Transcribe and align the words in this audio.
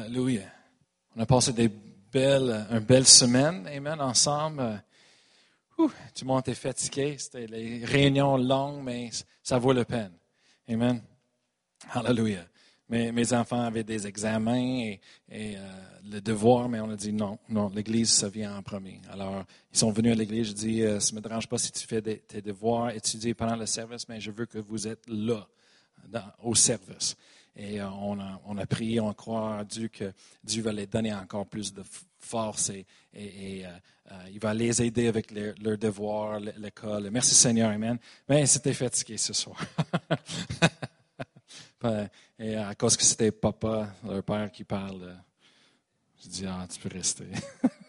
Alléluia. 0.00 0.42
On 1.16 1.20
a 1.22 1.26
passé 1.26 1.52
des 1.52 1.68
belles, 1.68 2.66
une 2.70 2.78
belle 2.80 3.06
semaine, 3.06 3.66
Amen, 3.66 4.00
ensemble. 4.00 4.82
Ouh, 5.76 5.88
tout 5.88 6.22
le 6.22 6.26
monde 6.26 6.40
était 6.40 6.54
fatigué. 6.54 7.16
C'était 7.18 7.46
les 7.46 7.84
réunions 7.84 8.36
longues, 8.36 8.82
mais 8.82 9.10
ça 9.42 9.58
vaut 9.58 9.72
la 9.72 9.84
peine. 9.84 10.12
Amen. 10.68 11.02
Alléluia. 11.90 12.44
Mes, 12.88 13.12
mes 13.12 13.32
enfants 13.32 13.60
avaient 13.60 13.84
des 13.84 14.06
examens 14.06 14.56
et, 14.56 15.00
euh, 15.32 15.56
le 16.10 16.20
devoir, 16.20 16.68
mais 16.68 16.80
on 16.80 16.90
a 16.90 16.96
dit 16.96 17.12
non, 17.12 17.38
non, 17.48 17.68
l'Église, 17.68 18.10
ça 18.10 18.28
vient 18.28 18.56
en 18.56 18.62
premier. 18.62 19.00
Alors, 19.10 19.44
ils 19.72 19.78
sont 19.78 19.90
venus 19.90 20.12
à 20.12 20.14
l'Église. 20.14 20.48
Je 20.48 20.52
dis, 20.52 20.82
euh, 20.82 21.00
ça 21.00 21.12
ne 21.12 21.16
me 21.16 21.20
dérange 21.20 21.48
pas 21.48 21.58
si 21.58 21.70
tu 21.70 21.86
fais 21.86 22.00
tes 22.00 22.40
devoirs, 22.40 22.90
étudier 22.90 23.34
pendant 23.34 23.56
le 23.56 23.66
service, 23.66 24.08
mais 24.08 24.20
je 24.20 24.30
veux 24.30 24.46
que 24.46 24.58
vous 24.58 24.86
êtes 24.86 25.04
là, 25.08 25.46
au 26.42 26.54
service. 26.54 27.16
Et 27.56 27.80
euh, 27.80 27.88
on, 27.90 28.20
a, 28.20 28.40
on 28.46 28.56
a 28.56 28.66
prié, 28.66 29.00
on 29.00 29.12
croit 29.12 29.58
à 29.58 29.64
Dieu 29.64 29.88
que 29.88 30.12
Dieu 30.44 30.62
va 30.62 30.72
les 30.72 30.86
donner 30.86 31.12
encore 31.12 31.46
plus 31.46 31.74
de 31.74 31.82
force 32.20 32.70
et, 32.70 32.86
euh, 33.14 33.68
euh, 34.10 34.14
il 34.30 34.38
va 34.38 34.54
les 34.54 34.80
aider 34.82 35.08
avec 35.08 35.32
leurs 35.32 35.76
devoirs, 35.78 36.38
l'école. 36.40 37.10
Merci 37.10 37.34
Seigneur, 37.34 37.70
Amen. 37.70 37.98
Mais 38.28 38.46
c'était 38.46 38.72
fatigué 38.72 39.18
ce 39.18 39.32
soir. 39.32 39.60
et 42.38 42.54
à 42.56 42.74
cause 42.74 42.96
que 42.96 43.02
c'était 43.02 43.32
papa, 43.32 43.88
leur 44.06 44.22
père 44.22 44.50
qui 44.50 44.64
parle, 44.64 45.16
je 46.22 46.28
dis, 46.28 46.46
ah, 46.46 46.66
tu 46.70 46.78
peux 46.80 46.94
rester. 46.96 47.26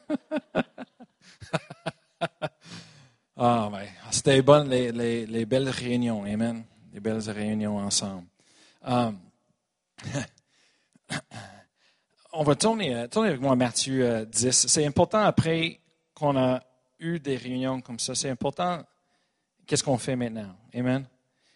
ah, 3.38 3.70
ben, 3.72 3.88
c'était 4.12 4.42
bon, 4.42 4.68
les, 4.68 5.46
belles 5.46 5.70
réunions, 5.70 6.24
Amen. 6.26 6.64
Les 6.92 7.00
belles 7.00 7.30
réunions 7.30 7.78
ensemble. 7.78 8.26
On 12.32 12.44
va 12.44 12.56
tourner, 12.56 12.96
euh, 12.96 13.08
tourner, 13.08 13.30
avec 13.30 13.42
moi 13.42 13.56
Matthieu 13.56 14.26
10. 14.26 14.46
Euh, 14.46 14.52
c'est 14.52 14.86
important 14.86 15.20
après 15.20 15.80
qu'on 16.14 16.38
a 16.38 16.62
eu 17.00 17.20
des 17.20 17.36
réunions 17.36 17.82
comme 17.82 18.00
ça. 18.00 18.14
C'est 18.14 18.30
important 18.30 18.84
qu'est-ce 19.66 19.84
qu'on 19.84 19.98
fait 19.98 20.16
maintenant. 20.16 20.56
Amen. 20.74 21.06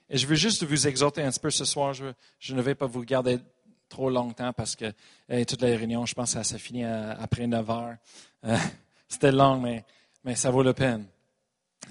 Et 0.10 0.18
je 0.18 0.28
veux 0.28 0.36
juste 0.36 0.64
vous 0.64 0.88
exhorter 0.88 1.22
un 1.22 1.30
petit 1.30 1.40
peu 1.40 1.52
ce 1.52 1.66
soir. 1.66 1.94
Je, 1.94 2.54
ne 2.54 2.62
vais 2.62 2.76
pas 2.76 2.88
vous 2.88 3.04
garder 3.04 3.40
trop 3.88 4.10
longtemps 4.10 4.52
parce 4.54 4.76
que 4.76 4.92
euh, 5.30 5.46
toutes 5.46 5.62
les 5.62 5.76
réunions, 5.76 6.06
je 6.06 6.16
pense 6.16 6.34
que 6.34 6.44
ça, 6.44 6.58
finit 6.58 6.86
après 6.86 7.48
9 7.48 7.70
heures. 7.70 7.96
C'était 9.08 9.32
long, 9.32 9.60
mais, 9.60 9.86
mais 10.24 10.36
ça 10.36 10.50
vaut 10.50 10.64
la 10.64 10.74
peine. 10.74 11.06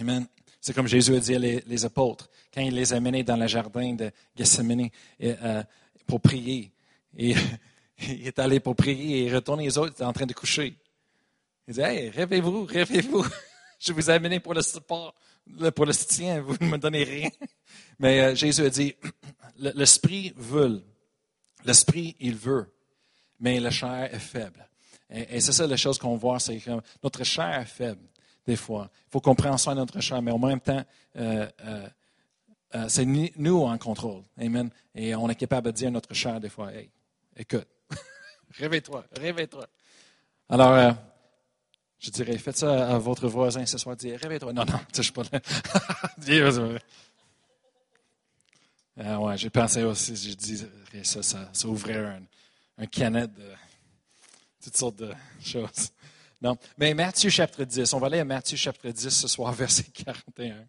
Amen. 0.00 0.26
C'est 0.60 0.74
comme 0.74 0.86
Jésus 0.86 1.14
a 1.14 1.20
dit 1.20 1.34
à 1.34 1.38
les, 1.38 1.84
apôtres, 1.84 2.28
quand 2.54 2.60
il 2.60 2.74
les 2.74 2.92
a 2.92 3.00
menés 3.00 3.24
dans 3.24 3.36
le 3.36 3.48
jardin 3.48 3.94
de 3.94 4.12
Gethsemane 4.36 4.90
pour 6.12 6.20
prier. 6.20 6.70
Et 7.16 7.34
il 7.98 8.26
est 8.26 8.38
allé 8.38 8.60
pour 8.60 8.76
prier 8.76 9.20
et 9.20 9.24
il 9.24 9.34
retourne, 9.34 9.60
les 9.60 9.78
autres 9.78 9.92
étaient 9.92 10.04
en 10.04 10.12
train 10.12 10.26
de 10.26 10.34
coucher. 10.34 10.76
Il 11.66 11.72
dit, 11.72 11.80
hey, 11.80 12.10
rêvez-vous, 12.10 12.66
rêvez-vous. 12.66 13.24
Je 13.78 13.94
vous 13.94 14.10
ai 14.10 14.12
amené 14.12 14.38
pour 14.38 14.52
le 14.52 14.60
support, 14.60 15.14
pour 15.74 15.86
le 15.86 15.94
soutien, 15.94 16.42
vous 16.42 16.54
ne 16.60 16.66
me 16.66 16.76
donnez 16.76 17.04
rien. 17.04 17.30
Mais 17.98 18.20
euh, 18.20 18.34
Jésus 18.34 18.62
a 18.62 18.68
dit, 18.68 18.94
l'esprit 19.58 20.34
veut, 20.36 20.84
l'esprit, 21.64 22.14
il 22.20 22.36
veut, 22.36 22.70
mais 23.40 23.58
la 23.58 23.70
chair 23.70 24.14
est 24.14 24.18
faible. 24.18 24.68
Et, 25.08 25.40
c'est 25.40 25.52
ça 25.52 25.66
la 25.66 25.76
chose 25.76 25.98
qu'on 25.98 26.16
voit, 26.16 26.38
c'est 26.40 26.58
que 26.58 26.70
notre 27.02 27.24
chair 27.24 27.60
est 27.60 27.64
faible, 27.64 28.06
des 28.46 28.56
fois. 28.56 28.90
Il 29.08 29.12
faut 29.12 29.20
qu'on 29.20 29.34
prenne 29.34 29.56
soin 29.56 29.74
de 29.74 29.80
notre 29.80 30.00
chair, 30.00 30.20
mais 30.20 30.30
en 30.30 30.38
même 30.38 30.60
temps, 30.60 30.84
euh, 31.16 31.48
euh, 31.64 31.88
c'est 32.88 33.04
nous 33.04 33.62
en 33.62 33.78
contrôle. 33.78 34.22
Amen. 34.38 34.70
Et 34.94 35.14
on 35.14 35.28
est 35.28 35.34
capable 35.34 35.66
de 35.68 35.72
dire 35.72 35.88
à 35.88 35.90
notre 35.90 36.14
chair 36.14 36.40
des 36.40 36.48
fois, 36.48 36.72
hey, 36.72 36.90
écoute, 37.36 37.66
réveille-toi, 38.58 39.04
réveille-toi. 39.18 39.66
Alors, 40.48 40.72
euh, 40.72 40.92
je 41.98 42.10
dirais, 42.10 42.36
faites 42.36 42.58
ça 42.58 42.94
à 42.94 42.98
votre 42.98 43.28
voisin 43.28 43.64
ce 43.64 43.78
soir, 43.78 43.96
dis, 43.96 44.14
réveille-toi. 44.14 44.52
Non, 44.52 44.64
non, 44.64 44.80
je 44.94 45.02
suis 45.02 45.12
pas 45.12 45.22
là. 45.32 45.40
euh, 48.98 49.16
ouais, 49.16 49.38
j'ai 49.38 49.50
pensé 49.50 49.82
aussi, 49.82 50.16
je 50.16 50.34
dirais 50.34 50.68
ça, 51.04 51.22
ça, 51.22 51.48
ça 51.52 51.68
ouvrait 51.68 51.96
un, 51.96 52.22
un 52.78 52.86
canet 52.86 53.32
de 53.32 53.52
toutes 54.62 54.76
sortes 54.76 54.96
de 54.96 55.12
choses. 55.42 55.90
Non, 56.42 56.56
mais 56.76 56.92
Matthieu 56.92 57.30
chapitre 57.30 57.64
10, 57.64 57.92
on 57.94 57.98
va 57.98 58.08
aller 58.08 58.18
à 58.18 58.24
Matthieu 58.24 58.56
chapitre 58.56 58.90
10 58.90 59.08
ce 59.08 59.28
soir, 59.28 59.52
verset 59.52 59.84
41. 59.84 60.66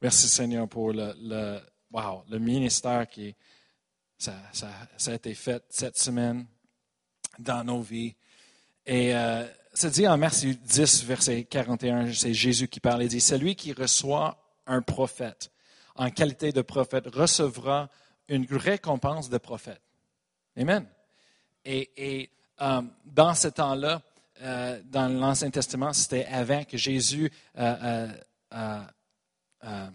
Merci 0.00 0.28
Seigneur 0.28 0.68
pour 0.68 0.92
le, 0.92 1.60
wow, 1.90 2.24
le 2.28 2.38
ministère 2.38 3.08
qui 3.08 3.34
ça, 4.18 4.34
ça, 4.52 5.10
a 5.10 5.14
été 5.14 5.34
fait 5.34 5.62
cette 5.68 5.98
semaine 5.98 6.46
dans 7.38 7.64
nos 7.64 7.80
vies. 7.82 8.14
Et 8.86 9.14
euh, 9.14 9.46
c'est 9.74 9.90
dit 9.90 10.08
en 10.08 10.16
Matthieu 10.16 10.54
10, 10.54 11.04
verset 11.04 11.44
41, 11.44 12.12
c'est 12.12 12.32
Jésus 12.32 12.68
qui 12.68 12.80
parle. 12.80 13.02
Il 13.02 13.08
dit, 13.08 13.20
celui 13.20 13.56
qui 13.56 13.72
reçoit 13.72 14.38
un 14.66 14.80
prophète 14.80 15.50
en 15.96 16.10
qualité 16.10 16.52
de 16.52 16.62
prophète 16.62 17.06
recevra 17.14 17.88
une 18.28 18.46
récompense 18.50 19.28
de 19.28 19.38
prophète. 19.38 19.80
Amen. 20.56 20.86
Et, 21.64 21.90
et 21.96 22.30
euh, 22.60 22.82
dans 23.04 23.34
ce 23.34 23.48
temps-là, 23.48 24.02
euh, 24.42 24.80
dans 24.84 25.08
l'Ancien 25.08 25.50
Testament, 25.50 25.92
c'était 25.92 26.26
avant 26.26 26.64
que 26.64 26.76
Jésus 26.76 27.30
euh, 27.58 28.08
euh, 29.64 29.88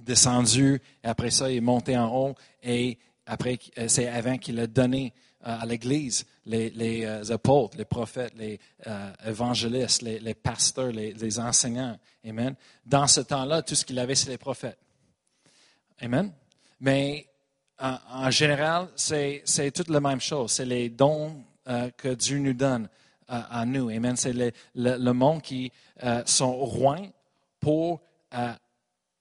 descendu, 0.00 0.80
et 1.04 1.06
après 1.06 1.30
ça, 1.30 1.50
il 1.50 1.58
est 1.58 1.60
monté 1.60 1.96
en 1.96 2.08
haut, 2.08 2.34
et 2.62 2.98
après, 3.26 3.58
euh, 3.78 3.86
c'est 3.86 4.08
avant 4.08 4.38
qu'il 4.38 4.58
a 4.58 4.66
donné 4.66 5.12
euh, 5.46 5.58
à 5.60 5.66
l'Église 5.66 6.24
les, 6.46 6.70
les 6.70 7.30
apôtres, 7.30 7.76
les 7.76 7.84
prophètes, 7.84 8.32
les 8.34 8.58
évangélistes, 9.24 10.02
les, 10.02 10.34
pasteurs, 10.34 10.90
les, 10.90 11.38
enseignants. 11.38 11.96
Amen. 12.26 12.56
Dans 12.84 13.06
ce 13.06 13.20
temps-là, 13.20 13.62
tout 13.62 13.76
ce 13.76 13.84
qu'il 13.84 13.98
avait, 14.00 14.16
c'est 14.16 14.30
les 14.30 14.38
prophètes. 14.38 14.78
Amen. 16.00 16.32
Mais 16.80 17.28
en, 17.78 18.28
général, 18.32 18.88
c'est 18.96 19.44
toute 19.72 19.88
la 19.88 20.00
même 20.00 20.20
chose. 20.20 20.50
C'est 20.50 20.64
les 20.64 20.88
dons 20.88 21.44
que 21.96 22.14
Dieu 22.14 22.38
nous 22.38 22.54
donne 22.54 22.88
à 23.28 23.64
nous. 23.64 23.88
Amen. 23.88 24.16
C'est 24.16 24.32
le, 24.32 24.50
le, 24.74 25.12
monde 25.12 25.42
qui 25.42 25.70
sont 26.24 26.56
rois 26.56 26.98
pour 27.60 28.00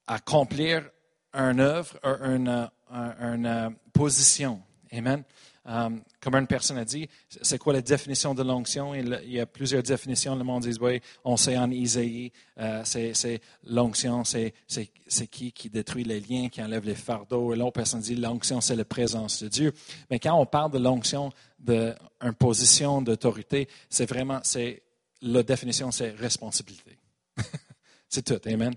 accomplir 0.08 0.90
une 1.34 1.60
œuvre, 1.60 1.98
une, 2.04 2.70
une, 2.92 3.76
position. 3.94 4.62
Amen. 4.92 5.24
Um, 5.64 6.02
comme 6.20 6.34
une 6.36 6.48
personne 6.48 6.80
a 6.80 6.86
dit, 6.86 7.08
c'est 7.30 7.60
quoi 7.60 7.72
la 7.74 7.82
définition 7.82 8.34
de 8.34 8.42
l'onction? 8.42 8.96
Il, 8.96 9.22
y 9.28 9.40
a 9.40 9.46
plusieurs 9.46 9.84
définitions. 9.84 10.36
Le 10.36 10.44
monde 10.44 10.64
dit, 10.64 10.76
oui, 10.82 11.02
on 11.24 11.38
sait 11.38 11.56
en 11.56 11.70
Isaïe, 11.70 12.32
euh, 12.58 12.82
c'est 12.84 13.42
l'onction, 13.66 14.24
c'est 14.24 14.54
qui 15.30 15.52
qui 15.52 15.70
détruit 15.70 16.04
les 16.04 16.20
liens, 16.20 16.50
qui 16.50 16.64
enlève 16.64 16.84
les 16.84 16.96
fardeaux. 16.96 17.54
Et 17.54 17.58
l'autre 17.58 17.74
personne 17.74 18.02
dit, 18.02 18.16
l'onction, 18.16 18.60
c'est 18.60 18.76
la 18.76 18.86
présence 18.86 19.44
de 19.44 19.50
Dieu. 19.50 19.72
Mais 20.10 20.20
quand 20.20 20.34
on 20.34 20.48
parle 20.48 20.72
de 20.72 20.80
l'onction, 20.80 21.32
d'une 21.60 21.96
position 22.40 23.04
d'autorité, 23.04 23.68
c'est 23.88 24.10
vraiment, 24.10 24.40
c'est 24.44 24.82
la 25.22 25.44
définition, 25.44 25.92
c'est 25.92 26.10
responsabilité. 26.10 26.98
c'est 28.10 28.24
tout. 28.24 28.42
Amen. 28.50 28.74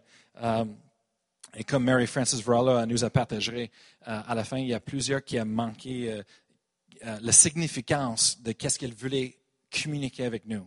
Et 1.57 1.65
comme 1.65 1.85
Mary 1.85 2.07
Frances 2.07 2.43
Varela 2.43 2.87
nous 2.87 3.05
a 3.05 3.11
partagé, 3.11 3.71
euh, 4.09 4.21
à 4.27 4.35
la 4.35 4.45
fin, 4.45 4.59
il 4.59 4.67
y 4.67 4.75
a 4.75 4.81
plusieurs 4.81 5.23
qui 5.23 5.41
ont 5.41 5.45
manqué 5.45 6.11
euh, 6.11 6.23
euh, 7.07 7.19
la 7.21 7.33
significance 7.33 8.41
de 8.43 8.53
qu'est-ce 8.53 8.79
qu'elle 8.79 8.95
voulait 8.95 9.39
communiquer 9.71 10.25
avec 10.25 10.47
nous. 10.47 10.67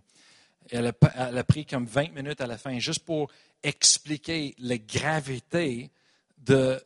Elle 0.70 0.88
a, 0.88 1.44
pris 1.44 1.66
comme 1.66 1.86
20 1.86 2.12
minutes 2.14 2.42
à 2.42 2.48
la 2.48 2.58
fin 2.58 2.78
juste 2.80 3.06
pour 3.06 3.32
expliquer 3.64 4.54
la 4.60 4.78
gravité 4.78 5.92
de, 6.38 6.82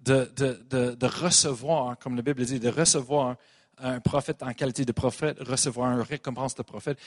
de, 0.00 0.30
de, 0.36 0.94
de, 0.94 1.06
recevoir, 1.06 1.98
comme 1.98 2.16
la 2.16 2.22
Bible 2.22 2.44
dit, 2.44 2.60
de 2.60 2.68
recevoir 2.68 3.36
un 3.78 3.98
prophète 4.00 4.42
en 4.42 4.52
qualité 4.52 4.84
de 4.84 4.92
prophète, 4.92 5.38
recevoir 5.40 5.90
une 5.92 6.02
récompense 6.02 6.54
de 6.54 6.62
prophète, 6.62 6.98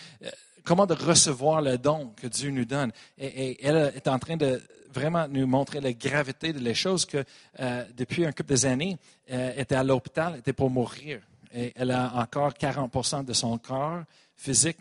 comment 0.68 0.86
de 0.86 0.94
recevoir 0.94 1.62
le 1.62 1.78
don 1.78 2.14
que 2.18 2.28
Dieu 2.28 2.52
nous 2.52 2.66
donne? 2.66 2.92
Et, 3.18 3.66
elle 3.66 3.94
est 3.96 4.08
en 4.10 4.20
train 4.20 4.36
de 4.36 4.62
vraiment 4.94 5.26
nous 5.30 5.48
montrer 5.48 5.80
la 5.80 5.94
gravité 5.94 6.52
des 6.52 6.74
choses 6.74 7.06
que 7.06 7.24
euh, 7.60 7.86
depuis 7.96 8.26
un 8.26 8.34
couple 8.34 8.60
d'années, 8.60 8.98
elle 9.28 9.40
euh, 9.40 9.62
était 9.62 9.76
à 9.76 9.84
l'hôpital, 9.84 10.36
était 10.38 10.54
pour 10.54 10.70
mourir. 10.70 11.22
Et 11.54 11.72
elle 11.76 11.92
a 11.92 12.14
encore 12.16 12.52
40% 12.52 13.24
de 13.24 13.32
son 13.32 13.58
corps 13.58 14.04
physique, 14.36 14.78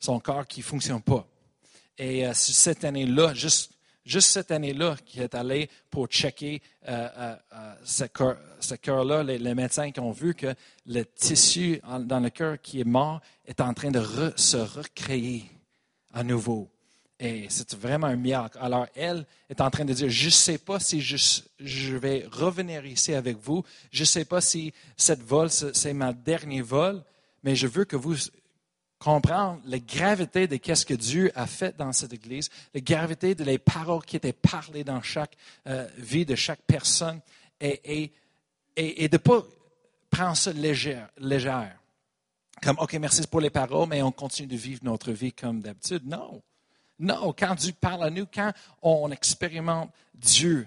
son 0.00 0.18
corps 0.18 0.46
qui 0.46 0.60
ne 0.60 0.64
fonctionne 0.64 1.00
pas. 1.00 1.24
Et 1.96 2.26
euh, 2.26 2.32
cette 2.34 2.84
année-là, 2.84 3.32
juste 3.32 3.72
juste 4.06 4.30
cette 4.30 4.50
année-là, 4.52 4.96
qui 5.04 5.20
est 5.20 5.34
allé 5.34 5.68
pour 5.90 6.06
checker 6.06 6.62
ce 7.84 8.74
cœur-là, 8.74 9.22
les, 9.22 9.54
médecins 9.54 9.90
qui 9.90 10.00
ont 10.00 10.12
vu 10.12 10.34
que 10.34 10.54
le 10.86 11.02
tissu 11.04 11.80
dans 12.00 12.20
le 12.20 12.30
cœur 12.30 12.60
qui 12.62 12.80
est 12.80 12.84
mort 12.84 13.20
est 13.44 13.60
en 13.60 13.74
train 13.74 13.90
de 13.90 14.02
se 14.36 14.56
recréer 14.56 15.44
à 16.14 16.22
nouveau. 16.22 16.70
Et 17.18 17.46
c'est 17.48 17.74
vraiment 17.74 18.08
un 18.08 18.16
miracle. 18.16 18.58
Alors, 18.60 18.86
elle 18.94 19.26
est 19.48 19.60
en 19.62 19.70
train 19.70 19.86
de 19.86 19.92
dire, 19.94 20.10
je 20.10 20.26
ne 20.26 20.30
sais 20.30 20.58
pas 20.58 20.78
si 20.78 21.00
je, 21.00 21.16
je, 21.58 21.96
vais 21.96 22.28
revenir 22.30 22.84
ici 22.84 23.14
avec 23.14 23.38
vous. 23.38 23.64
Je 23.90 24.02
ne 24.02 24.06
sais 24.06 24.26
pas 24.26 24.42
si 24.42 24.74
cette 24.98 25.22
vol, 25.22 25.50
c'est 25.50 25.94
ma 25.94 26.12
dernier 26.12 26.60
vol, 26.60 27.02
mais 27.42 27.56
je 27.56 27.66
veux 27.66 27.86
que 27.86 27.96
vous 27.96 28.16
compreniez 28.98 29.60
la 29.66 29.78
gravité 29.78 30.46
de 30.46 30.74
ce 30.74 30.84
que 30.84 30.94
Dieu 30.94 31.30
a 31.34 31.46
fait 31.46 31.76
dans 31.76 31.92
cette 31.92 32.12
Église, 32.12 32.48
la 32.74 32.80
gravité 32.80 33.34
de 33.34 33.44
les 33.44 33.58
paroles 33.58 34.04
qui 34.04 34.16
étaient 34.16 34.32
parlées 34.32 34.84
dans 34.84 35.02
chaque 35.02 35.36
euh, 35.66 35.86
vie 35.98 36.24
de 36.24 36.34
chaque 36.34 36.62
personne, 36.66 37.20
et, 37.60 38.12
de 38.76 39.08
ne 39.12 39.16
pas 39.16 39.42
prendre 40.10 40.36
ça 40.36 40.52
légère, 40.52 41.08
légère. 41.18 41.76
Comme, 42.62 42.78
OK, 42.78 42.94
merci 42.94 43.26
pour 43.26 43.40
les 43.40 43.50
paroles, 43.50 43.88
mais 43.88 44.02
on 44.02 44.12
continue 44.12 44.48
de 44.48 44.56
vivre 44.56 44.80
notre 44.82 45.12
vie 45.12 45.32
comme 45.32 45.60
d'habitude. 45.60 46.06
Non. 46.06 46.42
Non, 46.98 47.34
quand 47.38 47.54
Dieu 47.54 47.74
parle 47.78 48.04
à 48.04 48.10
nous, 48.10 48.26
quand 48.26 48.52
on 48.80 49.10
expérimente 49.10 49.90
Dieu 50.14 50.66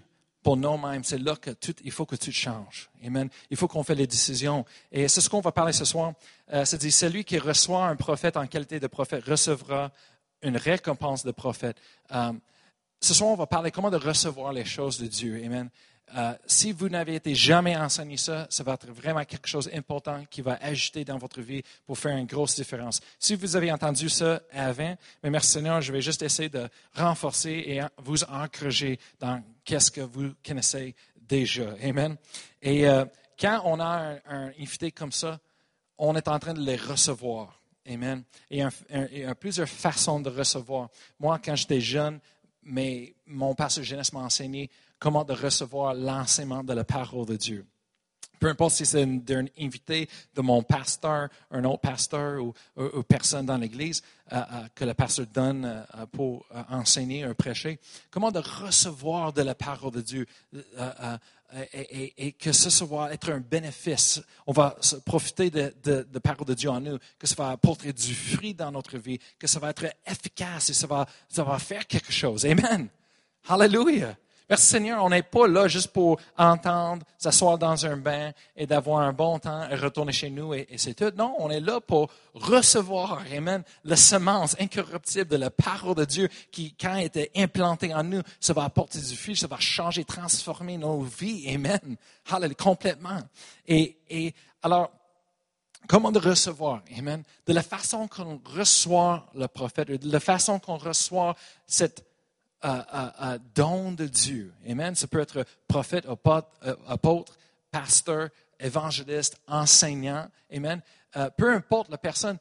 pour 0.50 0.58
nous-mêmes, 0.58 1.04
c'est 1.04 1.20
là 1.20 1.36
que 1.36 1.52
tout, 1.52 1.76
il 1.84 1.92
faut 1.92 2.08
que 2.08 2.16
tu 2.16 2.32
changes. 2.32 2.90
Amen. 3.06 3.30
Il 3.52 3.56
faut 3.56 3.68
qu'on 3.68 3.84
fasse 3.84 3.96
les 3.96 4.08
décisions. 4.08 4.66
Et 4.92 5.08
c'est 5.08 5.22
ce 5.22 5.30
qu'on 5.30 5.42
va 5.42 5.52
parler 5.52 5.74
ce 5.74 5.86
soir. 5.86 6.14
Euh, 6.52 6.66
c'est 6.66 6.80
dit, 6.80 6.92
celui 6.92 7.24
qui 7.24 7.38
reçoit 7.38 7.86
un 7.86 7.96
prophète 7.96 8.36
en 8.36 8.48
qualité 8.48 8.80
de 8.80 8.88
prophète 8.88 9.24
recevra 9.26 9.92
une 10.42 10.58
récompense 10.58 11.24
de 11.24 11.30
prophète. 11.30 11.78
Euh, 12.16 12.34
ce 13.00 13.14
soir, 13.14 13.30
on 13.30 13.36
va 13.36 13.46
parler 13.46 13.70
comment 13.70 13.92
de 13.92 13.98
recevoir 13.98 14.52
les 14.52 14.66
choses 14.66 14.98
de 14.98 15.06
Dieu. 15.06 15.40
Amen. 15.46 15.70
Euh, 16.18 16.34
si 16.48 16.72
vous 16.72 16.90
n'avez 16.90 17.16
été 17.16 17.36
jamais 17.36 17.78
enseigné 17.78 18.18
ça, 18.18 18.48
ça 18.50 18.64
va 18.64 18.74
être 18.74 18.88
vraiment 18.88 19.24
quelque 19.26 19.48
chose 19.48 19.70
d'important 19.72 20.26
qui 20.32 20.42
va 20.42 20.58
ajouter 20.62 21.06
dans 21.06 21.20
votre 21.20 21.42
vie 21.42 21.62
pour 21.86 22.00
faire 22.00 22.18
une 22.18 22.26
grosse 22.26 22.56
différence. 22.56 23.00
Si 23.20 23.36
vous 23.36 23.56
avez 23.56 23.72
entendu 23.72 24.10
ça 24.10 24.42
avant, 24.52 24.98
mais 25.22 25.30
merci 25.30 25.52
Seigneur, 25.52 25.80
je 25.82 25.94
vais 25.94 26.02
juste 26.02 26.24
essayer 26.24 26.50
de 26.50 26.68
renforcer 26.96 27.64
et 27.68 27.82
vous 27.98 28.24
encourager 28.24 29.00
dans 29.20 29.44
qu'est-ce 29.70 29.92
que 29.92 30.02
vous 30.02 30.32
connaissez 30.44 30.96
déjà. 31.16 31.76
Amen. 31.84 32.18
Et 32.60 32.88
euh, 32.88 33.06
quand 33.40 33.62
on 33.66 33.80
a 33.80 34.18
un, 34.26 34.52
invité 34.60 34.92
comme 34.92 35.12
ça, 35.12 35.40
on 36.00 36.16
est 36.16 36.28
en 36.28 36.40
train 36.40 36.56
de 36.56 36.62
les 36.62 36.76
recevoir. 36.76 37.62
Amen. 37.88 38.24
Et 38.50 38.64
il 39.12 39.20
y 39.20 39.24
a 39.24 39.36
plusieurs 39.36 39.70
façons 39.70 40.20
de 40.22 40.30
recevoir. 40.32 40.90
Moi, 41.20 41.40
quand 41.44 41.56
j'étais 41.56 41.82
jeune, 41.82 42.20
mais 42.64 43.14
mon 43.28 43.54
pasteur 43.54 43.84
jeunesse 43.84 44.12
m'a 44.12 44.22
enseigné 44.22 44.72
comment 44.98 45.24
de 45.24 45.34
recevoir 45.34 45.94
l'enseignement 45.94 46.64
de 46.64 46.74
la 46.74 46.84
parole 46.84 47.28
de 47.28 47.36
Dieu. 47.36 47.66
Peu 48.40 48.48
importe 48.48 48.74
si 48.74 48.86
c'est 48.86 49.04
un, 49.04 49.46
invité 49.60 50.10
de 50.34 50.42
mon 50.42 50.64
pasteur, 50.64 51.30
un 51.52 51.64
autre 51.66 51.82
pasteur 51.82 52.42
ou, 52.42 52.54
ou, 52.78 53.04
personne 53.04 53.46
dans 53.46 53.58
l'Église 53.58 54.02
euh, 54.32 54.38
euh, 54.38 54.68
que 54.74 54.86
le 54.86 54.94
pasteur 54.94 55.28
donne 55.28 55.66
euh, 55.66 56.06
pour 56.08 56.46
enseigner, 56.70 57.24
un 57.24 57.34
prêcher, 57.34 57.80
comment 58.10 58.32
de 58.32 58.40
recevoir 58.40 59.34
de 59.34 59.42
la 59.42 59.56
parole 59.56 59.92
de 59.92 60.02
Dieu 60.02 60.26
et, 61.74 62.34
que 62.34 62.52
ce 62.52 62.70
soit 62.70 63.12
être 63.12 63.32
un 63.32 63.40
bénéfice. 63.40 64.22
On 64.46 64.52
va 64.52 64.78
profiter 65.04 65.50
de, 65.50 65.74
de, 65.84 66.20
parole 66.20 66.46
de 66.46 66.54
Dieu 66.54 66.70
en 66.70 66.80
nous, 66.80 67.00
que 67.18 67.26
ça 67.26 67.36
va 67.36 67.50
apporter 67.50 67.92
du 67.92 68.14
fruit 68.14 68.54
dans 68.54 68.72
notre 68.72 68.98
vie, 68.98 69.20
que 69.40 69.48
ça 69.48 69.60
va 69.60 69.72
être 69.72 69.86
efficace 70.06 70.70
et 70.70 70.74
ça 70.74 70.86
va, 70.86 71.08
ça 71.28 71.44
va 71.44 71.58
faire 71.58 71.88
quelque 71.88 72.12
chose. 72.12 72.46
Amen. 72.46 72.88
Hallelujah. 73.48 74.16
Merci 74.50 74.66
Seigneur, 74.66 75.04
on 75.04 75.12
n'est 75.12 75.22
pas 75.22 75.48
là 75.48 75.68
juste 75.68 75.90
pour 75.90 76.20
entendre, 76.36 77.06
s'asseoir 77.20 77.60
dans 77.60 77.86
un 77.86 77.98
bain 77.98 78.32
et 78.56 78.66
d'avoir 78.66 79.02
un 79.02 79.14
bon 79.14 79.38
temps 79.38 79.70
et 79.70 79.76
retourner 79.76 80.12
chez 80.12 80.32
nous 80.32 80.56
et, 80.56 80.68
c'est 80.78 80.96
tout. 80.96 81.12
Non, 81.16 81.36
on 81.38 81.52
est 81.52 81.60
là 81.60 81.80
pour 81.80 82.10
recevoir, 82.34 83.22
amen, 83.32 83.64
la 83.84 83.96
semence 83.96 84.56
incorruptible 84.60 85.28
de 85.28 85.36
la 85.36 85.52
parole 85.52 85.94
de 85.94 86.06
Dieu 86.06 86.30
qui, 86.52 86.74
quand 86.74 86.96
elle 86.96 87.06
était 87.06 87.30
implantée 87.36 87.94
en 87.94 88.04
nous, 88.04 88.24
ça 88.40 88.54
va 88.54 88.64
apporter 88.64 88.98
du 88.98 89.16
fruit, 89.16 89.36
ça 89.36 89.46
va 89.46 89.60
changer, 89.60 90.04
transformer 90.04 90.78
nos 90.78 91.02
vies, 91.02 91.54
amen. 91.54 91.96
Hallelujah, 92.32 92.56
complètement. 92.56 93.20
Et, 93.68 93.98
et 94.10 94.34
alors, 94.64 94.90
comment 95.88 96.12
de 96.12 96.18
recevoir, 96.18 96.82
amen, 96.98 97.24
de 97.46 97.54
la 97.54 97.62
façon 97.62 98.08
qu'on 98.08 98.42
reçoit 98.44 99.28
le 99.36 99.48
prophète, 99.48 99.92
de 99.92 100.12
la 100.12 100.20
façon 100.20 100.58
qu'on 100.58 100.78
reçoit 100.78 101.36
cette 101.68 102.09
don 103.56 103.92
de 103.92 104.06
Dieu. 104.06 104.54
Amen. 104.68 104.96
Ça 104.96 105.08
peut 105.08 105.20
être 105.20 105.46
prophète, 105.68 106.06
euh, 106.06 106.76
apôtre, 106.88 107.38
pasteur, 107.72 108.30
évangéliste, 108.60 109.40
enseignant. 109.48 110.28
Amen. 110.54 110.82
Euh, 111.16 111.30
peu 111.30 111.54
importe 111.54 111.90
la 111.90 111.98
personne, 111.98 112.38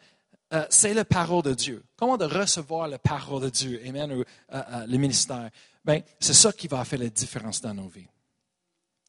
euh, 0.53 0.67
c'est 0.71 0.95
la 0.95 1.05
parole 1.05 1.43
de 1.43 1.55
Dieu. 1.55 1.85
Comment 1.97 2.17
de 2.17 2.25
recevoir 2.25 2.89
la 2.89 2.99
parole 2.99 3.43
de 3.43 3.51
Dieu, 3.51 3.81
Amen, 3.87 4.13
ou 4.13 4.25
le 4.53 4.97
ministère. 4.97 5.51
Ben, 5.85 6.03
c'est 6.21 6.35
ça 6.35 6.53
qui 6.53 6.69
va 6.69 6.85
faire 6.85 6.99
la 6.99 7.09
différence 7.09 7.61
dans 7.61 7.75
nos 7.75 7.89
vies. 7.89 8.09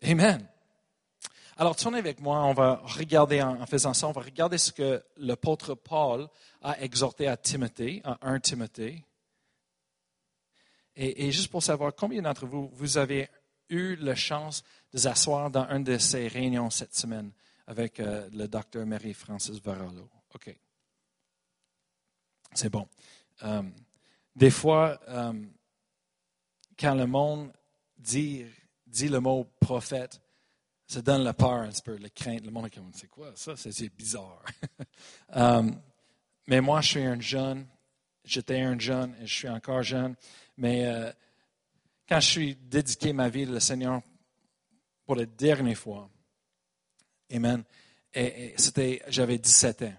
Amen. 0.04 0.46
Alors, 1.58 1.76
tournez 1.76 1.98
avec 1.98 2.22
moi, 2.22 2.40
on 2.46 2.54
va 2.54 2.82
regarder 2.86 3.42
en, 3.42 3.66
faisant 3.66 3.94
ça, 3.94 4.08
on 4.08 4.14
va 4.14 4.22
regarder 4.22 4.58
ce 4.58 4.72
que 4.72 5.04
l'apôtre 5.18 5.76
Paul 5.76 6.30
a 6.62 6.80
exhorté 6.82 7.28
à 7.28 7.36
Timothée, 7.36 8.02
à 8.06 8.18
1 8.22 8.40
Timothée. 8.40 9.04
Et, 11.02 11.32
juste 11.32 11.50
pour 11.50 11.64
savoir, 11.64 11.96
combien 11.96 12.22
d'entre 12.22 12.46
vous, 12.46 12.70
vous 12.74 12.98
avez 12.98 13.30
eu 13.70 13.96
la 13.96 14.16
chance 14.16 14.64
de 14.92 15.00
vous 15.00 15.08
asseoir 15.08 15.50
dans 15.50 15.66
une 15.70 15.86
de 15.86 15.98
ces 15.98 16.28
réunions 16.28 16.70
cette 16.70 16.94
semaine 16.94 17.32
avec 17.68 18.02
euh, 18.02 18.30
le 18.34 18.50
docteur 18.50 18.86
Marie-Francis 18.86 19.62
Varolo? 19.62 20.10
OK. 20.36 20.54
C'est 22.54 22.70
bon. 22.70 22.86
Euh, 23.44 23.64
des 24.36 24.52
fois, 24.52 25.00
euh, 25.08 25.32
quand 26.78 26.96
le 26.96 27.08
monde 27.08 27.54
dit, 27.98 28.46
dit 28.86 29.08
le 29.08 29.22
mot 29.22 29.48
prophète, 29.62 30.20
ça 30.86 31.02
donne 31.02 31.24
la 31.24 31.34
peur 31.34 31.62
un 31.62 31.70
petit 31.70 31.82
peu, 31.82 31.96
la 31.96 32.10
crainte. 32.10 32.44
Le 32.44 32.52
monde 32.52 32.66
est 32.66 32.76
comme, 32.76 32.92
c'est 32.94 33.08
quoi 33.08 33.32
ça? 33.36 33.56
C'est 33.56 33.96
bizarre. 33.96 34.44
mais 36.46 36.60
moi, 36.60 36.82
je 36.82 36.90
suis 36.90 37.04
un 37.04 37.22
jeune. 37.22 37.66
J'étais 38.26 38.60
un 38.60 38.78
jeune 38.78 39.16
et 39.22 39.26
je 39.26 39.34
suis 39.34 39.50
encore 39.50 39.82
jeune. 39.82 40.18
Mais 40.60 40.86
euh, 40.86 41.10
quand 42.08 42.20
je 42.20 42.28
suis 42.28 42.56
dédié 42.56 43.14
ma 43.14 43.30
vie 43.30 43.46
au 43.46 43.60
Seigneur 43.60 44.02
pour 45.06 45.16
la 45.16 45.26
dernière 45.26 45.78
fois, 45.78 46.10
Amen, 47.34 47.64
c'était, 48.58 49.02
j'avais 49.08 49.38
17 49.38 49.84
ans. 49.84 49.94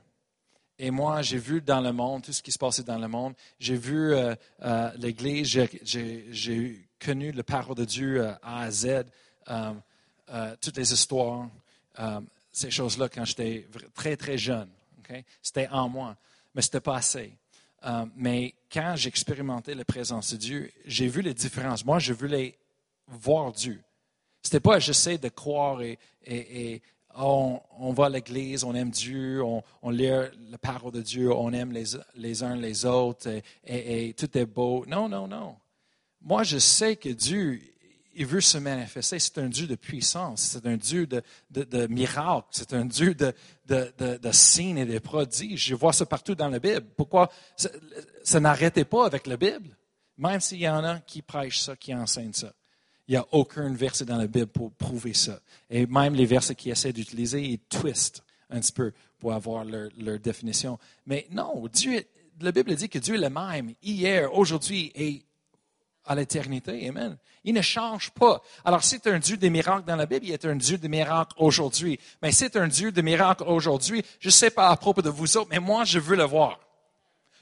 Et 0.79 0.91
moi, 0.91 1.23
j'ai 1.23 1.39
vu 1.39 1.63
dans 1.63 1.81
le 1.81 1.93
monde 1.93 2.25
tout 2.25 2.33
ce 2.33 2.43
qui 2.43 2.51
se 2.53 2.59
passait 2.59 2.83
dans 2.83 2.99
le 2.99 3.07
monde. 3.09 3.35
J'ai 3.59 3.77
vu 3.77 4.13
euh, 4.13 4.35
euh, 4.63 4.91
l'Église, 4.97 5.47
j'ai, 5.83 6.89
connu 6.99 7.33
le 7.33 7.43
parole 7.43 7.77
de 7.77 7.85
Dieu 7.87 8.23
A 8.43 8.61
à 8.61 8.71
Z, 8.71 9.05
toutes 10.61 10.77
les 10.77 10.93
histoires, 10.93 11.49
ces 12.53 12.71
choses-là 12.71 13.09
quand 13.09 13.25
j'étais 13.25 13.67
très, 13.95 14.17
très 14.17 14.37
jeune. 14.37 14.69
C'était 15.41 15.69
en 15.69 15.89
moi, 15.89 16.17
mais 16.55 16.61
ce 16.61 16.69
n'était 16.69 16.81
pas 16.81 16.97
assez. 16.97 17.33
Euh, 17.85 18.07
mais 18.15 18.55
quand 18.71 18.95
j'ai 18.97 19.09
expérimenté 19.09 19.75
la 19.75 19.85
présence 19.85 20.33
de 20.33 20.37
Dieu, 20.37 20.71
j'ai 20.85 21.09
vu 21.09 21.23
les 21.23 21.35
différences. 21.35 21.85
Moi, 21.85 21.99
je 21.99 22.13
voulais 22.13 22.59
voir 23.07 23.53
Dieu. 23.53 23.81
C'était 24.43 24.61
pas 24.61 24.79
j'essaie 24.79 25.19
de 25.19 25.29
croire 25.29 25.83
et, 25.83 25.99
oh, 27.19 27.59
on, 27.79 27.93
va 27.93 28.07
à 28.07 28.09
l'église, 28.09 28.65
on 28.65 28.75
aime 28.75 28.91
Dieu, 28.91 29.43
on, 29.43 29.91
lit 29.91 30.09
la 30.09 30.59
parole 30.59 30.93
de 30.93 31.03
Dieu, 31.03 31.31
on 31.33 31.53
aime 31.53 31.73
les, 31.73 31.85
les 32.15 32.43
uns 32.43 32.57
les 32.57 32.87
autres 32.87 33.29
et, 33.65 34.09
et, 34.09 34.15
tout 34.15 34.37
est 34.37 34.47
beau. 34.47 34.85
Non, 34.87 35.09
non, 35.09 35.27
non. 35.27 35.57
Moi, 36.23 36.43
je 36.43 36.59
sais 36.59 36.97
que 36.97 37.09
Dieu, 37.09 37.61
il 38.15 38.27
veut 38.27 38.41
se 38.41 38.59
manifester. 38.59 39.19
C'est 39.19 39.39
un 39.39 39.49
Dieu 39.49 39.67
de 39.67 39.75
puissance, 39.75 40.41
c'est 40.43 40.67
un 40.67 40.77
Dieu 40.77 41.07
de, 41.07 41.23
de, 41.51 41.87
miracles, 41.87 42.49
c'est 42.51 42.73
un 42.73 42.85
Dieu 42.85 43.15
de, 43.15 43.33
de, 43.67 44.33
signes 44.33 44.79
et 44.79 44.85
de 44.85 44.99
prodiges. 44.99 45.67
Je 45.67 45.75
vois 45.75 45.93
ça 45.93 46.07
partout 46.07 46.35
dans 46.35 46.49
la 46.49 46.59
Bible. 46.59 46.87
Pourquoi 46.97 47.31
ça, 47.57 48.41
n'arrêtait 48.41 48.85
pas 48.85 49.07
avec 49.07 49.27
la 49.27 49.37
Bible? 49.37 49.77
Même 50.19 50.41
s'il 50.41 50.61
y 50.61 50.69
en 50.69 50.85
a 50.85 51.01
qui 51.01 51.23
prêchent 51.23 51.61
ça, 51.61 51.77
qui 51.77 51.95
enseignent 51.95 52.33
ça. 52.33 52.53
Il 53.09 53.13
n'y 53.13 53.17
a 53.17 53.27
aucun 53.33 53.73
verset 53.73 54.05
dans 54.05 54.19
la 54.19 54.27
Bible 54.27 54.47
pour 54.47 54.73
prouver 54.73 55.15
ça. 55.15 55.41
Et 55.69 55.87
même 55.87 56.15
les 56.15 56.27
versets 56.27 56.55
qu'ils 56.55 56.73
essaient 56.73 56.93
d'utiliser, 56.93 57.43
ils 57.43 57.59
twistent 57.59 58.23
un 58.51 58.61
petit 58.61 58.73
peu 58.73 58.93
pour 59.19 59.33
avoir 59.33 59.65
leur, 59.65 59.91
leur 59.99 60.19
définition. 60.19 60.79
Mais 61.07 61.27
non, 61.31 61.67
Dieu, 61.73 62.05
la 62.41 62.53
Bible 62.53 62.75
dit 62.75 62.89
que 62.89 62.99
Dieu 62.99 63.15
est 63.15 63.19
le 63.19 63.31
même 63.31 63.75
hier, 63.83 64.33
aujourd'hui 64.33 64.93
et 64.95 65.25
à 66.05 66.15
l'éternité. 66.15 66.89
Amen. 66.89 67.17
Il 67.45 67.55
ne 67.55 67.63
change 67.63 68.11
pas. 68.11 68.43
Alors, 68.65 68.85
c'est 68.85 69.07
un 69.07 69.19
Dieu 69.19 69.37
des 69.37 69.51
miracles 69.51 69.85
dans 69.87 69.97
la 69.97 70.07
Bible, 70.07 70.27
il 70.27 70.33
est 70.33 70.45
un 70.45 70.57
Dieu 70.57 70.79
des 70.79 70.89
miracles 70.89 71.35
aujourd'hui. 71.39 71.99
Mais 72.23 72.33
c'est 72.33 72.57
un 72.57 72.69
Dieu 72.69 72.93
des 72.93 73.03
miracles 73.03 73.45
aujourd'hui. 73.47 74.05
Je 74.19 74.29
ne 74.29 74.33
sais 74.33 74.51
pas 74.51 74.69
à 74.69 74.77
propos 74.77 75.03
de 75.03 75.11
vous 75.11 75.37
autres, 75.37 75.49
mais 75.51 75.59
moi, 75.59 75.85
je 75.85 75.99
veux 75.99 76.17
le 76.17 76.25
voir. 76.25 76.61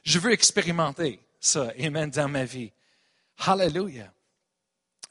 Je 0.05 0.19
veux 0.19 0.33
expérimenter 0.33 1.21
ça. 1.41 1.73
Amen, 1.79 2.11
dans 2.11 2.29
ma 2.29 2.45
vie. 2.45 2.73
Hallelujah. 3.39 4.13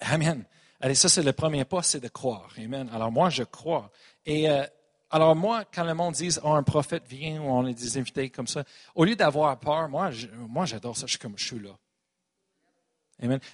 Amen. 0.01 0.46
Allez, 0.80 0.96
ça, 0.96 1.10
c'est 1.10 1.24
le 1.24 1.34
premier 1.34 1.66
pas, 1.66 1.82
c'est 1.82 2.00
de 2.00 2.08
croire. 2.08 2.50
Amen. 2.58 2.89
Alors, 2.94 3.12
moi, 3.12 3.30
je 3.30 3.44
crois. 3.44 3.92
Et 4.25 4.50
euh, 4.50 4.63
alors, 5.10 5.36
moi, 5.36 5.66
quand 5.74 5.84
le 5.84 5.94
monde 5.94 6.13
dit, 6.13 6.30
oh, 6.44 6.51
un 6.51 6.63
prophète 6.63 7.04
vient 7.08 7.42
ou 7.42 7.50
on 7.50 7.66
est 7.66 7.74
des 7.74 7.98
invités 7.98 8.30
comme 8.30 8.48
ça, 8.48 8.63
au 8.94 9.06
lieu 9.06 9.16
d'avoir 9.16 9.58
peur, 9.60 9.89
moi, 9.89 10.12
moi, 10.48 10.66
j'adore 10.66 10.96
ça. 10.96 11.08
Je 11.08 11.12
suis 11.12 11.20
comme, 11.20 11.38
je 11.38 11.46
suis 11.46 11.60
là. 11.60 11.72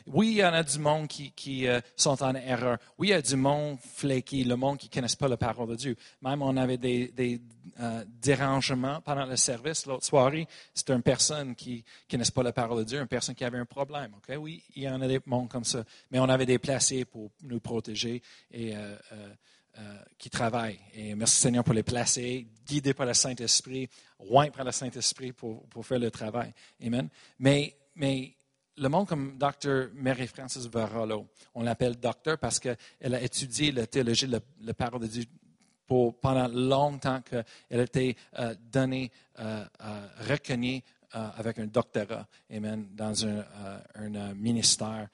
Oui, 0.07 0.31
il 0.31 0.37
y 0.37 0.43
en 0.43 0.53
a 0.53 0.61
du 0.61 0.77
monde 0.77 1.07
qui, 1.07 1.67
euh, 1.67 1.79
sont 1.95 2.21
en 2.21 2.35
erreur. 2.35 2.77
Oui, 2.97 3.07
il 3.07 3.11
y 3.11 3.13
a 3.13 3.21
du 3.21 3.35
monde 3.37 3.77
flaky, 3.79 4.43
le 4.43 4.55
monde 4.55 4.77
qui 4.77 4.89
ne 4.89 4.93
connaissent 4.93 5.15
pas 5.15 5.29
la 5.29 5.37
parole 5.37 5.69
de 5.69 5.75
Dieu. 5.75 5.95
Même 6.21 6.41
on 6.41 6.57
avait 6.57 6.77
des, 6.77 7.41
euh, 7.79 8.03
dérangements 8.21 8.99
pendant 9.01 9.25
le 9.25 9.37
service 9.37 9.85
l'autre 9.85 10.05
soirée. 10.05 10.47
C'était 10.73 10.93
une 10.93 11.01
personne 11.01 11.55
qui 11.55 11.77
ne 11.77 12.11
connaissait 12.11 12.33
pas 12.33 12.43
la 12.43 12.51
parole 12.51 12.79
de 12.79 12.83
Dieu, 12.83 12.99
une 12.99 13.07
personne 13.07 13.35
qui 13.35 13.45
avait 13.45 13.57
un 13.57 13.65
problème. 13.65 14.13
Okay? 14.17 14.35
Oui, 14.35 14.63
il 14.75 14.83
y 14.83 14.89
en 14.89 15.01
a 15.01 15.07
des 15.07 15.21
mondes 15.25 15.47
comme 15.47 15.63
ça. 15.63 15.83
Mais 16.11 16.19
on 16.19 16.27
avait 16.27 16.45
des 16.45 16.59
placés 16.59 17.05
pour 17.05 17.31
nous 17.43 17.61
protéger 17.61 18.21
et 18.51 18.75
euh, 19.79 19.97
qui 20.19 20.29
travaillent. 20.29 20.79
Et 20.93 21.15
merci 21.15 21.41
Seigneur 21.41 21.63
pour 21.63 21.73
les 21.73 21.81
placer, 21.81 22.45
guidés 22.63 22.93
par 22.93 23.07
le 23.07 23.13
Saint-Esprit, 23.15 23.89
loin 24.19 24.51
par 24.51 24.65
le 24.65 24.71
Saint-Esprit 24.71 25.31
pour, 25.31 25.67
pour 25.67 25.83
faire 25.83 25.97
le 25.97 26.11
travail. 26.11 26.53
Amen. 26.85 27.09
Mais, 27.39 27.75
mais 27.95 28.35
le 28.77 28.89
monde 28.89 29.07
comme 29.07 29.37
Dr. 29.37 29.89
Mary 29.93 30.27
Frances 30.27 30.67
Varolo, 30.67 31.27
on 31.53 31.63
l'appelle 31.63 31.99
docteur 31.99 32.37
parce 32.37 32.59
qu'elle 32.59 32.77
a 33.01 33.21
étudié 33.21 33.71
la 33.71 33.87
théologie 33.87 34.27
la, 34.27 34.73
parole 34.73 35.01
de 35.01 35.07
Dieu 35.07 35.25
pendant 36.21 36.47
longtemps 36.47 37.21
qu'elle 37.21 37.45
a 37.69 37.83
été 37.83 38.17
euh, 38.39 38.55
donnée, 38.71 39.11
euh, 39.39 39.65
euh, 39.81 40.07
reconnue 40.27 40.81
avec 41.11 41.59
un 41.59 41.67
doctorat, 41.67 42.27
amen, 42.51 42.87
dans 42.91 43.27
un, 43.27 44.33
ministère 44.33 45.07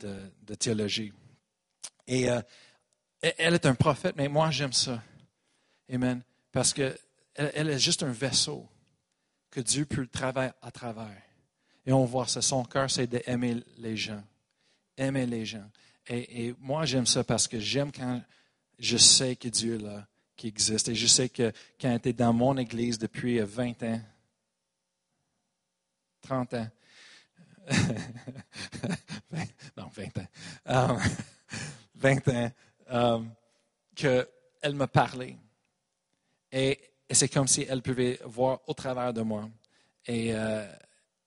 de, 0.00 0.54
théologie. 0.56 1.12
Et 2.08 2.24
elle 3.20 3.54
est 3.54 3.66
un 3.66 3.76
prophète, 3.76 4.16
mais 4.16 4.26
moi 4.26 4.50
j'aime 4.50 4.72
ça, 4.72 5.00
amen, 5.92 6.22
parce 6.50 6.74
qu'elle 6.74 6.98
elle 7.36 7.70
est 7.70 7.78
juste 7.78 8.02
un 8.02 8.10
vaisseau 8.10 8.68
que 9.48 9.60
Dieu 9.60 9.86
peut 9.86 10.08
travailler 10.08 10.50
à 10.60 10.72
travers. 10.72 11.22
Et 11.86 11.92
on 11.92 12.04
voit 12.04 12.26
ça. 12.26 12.42
Son 12.42 12.64
cœur, 12.64 12.90
c'est 12.90 13.06
d'aimer 13.06 13.62
les 13.78 13.96
gens. 13.96 14.22
Aimer 14.96 15.26
les 15.26 15.46
gens. 15.46 15.70
Et, 16.08 16.54
moi, 16.58 16.84
j'aime 16.84 17.06
ça 17.06 17.24
parce 17.24 17.48
que 17.48 17.58
j'aime 17.58 17.92
quand 17.92 18.22
je 18.78 18.96
sais 18.96 19.36
que 19.36 19.48
Dieu 19.48 19.76
est 19.76 19.82
là, 19.82 20.06
qui 20.36 20.48
existe. 20.48 20.88
Et 20.88 20.94
je 20.94 21.06
sais 21.06 21.28
que 21.28 21.52
quand 21.80 21.98
tu 22.00 22.10
es 22.10 22.12
dans 22.12 22.32
mon 22.32 22.56
église 22.56 22.98
depuis 22.98 23.38
20 23.38 23.82
ans, 23.84 24.00
30 26.22 26.54
ans, 26.54 26.68
non, 29.76 29.90
20 29.92 30.18
ans, 30.18 30.28
20 31.94 32.28
um, 32.28 32.34
ans, 32.34 32.52
um, 32.88 33.30
qu'elle 33.94 34.74
me 34.74 34.86
parlait. 34.86 35.36
Et, 36.52 36.78
et 37.08 37.14
c'est 37.14 37.28
comme 37.28 37.48
si 37.48 37.66
elle 37.68 37.82
pouvait 37.82 38.20
voir 38.24 38.60
au 38.66 38.74
travers 38.74 39.12
de 39.12 39.22
moi. 39.22 39.48
Et 40.06 40.32
euh, 40.32 40.64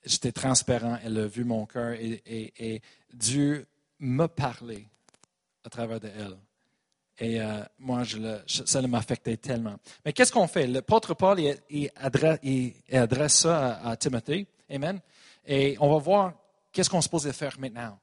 j'étais 0.06 0.32
transparent, 0.32 0.98
elle 1.03 1.18
a 1.18 1.25
vu 1.27 1.44
mon 1.44 1.65
cœur 1.65 1.94
et, 1.94 2.82
Dieu 3.13 3.65
m'a 4.00 4.27
parlé 4.27 4.88
à 5.63 5.70
travers 5.70 6.00
de 6.00 6.08
elle. 6.08 6.38
Et 7.18 7.41
euh, 7.41 7.63
moi, 7.79 8.03
je 8.03 8.18
le, 8.18 8.41
ça 8.46 8.82
m'affectait 8.84 9.36
tellement. 9.36 9.75
Mais 10.06 10.13
qu'est-ce 10.13 10.32
qu'on 10.32 10.48
fait? 10.48 10.68
L'apôtre 10.68 11.15
Paul, 11.15 11.39
il, 11.70 11.89
adresse, 11.98 13.34
ça 13.34 13.82
à, 13.84 13.98
Timothée. 13.98 14.48
Amen. 14.70 15.01
Et 15.46 15.75
on 15.82 15.91
va 15.91 15.98
voir 15.98 16.34
qu'est-ce 16.72 16.89
qu'on 16.89 17.01
se 17.01 17.10
pose 17.10 17.24
de 17.24 17.32
faire 17.32 17.60
maintenant. 17.60 18.00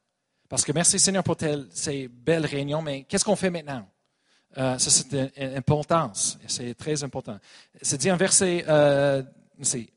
Parce 0.49 0.65
que 0.65 0.73
merci 0.73 0.99
Seigneur 0.99 1.25
pour 1.25 1.37
ces 1.71 2.09
belles 2.09 2.47
réunions, 2.47 2.83
mais 2.83 3.05
qu'est-ce 3.05 3.25
qu'on 3.25 3.37
fait 3.37 3.51
maintenant? 3.51 3.89
Euh, 4.59 4.79
ça, 4.79 4.91
c'est 4.91 5.13
une 5.13 5.57
importance. 5.57 6.39
C'est 6.47 6.75
très 6.75 7.03
important. 7.03 7.39
C'est 7.81 7.99
dit 7.99 8.11
en 8.11 8.17
verset 8.17 8.65
euh, 8.69 9.23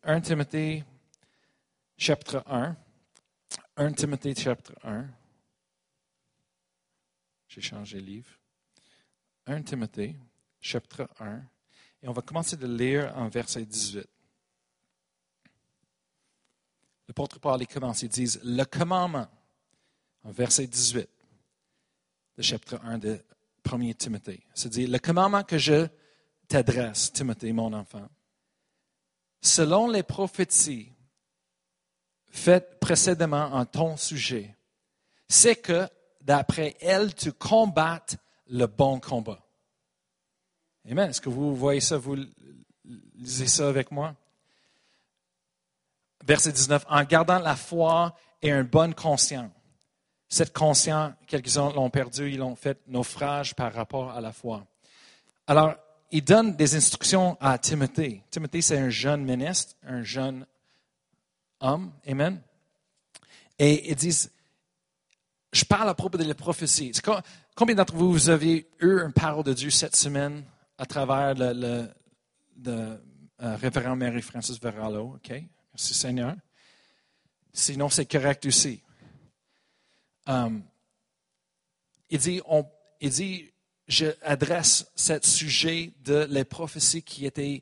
1 0.04 0.22
Timothée 0.22 0.84
chapitre 2.00 2.42
1. 2.48 2.78
1 3.76 3.92
Timothée 3.92 4.34
chapitre 4.34 4.74
1. 4.84 5.06
J'ai 7.50 7.62
changé 7.62 8.00
de 8.00 8.06
livre. 8.06 8.32
1 9.46 9.62
Timothée 9.64 10.16
chapitre 10.62 11.10
1. 11.20 11.44
Et 12.02 12.08
on 12.08 12.14
va 12.14 12.22
commencer 12.22 12.56
de 12.56 12.68
lire 12.68 13.14
en 13.18 13.28
verset 13.28 13.66
18. 13.66 14.08
L'apôtre 17.10 17.40
Paul 17.40 17.68
commence, 17.68 18.02
il 18.04 18.10
dit 18.10 18.40
Le 18.44 18.64
commandement, 18.64 19.28
en 20.24 20.32
verset 20.32 20.68
18, 20.68 21.10
de 22.38 22.42
chapitre 22.42 22.80
1 22.82 22.98
de 22.98 23.20
1 23.70 23.92
Timothée. 23.94 24.42
C'est-à-dire, 24.54 24.90
le 24.90 25.00
commandement 25.00 25.44
que 25.44 25.58
je 25.58 25.86
t'adresse, 26.48 27.12
Timothée, 27.12 27.52
mon 27.52 27.74
enfant, 27.74 28.08
selon 29.42 29.90
les 29.90 30.04
prophéties 30.04 30.94
faites 32.30 32.80
précédemment 32.80 33.54
en 33.54 33.66
ton 33.66 33.98
sujet, 33.98 34.56
c'est 35.28 35.56
que 35.56 35.88
d'après 36.22 36.76
elle, 36.82 37.14
tu 37.14 37.32
combattes 37.32 38.18
le 38.48 38.66
bon 38.66 39.00
combat. 39.00 39.40
Amen. 40.90 41.10
Est-ce 41.10 41.22
que 41.22 41.30
vous 41.30 41.56
voyez 41.56 41.82
ça, 41.82 41.98
vous 41.98 42.18
lisez 43.16 43.48
ça 43.48 43.68
avec 43.68 43.92
moi? 43.92 44.16
Verset 46.26 46.52
19, 46.52 46.86
en 46.90 47.04
gardant 47.04 47.40
la 47.40 47.56
foi 47.56 48.16
et 48.42 48.52
une 48.52 48.64
bonne 48.64 48.94
conscience. 48.94 49.52
Cette 50.28 50.54
conscience, 50.54 51.14
quelques-uns 51.26 51.72
l'ont 51.74 51.90
perdu, 51.90 52.32
ils 52.32 52.38
l'ont 52.38 52.56
fait 52.56 52.80
naufrage 52.88 53.56
par 53.56 53.74
rapport 53.74 54.12
à 54.12 54.22
la 54.22 54.32
foi. 54.32 54.66
Alors, 55.48 55.74
il 56.12 56.24
donne 56.24 56.56
des 56.56 56.76
instructions 56.76 57.38
à 57.40 57.58
Timothée. 57.58 58.24
Timothée, 58.30 58.62
c'est 58.62 58.78
un 58.78 58.90
jeune 58.90 59.24
ministre, 59.24 59.76
un 59.84 60.04
jeune 60.04 60.46
homme. 61.60 61.92
Amen. 62.08 62.42
Et 63.58 63.90
ils 63.90 63.96
disent, 63.96 64.32
je 65.52 65.66
parle 65.66 65.90
à 65.90 65.94
propos 65.94 66.18
de 66.18 66.24
la 66.24 66.36
prophétie. 66.36 66.92
Combien 67.56 67.76
d'entre 67.76 67.96
vous, 67.96 68.12
vous 68.12 68.30
avez 68.30 68.70
eu 68.80 69.02
une 69.02 69.14
parole 69.14 69.44
de 69.44 69.54
Dieu 69.54 69.70
cette 69.70 69.96
semaine 69.96 70.44
à 70.78 70.86
travers 70.86 71.34
le, 71.36 71.90
euh, 72.68 72.98
révérend 73.56 73.96
Mary-Francis 73.96 74.60
Verallo? 74.60 75.16
OK? 75.16 75.30
Merci 75.74 75.94
Seigneur. 75.94 76.36
Sinon, 77.52 77.90
c'est 77.90 78.06
correct 78.06 78.46
aussi. 78.46 78.82
Um, 80.28 80.64
il 82.10 82.20
dit, 82.20 82.42
il 83.02 83.10
dit, 83.10 83.52
je 83.88 84.06
adresse 84.22 84.86
ce 84.96 85.20
sujet 85.24 85.94
de 86.04 86.28
les 86.30 86.44
prophéties 86.44 87.02
qui 87.02 87.26
étaient 87.26 87.62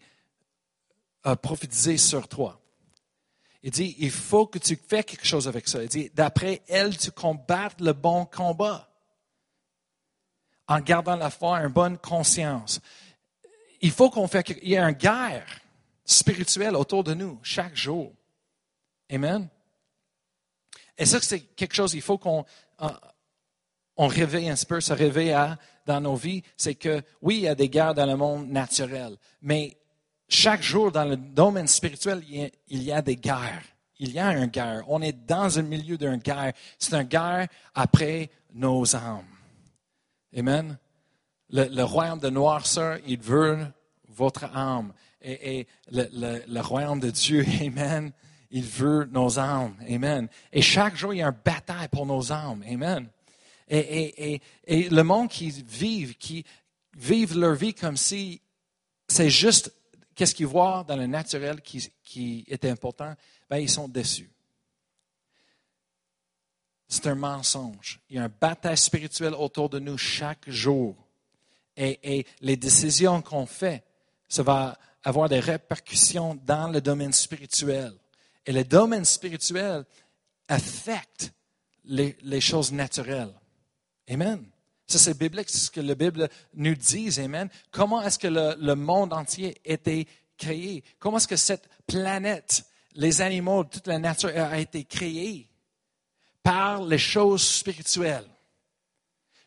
euh, 1.25 1.35
prophétisées 1.35 1.97
sur 1.97 2.27
toi. 2.27 2.61
Il 3.63 3.71
dit, 3.71 3.95
il 3.99 4.11
faut 4.11 4.45
que 4.45 4.59
tu 4.59 4.75
fasses 4.75 5.05
quelque 5.05 5.25
chose 5.25 5.47
avec 5.47 5.67
ça. 5.67 5.81
Il 5.81 5.89
dit, 5.89 6.11
d'après 6.13 6.61
elle, 6.67 6.97
tu 6.97 7.11
combattes 7.11 7.81
le 7.81 7.93
bon 7.93 8.25
combat 8.25 8.89
en 10.67 10.79
gardant 10.79 11.15
la 11.15 11.29
foi, 11.29 11.59
une 11.59 11.71
bonne 11.71 11.97
conscience. 11.97 12.81
Il 13.81 13.91
faut 13.91 14.09
qu'on 14.09 14.27
fasse, 14.27 14.43
il 14.61 14.69
y 14.69 14.77
a 14.77 14.87
une 14.87 14.95
guerre 14.95 15.47
spirituelle 16.05 16.75
autour 16.75 17.03
de 17.03 17.13
nous 17.13 17.39
chaque 17.41 17.75
jour. 17.75 18.13
Amen. 19.09 19.47
Et 20.97 21.05
ça, 21.05 21.21
c'est 21.21 21.41
quelque 21.41 21.75
chose, 21.75 21.93
il 21.93 22.01
faut 22.01 22.17
qu'on 22.17 22.45
on 23.97 24.07
réveille 24.07 24.49
un 24.49 24.55
peu, 24.67 24.79
se 24.79 24.93
réveille 24.93 25.35
dans 25.85 26.01
nos 26.01 26.15
vies. 26.15 26.43
C'est 26.55 26.75
que, 26.75 27.01
oui, 27.21 27.37
il 27.37 27.41
y 27.41 27.47
a 27.47 27.55
des 27.55 27.69
guerres 27.69 27.93
dans 27.93 28.05
le 28.05 28.15
monde 28.15 28.49
naturel, 28.49 29.17
mais 29.41 29.77
chaque 30.29 30.61
jour 30.61 30.91
dans 30.91 31.05
le 31.05 31.15
domaine 31.15 31.67
spirituel, 31.67 32.21
il 32.67 32.83
y 32.83 32.91
a, 32.91 33.01
des 33.01 33.15
guerres. 33.15 33.63
Il 33.97 34.11
y 34.11 34.19
a 34.19 34.37
une 34.37 34.47
guerre. 34.47 34.83
On 34.87 35.01
est 35.01 35.13
dans 35.25 35.47
le 35.55 35.61
milieu 35.61 35.97
d'une 35.97 36.17
guerre. 36.17 36.51
C'est 36.77 36.93
une 36.93 37.03
guerre 37.03 37.47
après 37.73 38.29
nos 38.53 38.95
âmes. 38.95 39.25
Amen. 40.35 40.77
Le, 41.49 41.83
royaume 41.83 42.19
de 42.19 42.29
noirceur, 42.29 42.99
il 43.07 43.19
veut 43.19 43.65
votre 44.09 44.43
âme. 44.53 44.91
Et, 45.21 45.65
le, 45.91 46.59
royaume 46.59 46.99
de 46.99 47.09
Dieu, 47.09 47.45
Amen, 47.61 48.11
il 48.51 48.65
veut 48.65 49.07
nos 49.09 49.39
âmes. 49.39 49.75
Amen. 49.89 50.27
Et 50.51 50.61
chaque 50.61 50.97
jour, 50.97 51.13
il 51.13 51.19
y 51.19 51.23
a 51.23 51.27
une 51.27 51.35
bataille 51.43 51.87
pour 51.87 52.05
nos 52.05 52.33
âmes. 52.33 52.63
Amen. 52.69 53.07
Et, 53.69 54.41
et 54.65 54.89
le 54.89 55.03
monde 55.03 55.29
qui 55.29 55.51
vit, 55.51 56.15
qui 56.15 56.45
vivent 56.97 57.37
leur 57.37 57.55
vie 57.55 57.73
comme 57.73 57.97
si 57.97 58.41
c'est 59.07 59.29
juste 59.29 59.73
qu'est-ce 60.17 60.35
qu'ils 60.35 60.47
voient 60.47 60.83
dans 60.85 60.97
le 60.97 61.05
naturel 61.05 61.61
qui, 61.61 61.89
qui 62.03 62.43
est 62.47 62.65
important? 62.65 63.15
Ben, 63.49 63.57
ils 63.57 63.69
sont 63.69 63.87
déçus. 63.87 64.29
C'est 66.89 67.07
un 67.07 67.15
mensonge. 67.15 68.01
Il 68.09 68.15
y 68.15 68.19
a 68.19 68.23
un 68.23 68.31
bataille 68.41 68.77
spirituel 68.77 69.33
autour 69.33 69.69
de 69.69 69.79
nous 69.79 69.97
chaque 69.97 70.49
jour. 70.49 70.95
Et, 71.75 72.25
les 72.41 72.57
décisions 72.57 73.21
qu'on 73.21 73.45
fait, 73.45 73.83
ça 74.27 74.41
va 74.41 74.77
avoir 75.03 75.29
des 75.29 75.39
répercussions 75.39 76.35
dans 76.43 76.69
le 76.69 76.81
domaine 76.81 77.13
spirituel. 77.13 77.93
Et 78.45 78.51
le 78.51 78.63
domaine 78.63 79.05
spirituel 79.05 79.85
affecte 80.47 81.31
les 81.85 82.41
choses 82.41 82.71
naturelles. 82.71 83.33
Amen. 84.09 84.43
Ça, 84.87 84.97
c'est 84.97 85.17
biblique, 85.17 85.49
c'est 85.49 85.57
ce 85.57 85.71
que 85.71 85.81
la 85.81 85.95
Bible 85.95 86.29
nous 86.53 86.75
dit, 86.75 87.19
Amen. 87.19 87.49
Comment 87.71 88.01
est-ce 88.01 88.17
que 88.17 88.27
le, 88.27 88.75
monde 88.75 89.13
entier 89.13 89.61
a 89.67 89.73
été 89.73 90.07
créé? 90.37 90.83
Comment 90.97 91.17
est-ce 91.17 91.27
que 91.27 91.35
cette 91.35 91.69
planète, 91.85 92.63
les 92.93 93.21
animaux, 93.21 93.65
toute 93.65 93.87
la 93.87 93.99
nature 93.99 94.31
a 94.35 94.57
été 94.57 94.85
créée? 94.85 95.49
par 96.47 96.81
les 96.81 96.97
choses 96.97 97.45
spirituelles. 97.45 98.25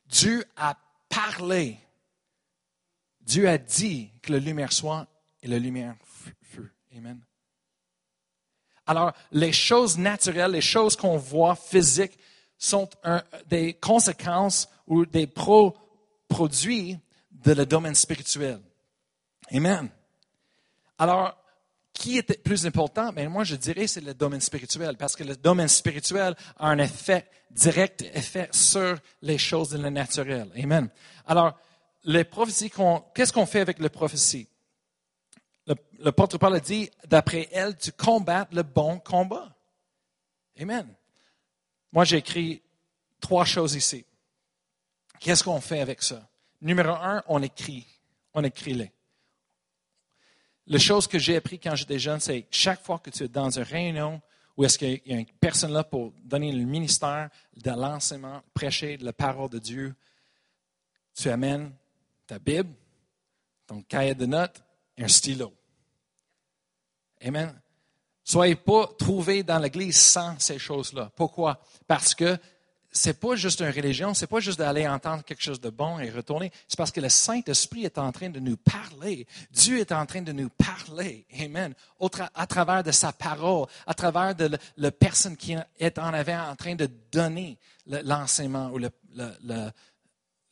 Dieu 0.04 0.44
a 0.54 0.76
parlé. 1.08 1.78
Dieu 3.22 3.48
a 3.48 3.56
dit 3.56 4.10
que 4.20 4.34
la 4.34 4.38
lumière 4.38 4.70
soit 4.70 5.06
et 5.42 5.48
la 5.48 5.58
lumière 5.58 5.94
fut. 6.42 6.70
Amen. 6.94 7.18
Alors, 8.86 9.14
les 9.32 9.50
choses 9.50 9.96
naturelles, 9.96 10.50
les 10.50 10.60
choses 10.60 10.94
qu'on 10.94 11.16
voit 11.16 11.56
physiques, 11.56 12.18
sont 12.58 12.86
des 13.46 13.72
conséquences 13.72 14.68
ou 14.90 15.06
des 15.06 15.28
produits 15.28 16.98
de 17.30 17.52
le 17.52 17.64
domaine 17.64 17.94
spirituel. 17.94 18.60
Amen. 19.52 19.88
Alors, 20.98 21.36
qui 21.92 22.18
est 22.18 22.42
plus 22.42 22.66
important? 22.66 23.12
Mais 23.12 23.24
ben, 23.24 23.30
moi, 23.30 23.44
je 23.44 23.54
dirais 23.54 23.86
c'est 23.86 24.00
le 24.00 24.14
domaine 24.14 24.40
spirituel, 24.40 24.96
parce 24.96 25.14
que 25.14 25.22
le 25.22 25.36
domaine 25.36 25.68
spirituel 25.68 26.34
a 26.58 26.68
un 26.68 26.78
effet 26.78 27.26
direct, 27.50 28.02
effet 28.14 28.48
sur 28.52 28.98
les 29.22 29.38
choses 29.38 29.70
de 29.70 29.78
le 29.78 29.90
naturel. 29.90 30.50
Amen. 30.56 30.90
Alors, 31.24 31.56
les 32.04 32.24
prophéties, 32.24 32.72
qu'est-ce 33.14 33.32
qu'on 33.32 33.46
fait 33.46 33.60
avec 33.60 33.78
les 33.78 33.88
prophéties? 33.88 34.48
Porte 36.16 36.36
Paul 36.36 36.56
a 36.56 36.60
dit, 36.60 36.90
d'après 37.06 37.48
elle, 37.52 37.76
tu 37.76 37.92
combats 37.92 38.48
le 38.50 38.64
bon 38.64 38.98
combat. 38.98 39.54
Amen. 40.58 40.88
Moi, 41.92 42.04
j'ai 42.04 42.16
écrit 42.16 42.60
trois 43.20 43.44
choses 43.44 43.76
ici. 43.76 44.04
Qu'est-ce 45.20 45.44
qu'on 45.44 45.60
fait 45.60 45.80
avec 45.80 46.02
ça? 46.02 46.28
Numéro 46.62 46.90
un, 46.90 47.22
on 47.28 47.42
écrit. 47.42 47.86
On 48.34 48.42
écrit-les. 48.42 48.90
La 50.66 50.78
chose 50.78 51.06
que 51.06 51.18
j'ai 51.18 51.36
appris 51.36 51.58
quand 51.58 51.74
j'étais 51.74 51.98
jeune, 51.98 52.20
c'est 52.20 52.46
chaque 52.50 52.82
fois 52.82 52.98
que 52.98 53.10
tu 53.10 53.24
es 53.24 53.28
dans 53.28 53.50
une 53.50 53.64
réunion 53.64 54.22
où 54.56 54.64
est-ce 54.64 54.78
qu'il 54.78 55.00
y 55.06 55.12
a 55.12 55.18
une 55.18 55.26
personne 55.40 55.72
là 55.72 55.84
pour 55.84 56.12
donner 56.22 56.52
le 56.52 56.64
ministère 56.64 57.30
de 57.56 57.70
l'enseignement, 57.70 58.42
prêcher 58.52 58.96
la 58.98 59.12
parole 59.12 59.50
de 59.50 59.58
Dieu, 59.58 59.94
tu 61.14 61.28
amènes 61.28 61.72
ta 62.26 62.38
Bible, 62.38 62.74
ton 63.66 63.82
cahier 63.82 64.14
de 64.14 64.26
notes 64.26 64.62
et 64.96 65.04
un 65.04 65.08
stylo. 65.08 65.52
Amen. 67.22 67.60
Soyez 68.22 68.54
pas 68.54 68.86
trouvés 68.98 69.42
dans 69.42 69.58
l'Église 69.58 70.00
sans 70.00 70.38
ces 70.38 70.58
choses-là. 70.58 71.10
Pourquoi? 71.16 71.60
Parce 71.86 72.14
que 72.14 72.38
c'est 72.92 73.20
pas 73.20 73.36
juste 73.36 73.60
une 73.60 73.70
religion, 73.70 74.14
c'est 74.14 74.26
pas 74.26 74.40
juste 74.40 74.58
d'aller 74.58 74.86
entendre 74.88 75.22
quelque 75.22 75.42
chose 75.42 75.60
de 75.60 75.70
bon 75.70 75.98
et 76.00 76.10
retourner. 76.10 76.50
C'est 76.66 76.76
parce 76.76 76.90
que 76.90 77.00
le 77.00 77.08
Saint-Esprit 77.08 77.84
est 77.84 77.98
en 77.98 78.10
train 78.10 78.30
de 78.30 78.40
nous 78.40 78.56
parler. 78.56 79.26
Dieu 79.52 79.78
est 79.78 79.92
en 79.92 80.04
train 80.06 80.22
de 80.22 80.32
nous 80.32 80.48
parler. 80.48 81.24
Amen. 81.40 81.74
à 82.34 82.46
travers 82.46 82.82
de 82.82 82.90
sa 82.90 83.12
parole, 83.12 83.66
à 83.86 83.94
travers 83.94 84.34
de 84.34 84.50
la 84.76 84.90
personne 84.90 85.36
qui 85.36 85.56
est 85.78 85.98
en 85.98 86.12
avant 86.12 86.50
en 86.50 86.56
train 86.56 86.74
de 86.74 86.88
donner 87.12 87.58
l'enseignement 87.86 88.70
ou 88.70 88.78
le, 88.78 88.90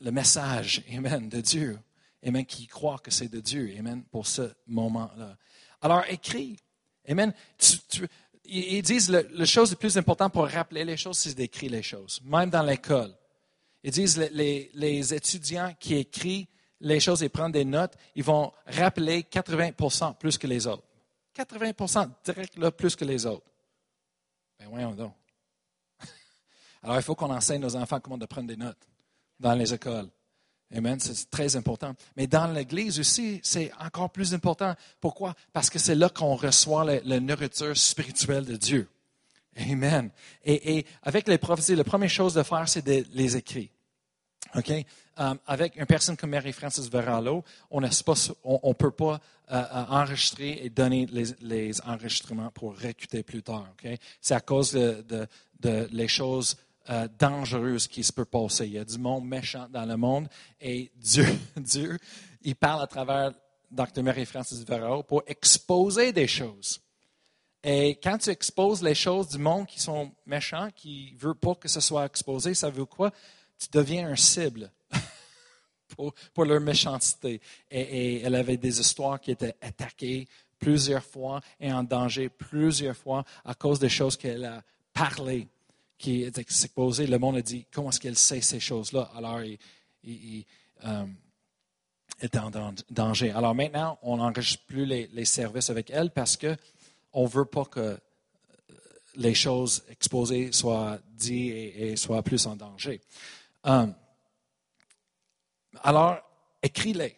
le, 0.01 0.11
message. 0.11 0.85
Amen. 0.95 1.29
De 1.29 1.41
Dieu. 1.41 1.79
Amen. 2.25 2.47
Qui 2.47 2.69
croit 2.69 2.99
que 2.99 3.11
c'est 3.11 3.29
de 3.29 3.41
Dieu. 3.41 3.75
Amen. 3.79 4.05
Pour 4.13 4.27
ce 4.27 4.53
moment-là. 4.69 5.37
Alors, 5.83 6.05
écris. 6.09 6.57
Amen. 7.09 7.33
Ils 8.49 8.83
disent 8.83 9.09
que 9.09 9.29
la 9.31 9.45
chose 9.45 9.71
la 9.71 9.77
plus 9.77 9.97
importante 9.99 10.33
pour 10.33 10.49
rappeler 10.49 10.85
les 10.85 10.97
choses, 10.97 11.19
c'est 11.19 11.35
d'écrire 11.35 11.71
les 11.71 11.83
choses, 11.83 12.21
même 12.25 12.51
dans 12.51 12.63
l'école. 12.63 13.15
Ils 13.83 13.91
disent 13.91 14.17
les, 14.17 14.71
les, 14.75 15.15
étudiants 15.15 15.75
qui 15.79 15.97
écrivent 15.97 16.47
les 16.81 17.01
choses 17.01 17.23
et 17.23 17.29
prennent 17.29 17.53
des 17.53 17.65
notes, 17.65 17.95
ils 18.15 18.25
vont 18.25 18.53
rappeler 18.67 19.23
80% 19.23 20.17
plus 20.17 20.39
que 20.39 20.47
les 20.47 20.67
autres. 20.67 20.85
80 21.35 22.11
direct 22.25 22.57
là, 22.57 22.71
plus 22.71 22.97
que 22.97 23.05
les 23.05 23.25
autres. 23.27 23.47
Ben 24.59 24.69
voyons 24.69 24.93
donc. 24.93 25.15
Alors, 26.83 26.97
il 26.97 27.03
faut 27.03 27.15
qu'on 27.15 27.33
enseigne 27.33 27.61
nos 27.61 27.77
enfants 27.77 28.01
comment 28.01 28.19
de 28.19 28.27
prendre 28.27 28.49
des 28.49 28.57
notes 28.57 28.89
dans 29.39 29.55
les 29.55 29.73
écoles. 29.73 30.09
Amen, 30.75 31.01
c'est 31.01 31.31
très 31.31 31.57
important. 31.57 31.95
Mais 32.17 32.27
dans 32.27 32.47
l'Église 32.47 33.01
aussi, 33.01 33.41
c'est 33.43 33.73
encore 33.81 34.11
plus 34.11 34.35
important. 34.35 34.75
Pourquoi? 35.01 35.35
Parce 35.53 35.71
que 35.71 35.79
c'est 35.79 35.95
là 35.95 36.11
qu'on 36.11 36.35
reçoit 36.35 36.85
la, 36.85 37.21
nourriture 37.21 37.77
spirituelle 37.77 38.45
de 38.45 38.57
Dieu. 38.57 38.89
Amen. 39.57 40.11
Et, 40.45 40.85
avec 41.03 41.27
les 41.27 41.39
prophéties, 41.39 41.75
la 41.75 41.85
première 41.85 42.11
chose 42.11 42.37
à 42.37 42.45
faire, 42.45 42.69
c'est 42.69 42.85
de 42.85 43.05
les 43.15 43.37
écrire. 43.37 43.69
OK? 44.55 44.71
Um, 45.17 45.39
avec 45.47 45.75
une 45.75 45.87
personne 45.87 46.17
comme 46.17 46.31
Mary-Francis 46.31 46.89
Verallo, 46.89 47.43
on 47.71 47.81
ne 47.81 47.89
on, 48.45 48.75
peut 48.75 48.93
pas 48.93 49.21
euh, 49.51 49.55
euh, 49.57 49.85
enregistrer 49.89 50.61
et 50.63 50.71
donner 50.71 51.09
les, 51.41 51.81
enregistrements 51.81 52.51
pour 52.51 52.77
récuter 52.77 53.23
plus 53.23 53.43
tard. 53.43 53.67
OK? 53.73 53.91
C'est 54.21 54.35
à 54.35 54.41
cause 54.41 54.73
de, 54.73 55.05
de, 55.09 55.27
de 55.61 55.89
les 55.91 56.09
choses 56.09 56.57
euh, 56.91 57.09
dangereuse 57.19 57.87
qui 57.87 58.03
se 58.03 58.13
peut 58.13 58.25
passer. 58.25 58.67
Il 58.67 58.73
y 58.73 58.79
a 58.79 58.85
du 58.85 58.99
monde 58.99 59.27
méchant 59.27 59.69
dans 59.71 59.85
le 59.85 59.97
monde 59.97 60.29
et 60.61 60.91
Dieu, 60.97 61.27
Dieu, 61.57 61.99
il 62.43 62.57
parle 62.57 62.83
à 62.83 62.87
travers 62.87 63.33
Dr. 63.71 64.03
Marie-Francis 64.03 64.65
Verreau 64.65 65.03
pour 65.03 65.23
exposer 65.27 66.13
des 66.13 66.27
choses. 66.27 66.81
Et 67.63 67.99
quand 68.03 68.19
tu 68.19 68.31
exposes 68.31 68.83
les 68.83 68.95
choses 68.95 69.29
du 69.29 69.39
monde 69.39 69.67
qui 69.67 69.81
sont 69.81 70.13
méchants, 70.25 70.71
qui 70.75 71.13
ne 71.15 71.19
veulent 71.19 71.35
pas 71.35 71.55
que 71.57 71.69
ce 71.69 71.81
soit 71.81 72.07
exposé, 72.07 72.55
ça 72.55 72.71
veut 72.71 72.85
quoi? 72.85 73.11
Tu 73.59 73.67
deviens 73.73 74.09
un 74.09 74.17
cible 74.17 74.71
pour, 76.35 76.45
leur 76.45 76.61
méchanceté. 76.61 77.41
Et, 77.71 77.81
et, 77.81 78.23
elle 78.23 78.37
avait 78.37 78.57
des 78.57 78.81
histoires 78.81 79.21
qui 79.21 79.33
étaient 79.33 79.57
attaquées 79.61 80.29
plusieurs 80.59 81.05
fois 81.05 81.41
et 81.61 81.73
en 81.73 81.83
danger 81.83 82.29
plusieurs 82.29 82.97
fois 82.97 83.25
à 83.45 83.55
cause 83.55 83.79
des 83.79 83.89
choses 83.89 84.17
qu'elle 84.17 84.45
a 84.45 84.63
parlé 84.93 85.49
qui 85.99 86.23
est 86.23 86.39
exposé, 86.39 87.07
le 87.07 87.19
monde 87.19 87.37
a 87.37 87.43
dit 87.43 87.67
comment 87.73 87.91
est-ce 87.91 88.01
qu'elle 88.01 88.17
sait 88.17 88.41
ces 88.41 88.61
choses-là? 88.61 89.11
Alors, 89.17 89.41
il, 90.05 90.45
euh, 90.85 91.07
est 92.21 92.37
en 92.37 92.51
danger. 92.91 93.31
Alors 93.31 93.55
maintenant, 93.55 93.99
on 94.03 94.17
n'enregistre 94.17 94.65
plus 94.67 94.87
les, 94.87 95.25
services 95.25 95.71
avec 95.71 95.91
elle 95.91 96.11
parce 96.11 96.37
qu'on 96.37 97.23
ne 97.23 97.29
veut 97.29 97.45
pas 97.45 97.65
que 97.65 97.81
euh, 97.81 97.97
les 99.17 99.35
choses 99.35 99.85
exposées 99.89 100.51
soient 100.53 100.99
dites 101.13 101.53
et, 101.77 101.97
soient 101.97 102.23
plus 102.23 102.47
en 102.47 102.57
danger. 102.57 103.01
Euh, 103.67 103.87
alors, 105.83 106.19
écris-les. 106.63 107.17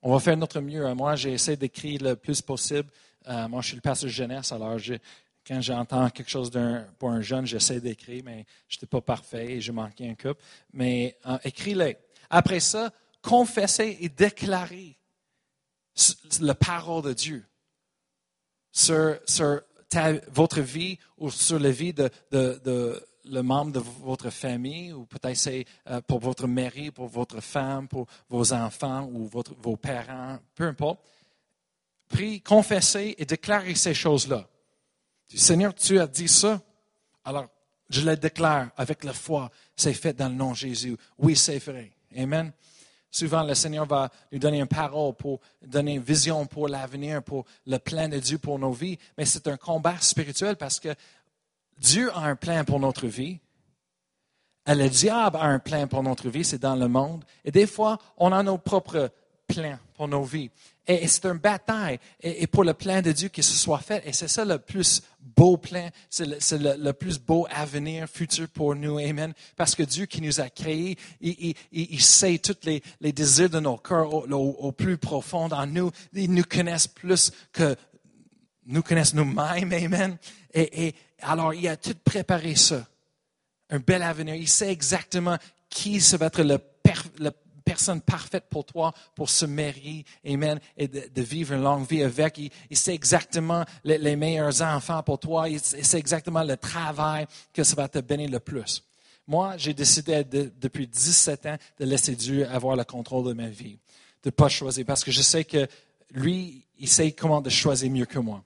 On 0.00 0.12
va 0.12 0.20
faire 0.20 0.36
notre 0.36 0.60
mieux. 0.60 0.94
Moi, 0.94 1.16
j'essaie 1.16 1.56
d'écrire 1.56 2.02
le 2.02 2.16
plus 2.16 2.40
possible. 2.40 2.88
moi, 3.26 3.60
je 3.60 3.68
suis 3.68 3.76
le 3.76 3.82
pasteur 3.82 4.08
jeunesse, 4.08 4.52
alors 4.52 4.78
j'ai 4.78 5.00
quand 5.48 5.62
j'entends 5.62 6.10
quelque 6.10 6.28
chose 6.28 6.50
pour 6.98 7.10
un 7.10 7.22
jeune, 7.22 7.46
j'essaie 7.46 7.80
d'écrire, 7.80 8.22
mais 8.22 8.44
je 8.68 8.76
n'étais 8.76 8.86
pas 8.86 9.00
parfait 9.00 9.52
et 9.52 9.60
j'ai 9.62 9.72
manqué 9.72 10.06
un 10.06 10.14
couple. 10.14 10.42
Mais 10.74 11.16
euh, 11.26 11.38
écris-les. 11.42 11.96
Après 12.28 12.60
ça, 12.60 12.92
confessez 13.22 13.96
et 14.00 14.10
déclarez 14.10 14.98
la 16.40 16.54
parole 16.54 17.02
de 17.02 17.12
Dieu 17.14 17.46
sur, 18.70 19.18
votre 20.30 20.60
vie 20.60 20.98
ou 21.16 21.30
sur 21.30 21.58
la 21.58 21.70
vie 21.70 21.94
de, 21.94 23.02
le 23.24 23.40
membre 23.42 23.72
de 23.72 23.80
votre 24.02 24.30
famille, 24.30 24.92
ou 24.92 25.06
peut-être 25.06 25.36
c'est 25.36 25.64
euh, 25.88 26.00
pour 26.02 26.18
votre 26.18 26.46
mari, 26.46 26.90
pour 26.90 27.08
votre 27.08 27.40
femme, 27.40 27.88
pour 27.88 28.06
vos 28.28 28.52
enfants 28.52 29.08
ou 29.12 29.26
vos 29.26 29.76
parents, 29.76 30.38
peu 30.54 30.64
importe. 30.64 31.00
Prie, 32.08 32.40
confessez 32.40 33.14
et 33.18 33.24
déclarez 33.24 33.74
ces 33.74 33.94
choses-là. 33.94 34.48
Seigneur, 35.36 35.74
tu 35.74 35.98
as 36.00 36.06
dit 36.06 36.28
ça, 36.28 36.60
alors 37.24 37.48
je 37.90 38.02
le 38.02 38.16
déclare 38.16 38.68
avec 38.76 39.04
la 39.04 39.12
foi, 39.12 39.50
c'est 39.76 39.92
fait 39.92 40.12
dans 40.12 40.28
le 40.28 40.34
nom 40.34 40.50
de 40.52 40.56
Jésus. 40.56 40.96
Oui, 41.18 41.36
c'est 41.36 41.58
vrai. 41.58 41.92
Amen. 42.16 42.52
Souvent, 43.10 43.42
le 43.42 43.54
Seigneur 43.54 43.86
va 43.86 44.10
nous 44.30 44.38
donner 44.38 44.60
une 44.60 44.66
parole 44.66 45.14
pour 45.14 45.40
donner 45.62 45.94
une 45.94 46.02
vision 46.02 46.44
pour 46.46 46.68
l'avenir, 46.68 47.22
pour 47.22 47.46
le 47.66 47.78
plan 47.78 48.08
de 48.08 48.18
Dieu 48.18 48.38
pour 48.38 48.58
nos 48.58 48.72
vies. 48.72 48.98
Mais 49.16 49.24
c'est 49.24 49.48
un 49.48 49.56
combat 49.56 49.98
spirituel 50.00 50.56
parce 50.56 50.78
que 50.78 50.94
Dieu 51.78 52.10
a 52.14 52.20
un 52.20 52.36
plan 52.36 52.64
pour 52.64 52.80
notre 52.80 53.06
vie. 53.06 53.38
Et 54.66 54.74
le 54.74 54.90
diable 54.90 55.38
a 55.38 55.44
un 55.44 55.58
plan 55.58 55.86
pour 55.86 56.02
notre 56.02 56.28
vie, 56.28 56.44
c'est 56.44 56.58
dans 56.58 56.76
le 56.76 56.88
monde. 56.88 57.24
Et 57.44 57.50
des 57.50 57.66
fois, 57.66 57.98
on 58.18 58.32
a 58.32 58.42
nos 58.42 58.58
propres 58.58 59.10
plans 59.48 59.78
pour 59.94 60.06
nos 60.06 60.22
vies. 60.22 60.50
Et, 60.86 61.06
c'est 61.08 61.26
une 61.26 61.38
bataille 61.38 61.98
et, 62.20 62.46
pour 62.46 62.64
le 62.64 62.72
plan 62.72 63.02
de 63.02 63.12
Dieu 63.12 63.28
que 63.28 63.42
ce 63.42 63.54
soit 63.54 63.80
fait. 63.80 64.02
Et 64.06 64.12
c'est 64.12 64.28
ça 64.28 64.44
le 64.44 64.58
plus 64.58 65.02
beau 65.20 65.56
plan, 65.56 65.90
c'est 66.08 66.26
le, 66.26 66.92
plus 66.92 67.18
beau 67.18 67.46
avenir 67.50 68.08
futur 68.08 68.48
pour 68.48 68.74
nous. 68.74 68.98
Amen. 68.98 69.32
Parce 69.56 69.74
que 69.74 69.82
Dieu 69.82 70.06
qui 70.06 70.22
nous 70.22 70.40
a 70.40 70.48
créés, 70.48 70.96
il, 71.20 72.02
sait 72.02 72.38
tous 72.38 72.56
les, 72.64 73.12
désirs 73.12 73.50
de 73.50 73.60
nos 73.60 73.76
cœurs 73.76 74.14
au, 74.14 74.72
plus 74.72 74.96
profond 74.96 75.50
en 75.50 75.66
nous. 75.66 75.90
Il 76.12 76.32
nous 76.32 76.44
connaît 76.44 76.76
plus 76.94 77.32
que 77.52 77.74
nous 78.66 78.82
connaissons 78.82 79.16
nous-mêmes. 79.16 79.72
Amen. 79.72 80.16
Et, 80.54 80.94
alors, 81.20 81.52
il 81.52 81.66
a 81.68 81.76
tout 81.76 81.96
préparé 82.04 82.54
ça. 82.54 82.86
Un 83.70 83.80
bel 83.80 84.02
avenir. 84.02 84.34
Il 84.34 84.48
sait 84.48 84.70
exactement 84.70 85.36
qui 85.68 86.00
ça 86.00 86.16
va 86.16 86.26
être 86.26 86.42
le, 86.42 86.58
le 87.18 87.30
personne 87.68 88.00
parfaite 88.00 88.44
pour 88.48 88.64
toi, 88.64 88.94
pour 89.14 89.28
se 89.28 89.44
marier, 89.44 90.04
Amen, 90.26 90.58
et 90.76 90.88
de, 90.88 91.22
vivre 91.22 91.52
une 91.52 91.62
longue 91.62 91.86
vie 91.86 92.02
avec. 92.02 92.38
Il, 92.38 92.76
sait 92.76 92.94
exactement 92.94 93.64
les, 93.84 94.16
meilleurs 94.16 94.62
enfants 94.62 95.02
pour 95.02 95.18
toi. 95.18 95.48
Il, 95.50 95.60
sait 95.60 95.98
exactement 95.98 96.42
le 96.42 96.56
travail 96.56 97.26
que 97.52 97.62
ça 97.62 97.74
va 97.74 97.86
te 97.88 97.98
bénir 97.98 98.30
le 98.30 98.40
plus. 98.40 98.82
Moi, 99.26 99.56
j'ai 99.58 99.74
décidé 99.74 100.24
depuis 100.24 100.86
17 100.86 101.46
ans 101.46 101.56
de 101.78 101.84
laisser 101.84 102.16
Dieu 102.16 102.48
avoir 102.48 102.74
le 102.74 102.84
contrôle 102.84 103.26
de 103.26 103.32
ma 103.34 103.48
vie, 103.48 103.78
de 104.22 104.28
ne 104.28 104.30
pas 104.30 104.48
choisir, 104.48 104.86
parce 104.86 105.04
que 105.04 105.10
je 105.10 105.20
sais 105.20 105.44
que 105.44 105.66
lui, 106.12 106.64
il 106.78 106.88
sait 106.88 107.12
comment 107.12 107.42
de 107.42 107.50
choisir 107.50 107.90
mieux 107.90 108.06
que 108.06 108.18
moi. 108.18 108.42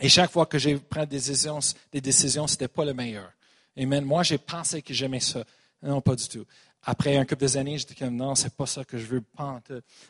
Et 0.00 0.08
chaque 0.08 0.30
fois 0.30 0.46
que 0.46 0.56
j'ai 0.56 0.76
pris 0.78 1.00
des 1.00 1.18
décisions, 1.18 1.58
des 1.92 2.00
décisions, 2.00 2.46
c'était 2.46 2.68
pas 2.68 2.86
le 2.86 2.94
meilleur. 2.94 3.30
Amen. 3.76 4.02
Moi, 4.02 4.22
j'ai 4.22 4.38
pensé 4.38 4.80
que 4.80 4.94
j'aimais 4.94 5.20
ça. 5.20 5.44
Non, 5.82 6.00
pas 6.00 6.14
du 6.14 6.26
tout. 6.26 6.46
Après 6.84 7.16
un 7.16 7.26
couple 7.26 7.46
d'années, 7.46 7.76
j'étais 7.76 7.94
comme 7.94 8.16
non, 8.16 8.34
c'est 8.34 8.54
pas 8.54 8.64
ça 8.64 8.84
que 8.84 8.96
je 8.96 9.04
veux 9.04 9.20
pas. 9.20 9.60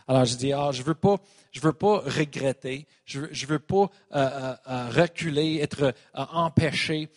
Alors 0.07 0.25
je 0.25 0.37
dis 0.37 0.53
ah, 0.53 0.71
je 0.73 0.83
veux 0.83 0.95
pas, 0.95 1.17
je 1.51 1.61
veux 1.61 1.73
pas 1.73 1.99
regretter, 2.07 2.87
je 3.05 3.21
veux, 3.21 3.29
je 3.33 3.47
veux 3.47 3.59
pas 3.59 3.75
euh, 3.83 3.87
euh, 4.15 4.55
euh, 4.69 4.89
reculer, 4.91 5.59
être 5.59 5.93
empêché 6.15 7.09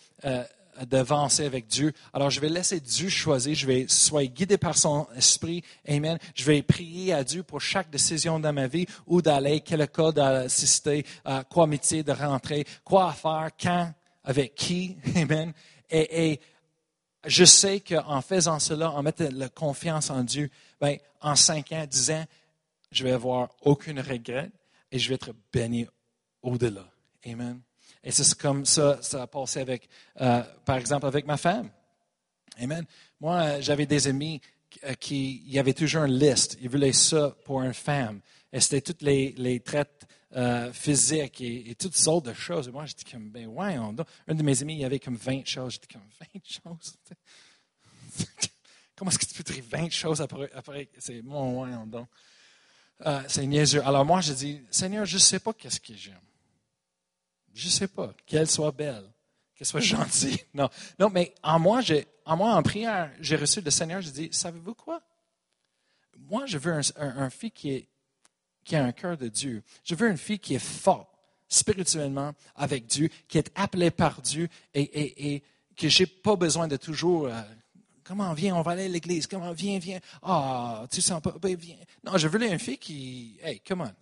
d'avancer 0.86 1.44
avec 1.44 1.68
Dieu. 1.68 1.92
Alors 2.12 2.30
je 2.30 2.40
vais 2.40 2.48
laisser 2.48 2.80
Dieu 2.80 3.08
choisir, 3.08 3.54
je 3.54 3.66
vais 3.66 3.86
soyez 3.86 4.28
guidé 4.28 4.58
par 4.58 4.76
son 4.76 5.06
esprit. 5.16 5.62
Amen. 5.88 6.18
Je 6.34 6.44
vais 6.44 6.60
prier 6.62 7.12
à 7.12 7.22
Dieu 7.22 7.44
pour 7.44 7.60
chaque 7.60 7.90
décision 7.90 8.40
dans 8.40 8.52
ma 8.52 8.66
vie, 8.66 8.86
où 9.06 9.22
d'aller, 9.22 9.60
quel 9.60 9.82
école 9.82 10.14
d'assister, 10.14 11.06
quoi 11.48 11.68
métier 11.68 12.02
de 12.02 12.10
rentrer, 12.10 12.64
quoi 12.82 13.12
faire, 13.12 13.50
quand, 13.60 13.92
avec 14.24 14.56
qui. 14.56 14.96
Amen. 15.14 15.52
Et, 15.90 16.32
et 16.32 16.40
je 17.26 17.44
sais 17.44 17.80
qu'en 17.80 18.20
faisant 18.20 18.58
cela, 18.58 18.90
en 18.90 19.02
mettant 19.02 19.28
la 19.32 19.48
confiance 19.48 20.10
en 20.10 20.22
Dieu, 20.22 20.50
ben, 20.80 20.98
en 21.20 21.36
cinq 21.36 21.72
ans, 21.72 21.86
dix 21.88 22.10
ans, 22.10 22.24
je 22.90 23.04
vais 23.04 23.12
avoir 23.12 23.50
aucun 23.62 24.00
regret 24.02 24.50
et 24.90 24.98
je 24.98 25.08
vais 25.08 25.14
être 25.16 25.32
béni 25.52 25.86
au-delà. 26.42 26.86
Amen. 27.26 27.60
Et 28.02 28.10
c'est 28.10 28.38
comme 28.38 28.64
ça, 28.64 28.98
ça 29.02 29.22
a 29.22 29.26
passé 29.26 29.60
avec, 29.60 29.88
euh, 30.20 30.42
par 30.64 30.76
exemple, 30.76 31.06
avec 31.06 31.26
ma 31.26 31.36
femme. 31.36 31.70
Amen. 32.58 32.84
Moi, 33.20 33.60
j'avais 33.60 33.86
des 33.86 34.06
amis 34.06 34.40
qui, 35.00 35.42
il 35.46 35.52
y 35.52 35.58
avait 35.58 35.72
toujours 35.72 36.04
une 36.04 36.18
liste. 36.18 36.58
Ils 36.60 36.68
voulaient 36.68 36.92
ça 36.92 37.34
pour 37.44 37.62
une 37.62 37.74
femme. 37.74 38.20
Et 38.52 38.60
c'était 38.60 38.80
toutes 38.82 39.02
les, 39.02 39.32
les 39.38 39.60
traites 39.60 40.06
euh, 40.36 40.72
physiques 40.72 41.40
et, 41.40 41.74
toutes 41.76 41.96
sortes 41.96 42.26
de 42.26 42.32
choses. 42.32 42.68
Moi, 42.68 42.86
j'étais 42.86 43.10
comme, 43.10 43.30
ben 43.30 43.46
ouais, 43.46 43.78
on, 43.78 43.94
un 44.26 44.34
de 44.34 44.42
mes 44.42 44.60
amis, 44.62 44.78
il 44.78 44.84
avait 44.84 44.98
comme 44.98 45.16
20 45.16 45.46
choses. 45.46 45.74
J'étais 45.74 45.92
comme, 45.92 46.02
20 46.34 46.40
choses? 46.44 46.96
Comment 48.96 49.10
est-ce 49.10 49.18
que 49.18 49.26
tu 49.26 49.34
peux 49.34 49.44
trouver 49.44 49.60
20 49.60 49.90
choses 49.90 50.20
après? 50.20 50.50
après? 50.54 50.88
C'est 50.98 51.22
mon 51.22 51.62
ouais, 51.62 51.70
on 51.74 52.08
euh, 53.06 53.22
c'est 53.28 53.46
niaiseux. 53.46 53.84
Alors 53.84 54.04
moi, 54.04 54.20
je 54.20 54.32
dis, 54.32 54.62
Seigneur, 54.70 55.04
je 55.04 55.14
ne 55.14 55.20
sais 55.20 55.40
pas 55.40 55.52
qu'est-ce 55.52 55.80
que 55.80 55.94
j'aime. 55.94 56.20
Je 57.52 57.66
ne 57.66 57.70
sais 57.70 57.88
pas. 57.88 58.14
Qu'elle 58.26 58.48
soit 58.48 58.72
belle, 58.72 59.08
qu'elle 59.54 59.66
soit 59.66 59.80
gentille. 59.80 60.40
Non, 60.54 60.68
non 60.98 61.10
mais 61.10 61.34
en 61.42 61.58
moi, 61.58 61.80
en 62.24 62.36
moi, 62.36 62.54
en 62.54 62.62
prière, 62.62 63.12
j'ai 63.20 63.36
reçu 63.36 63.60
le 63.60 63.70
Seigneur, 63.70 64.00
je 64.00 64.10
dis, 64.10 64.28
savez-vous 64.32 64.74
quoi? 64.74 65.02
Moi, 66.16 66.46
je 66.46 66.58
veux 66.58 66.72
un, 66.72 66.82
un 66.96 67.30
fille 67.30 67.50
qui 67.50 67.70
est 67.70 67.88
qui 68.64 68.76
a 68.76 68.84
un 68.84 68.92
cœur 68.92 69.16
de 69.16 69.28
Dieu. 69.28 69.62
Je 69.84 69.94
veux 69.94 70.10
une 70.10 70.16
fille 70.16 70.38
qui 70.38 70.54
est 70.54 70.64
forte 70.64 71.08
spirituellement 71.48 72.32
avec 72.56 72.86
Dieu, 72.86 73.08
qui 73.28 73.38
est 73.38 73.50
appelée 73.54 73.90
par 73.90 74.20
Dieu 74.22 74.48
et, 74.72 75.34
et, 75.34 75.42
que 75.76 75.88
je 75.88 76.02
n'ai 76.02 76.06
pas 76.06 76.36
besoin 76.36 76.68
de 76.68 76.76
toujours 76.76 77.26
euh, 77.26 77.42
comment 78.04 78.32
viens, 78.34 78.54
on 78.54 78.62
va 78.62 78.72
aller 78.72 78.84
à 78.84 78.88
l'église, 78.88 79.26
comment 79.26 79.52
viens, 79.52 79.78
viens. 79.78 79.98
Ah, 80.22 80.82
oh, 80.82 80.86
tu 80.90 81.00
sens 81.00 81.20
pas, 81.20 81.34
ben 81.40 81.56
viens. 81.56 81.76
Non, 82.04 82.16
je 82.16 82.28
veux 82.28 82.40
une 82.42 82.58
fille 82.58 82.78
qui, 82.78 83.38
hey, 83.42 83.60
come 83.60 83.80
on. 83.80 83.92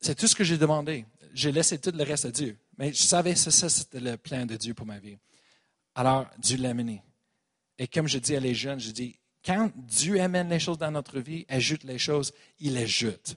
C'est 0.00 0.14
tout 0.14 0.26
ce 0.26 0.34
que 0.34 0.44
j'ai 0.44 0.56
demandé. 0.56 1.04
J'ai 1.34 1.52
laissé 1.52 1.78
tout 1.78 1.92
le 1.94 2.04
reste 2.04 2.24
à 2.24 2.30
Dieu. 2.30 2.56
Mais 2.78 2.92
je 2.92 3.02
savais 3.02 3.34
que 3.34 3.38
ça, 3.38 3.68
c'était 3.68 4.00
le 4.00 4.16
plan 4.16 4.46
de 4.46 4.56
Dieu 4.56 4.74
pour 4.74 4.86
ma 4.86 4.98
vie. 4.98 5.18
Alors, 5.94 6.26
Dieu 6.38 6.56
l'a 6.58 6.74
mené. 6.74 7.02
Et 7.78 7.86
comme 7.86 8.08
je 8.08 8.18
dis 8.18 8.36
à 8.36 8.40
les 8.40 8.54
jeunes, 8.54 8.80
je 8.80 8.90
dis, 8.90 9.18
quand 9.44 9.70
Dieu 9.74 10.20
amène 10.20 10.48
les 10.48 10.58
choses 10.58 10.78
dans 10.78 10.90
notre 10.90 11.18
vie, 11.20 11.46
ajoute 11.48 11.84
les 11.84 11.98
choses, 11.98 12.32
il 12.58 12.76
ajoute. 12.76 13.36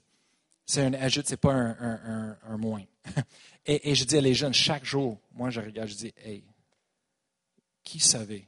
C'est 0.66 0.82
un 0.82 0.94
ajoute, 0.94 1.28
ce 1.28 1.32
n'est 1.32 1.38
pas 1.38 1.54
un, 1.54 2.58
moins. 2.58 2.84
Et, 3.66 3.96
je 3.96 4.04
dis 4.04 4.18
à 4.18 4.22
les 4.22 4.34
jeunes, 4.34 4.54
chaque 4.54 4.84
jour, 4.84 5.20
moi 5.34 5.50
je 5.50 5.62
regarde, 5.62 5.89
je 5.89 5.96
dis, 5.96 6.13
hey, 6.18 6.44
qui 7.84 8.00
savait? 8.00 8.48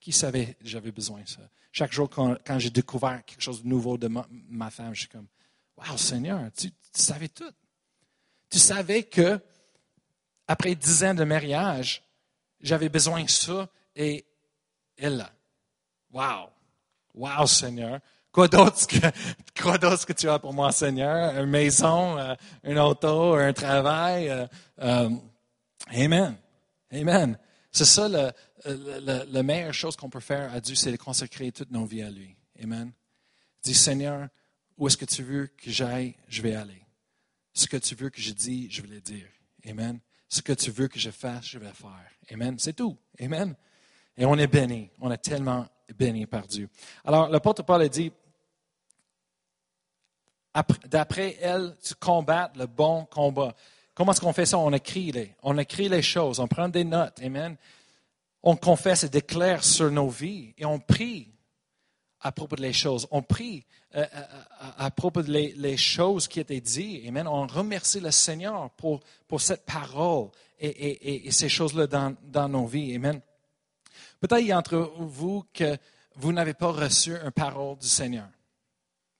Qui 0.00 0.12
savait 0.12 0.56
j'avais 0.62 0.92
besoin 0.92 1.22
de 1.22 1.28
ça? 1.28 1.42
Chaque 1.72 1.92
jour, 1.92 2.08
quand, 2.08 2.36
j'ai 2.58 2.70
découvert 2.70 3.24
quelque 3.24 3.40
chose 3.40 3.62
de 3.62 3.68
nouveau 3.68 3.96
de 3.96 4.08
ma, 4.08 4.70
femme, 4.70 4.94
je 4.94 5.00
suis 5.00 5.08
comme, 5.08 5.26
wow, 5.76 5.96
Seigneur, 5.96 6.50
tu, 6.56 6.70
savais 6.92 7.28
tout. 7.28 7.50
Tu 8.50 8.58
savais 8.58 9.04
que, 9.04 9.40
après 10.46 10.74
dix 10.74 11.02
ans 11.02 11.14
de 11.14 11.24
mariage, 11.24 12.04
j'avais 12.60 12.88
besoin 12.88 13.24
de 13.24 13.30
ça 13.30 13.68
et 13.96 14.24
elle 14.96 15.16
là. 15.16 15.32
Wow! 16.12 16.51
Wow, 17.14 17.46
Seigneur. 17.46 18.00
Quoi 18.32 18.48
d'autre 18.48 18.86
que, 18.86 18.96
quoi 19.62 19.78
que 19.78 20.12
tu 20.14 20.28
as 20.28 20.38
pour 20.38 20.54
moi, 20.54 20.72
Seigneur? 20.72 21.38
Une 21.38 21.50
maison, 21.50 22.18
euh, 22.18 22.34
un 22.64 22.76
auto, 22.78 23.34
un 23.34 23.52
travail. 23.52 24.30
Euh, 24.30 24.46
euh, 24.80 25.10
amen. 25.88 26.36
Amen. 26.90 27.38
C'est 27.70 27.84
ça 27.84 28.08
la, 28.08 28.32
la, 28.64 29.42
meilleure 29.42 29.74
chose 29.74 29.96
qu'on 29.96 30.08
peut 30.08 30.20
faire 30.20 30.52
à 30.52 30.60
Dieu, 30.60 30.74
c'est 30.74 30.92
de 30.92 30.96
consacrer 30.96 31.52
toute 31.52 31.70
nos 31.70 31.84
vies 31.84 32.02
à 32.02 32.10
lui. 32.10 32.34
Amen. 32.62 32.92
Dis, 33.62 33.74
Seigneur, 33.74 34.28
où 34.78 34.86
est-ce 34.86 34.96
que 34.96 35.04
tu 35.04 35.22
veux 35.22 35.46
que 35.46 35.70
j'aille? 35.70 36.14
Je 36.28 36.40
vais 36.40 36.54
aller. 36.54 36.82
Ce 37.52 37.66
que 37.66 37.76
tu 37.76 37.94
veux 37.94 38.08
que 38.08 38.20
je 38.20 38.32
dise, 38.32 38.70
je 38.70 38.82
vais 38.82 38.88
le 38.88 39.00
dire. 39.00 39.26
Amen. 39.68 40.00
Ce 40.28 40.40
que 40.40 40.54
tu 40.54 40.70
veux 40.70 40.88
que 40.88 40.98
je 40.98 41.10
fasse, 41.10 41.46
je 41.46 41.58
vais 41.58 41.72
faire. 41.72 42.10
Amen. 42.30 42.58
C'est 42.58 42.72
tout. 42.72 42.96
Amen. 43.20 43.54
Et 44.16 44.24
on 44.24 44.36
est 44.36 44.46
béni. 44.46 44.90
On 45.00 45.10
est 45.10 45.18
tellement 45.18 45.66
béni 45.92 46.26
par 46.26 46.46
Dieu. 46.46 46.68
Alors, 47.04 47.28
l'apôtre 47.28 47.62
Paul 47.62 47.82
a 47.82 47.88
dit, 47.88 48.12
d'après 50.86 51.36
elle, 51.40 51.76
tu 51.82 51.94
combats 51.94 52.52
le 52.56 52.66
bon 52.66 53.06
combat. 53.06 53.54
Comment 53.94 54.12
est-ce 54.12 54.20
qu'on 54.20 54.32
fait 54.32 54.46
ça? 54.46 54.58
On 54.58 54.72
écrit 54.72 55.12
les, 55.12 55.34
on 55.42 55.58
écrit 55.58 55.88
les 55.88 56.02
choses, 56.02 56.40
on 56.40 56.48
prend 56.48 56.68
des 56.68 56.84
notes. 56.84 57.20
Amen. 57.22 57.56
On 58.42 58.56
confesse 58.56 59.04
et 59.04 59.08
déclare 59.08 59.62
sur 59.62 59.90
nos 59.90 60.08
vies 60.08 60.54
et 60.58 60.64
on 60.64 60.78
prie 60.78 61.28
à 62.20 62.32
propos 62.32 62.56
de 62.56 62.62
les 62.62 62.72
choses. 62.72 63.06
On 63.10 63.22
prie 63.22 63.64
euh, 63.94 64.04
euh, 64.14 64.22
à, 64.78 64.90
propos 64.90 65.22
des 65.22 65.52
les, 65.56 65.76
choses 65.76 66.26
qui 66.26 66.40
étaient 66.40 66.60
dites. 66.60 67.06
Amen. 67.06 67.26
On 67.26 67.46
remercie 67.46 68.00
le 68.00 68.10
Seigneur 68.10 68.70
pour, 68.70 69.00
pour 69.28 69.40
cette 69.40 69.64
parole 69.64 70.28
et, 70.58 71.26
et 71.26 71.30
ces 71.32 71.48
choses-là 71.48 71.86
dans, 71.86 72.14
dans 72.22 72.48
nos 72.48 72.66
vies. 72.66 72.94
Amen. 72.94 73.20
Peut-être 74.22 74.40
il 74.40 74.46
y 74.46 74.52
a 74.52 74.58
entre 74.58 74.76
vous 74.98 75.44
que 75.52 75.76
vous 76.14 76.32
n'avez 76.32 76.54
pas 76.54 76.70
reçu 76.70 77.12
une 77.16 77.32
parole 77.32 77.76
du 77.76 77.88
Seigneur 77.88 78.28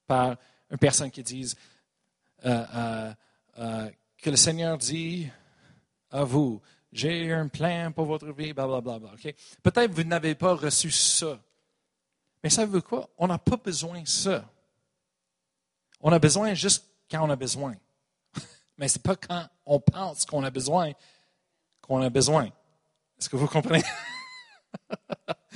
par 0.07 0.37
une 0.71 0.79
personne 0.79 1.11
qui 1.11 1.25
dit 1.25 1.53
euh, 2.45 2.65
euh, 2.73 3.13
euh, 3.59 3.91
que 4.17 4.31
le 4.31 4.37
Seigneur 4.37 4.79
dit 4.79 5.29
à 6.09 6.23
vous, 6.23 6.63
j'ai 6.93 7.33
un 7.33 7.49
plan 7.49 7.91
pour 7.91 8.05
votre 8.05 8.31
vie, 8.33 8.53
blablabla. 8.53 9.01
Bla, 9.01 9.11
bla, 9.17 9.33
Peut-être 9.61 9.91
vous 9.91 10.05
n'avez 10.05 10.37
pas 10.37 10.55
reçu 10.55 10.93
ça. 10.93 11.37
Mais 12.45 12.51
savez-vous 12.51 12.83
quoi? 12.83 13.11
On 13.19 13.27
n'a 13.27 13.39
pas 13.39 13.57
besoin 13.57 14.03
de 14.03 14.09
ça. 14.09 14.49
On 16.01 16.13
a 16.13 16.21
besoin 16.21 16.55
juste 16.55 16.87
quand 17.11 17.27
on 17.27 17.31
a 17.31 17.37
besoin. 17.37 17.75
Mais 18.79 18.87
ce 18.87 18.99
n'est 18.99 19.03
pas 19.03 19.17
quand 19.17 19.49
on 19.67 19.81
pense 19.81 20.25
qu'on 20.27 20.45
a 20.45 20.51
besoin 20.51 20.93
qu'on 21.81 22.01
a 22.03 22.09
besoin. 22.09 22.45
Est-ce 23.19 23.29
que 23.29 23.35
vous 23.35 23.49
comprenez? 23.49 23.83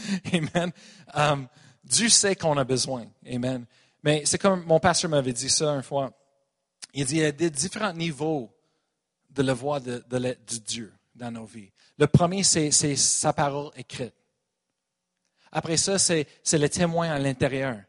Amen. 0.32 0.72
Um, 1.14 1.48
Dieu 1.84 2.08
sait 2.08 2.36
qu'on 2.36 2.56
a 2.56 2.64
besoin. 2.64 3.06
Amen. 3.26 3.66
Mais 4.02 4.22
c'est 4.24 4.38
comme 4.38 4.64
mon 4.64 4.80
pasteur 4.80 5.10
m'avait 5.10 5.32
dit 5.32 5.48
ça 5.48 5.70
une 5.70 5.82
fois. 5.82 6.12
Il 6.92 7.04
dit 7.04 7.16
il 7.16 7.22
y 7.22 7.24
a 7.24 7.32
des 7.32 7.50
différents 7.50 7.92
niveaux 7.92 8.52
de 9.30 9.42
la 9.42 9.54
voix 9.54 9.80
de, 9.80 10.02
Dieu 10.64 10.92
dans 11.14 11.30
nos 11.30 11.44
vies. 11.44 11.70
Le 11.98 12.06
premier, 12.06 12.42
c'est 12.42 12.70
sa 12.70 13.32
parole 13.32 13.70
écrite. 13.76 14.14
Après 15.52 15.76
ça, 15.76 15.98
c'est 15.98 16.26
le 16.52 16.68
témoin 16.68 17.10
à 17.10 17.18
l'intérieur. 17.18 17.80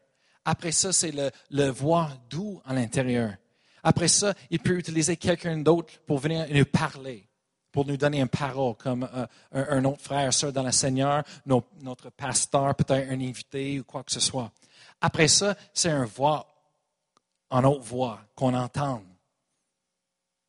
Après 0.44 0.72
ça, 0.72 0.92
c'est 0.92 1.10
le, 1.10 1.30
le 1.50 1.68
voix 1.68 2.10
doux 2.30 2.60
à 2.64 2.72
l'intérieur. 2.72 3.34
Après 3.82 4.08
ça, 4.08 4.34
il 4.50 4.58
peut 4.58 4.78
utiliser 4.78 5.16
quelqu'un 5.16 5.58
d'autre 5.58 5.92
pour 6.06 6.18
venir 6.18 6.46
nous 6.50 6.64
parler 6.64 7.27
pour 7.72 7.86
nous 7.86 7.96
donner 7.96 8.20
une 8.20 8.28
parole, 8.28 8.74
comme 8.76 9.08
euh, 9.14 9.26
un, 9.52 9.84
autre 9.84 10.00
frère, 10.00 10.32
soeur 10.32 10.52
dans 10.52 10.62
le 10.62 10.72
Seigneur, 10.72 11.22
notre 11.46 12.10
pasteur, 12.10 12.74
peut-être 12.74 13.10
un 13.10 13.20
invité 13.20 13.80
ou 13.80 13.84
quoi 13.84 14.02
que 14.02 14.12
ce 14.12 14.20
soit. 14.20 14.50
Après 15.00 15.28
ça, 15.28 15.54
c'est 15.72 15.90
une 15.90 16.04
voix 16.04 16.46
en 17.50 17.64
haute 17.64 17.82
voix 17.82 18.20
qu'on 18.34 18.54
entend 18.54 19.02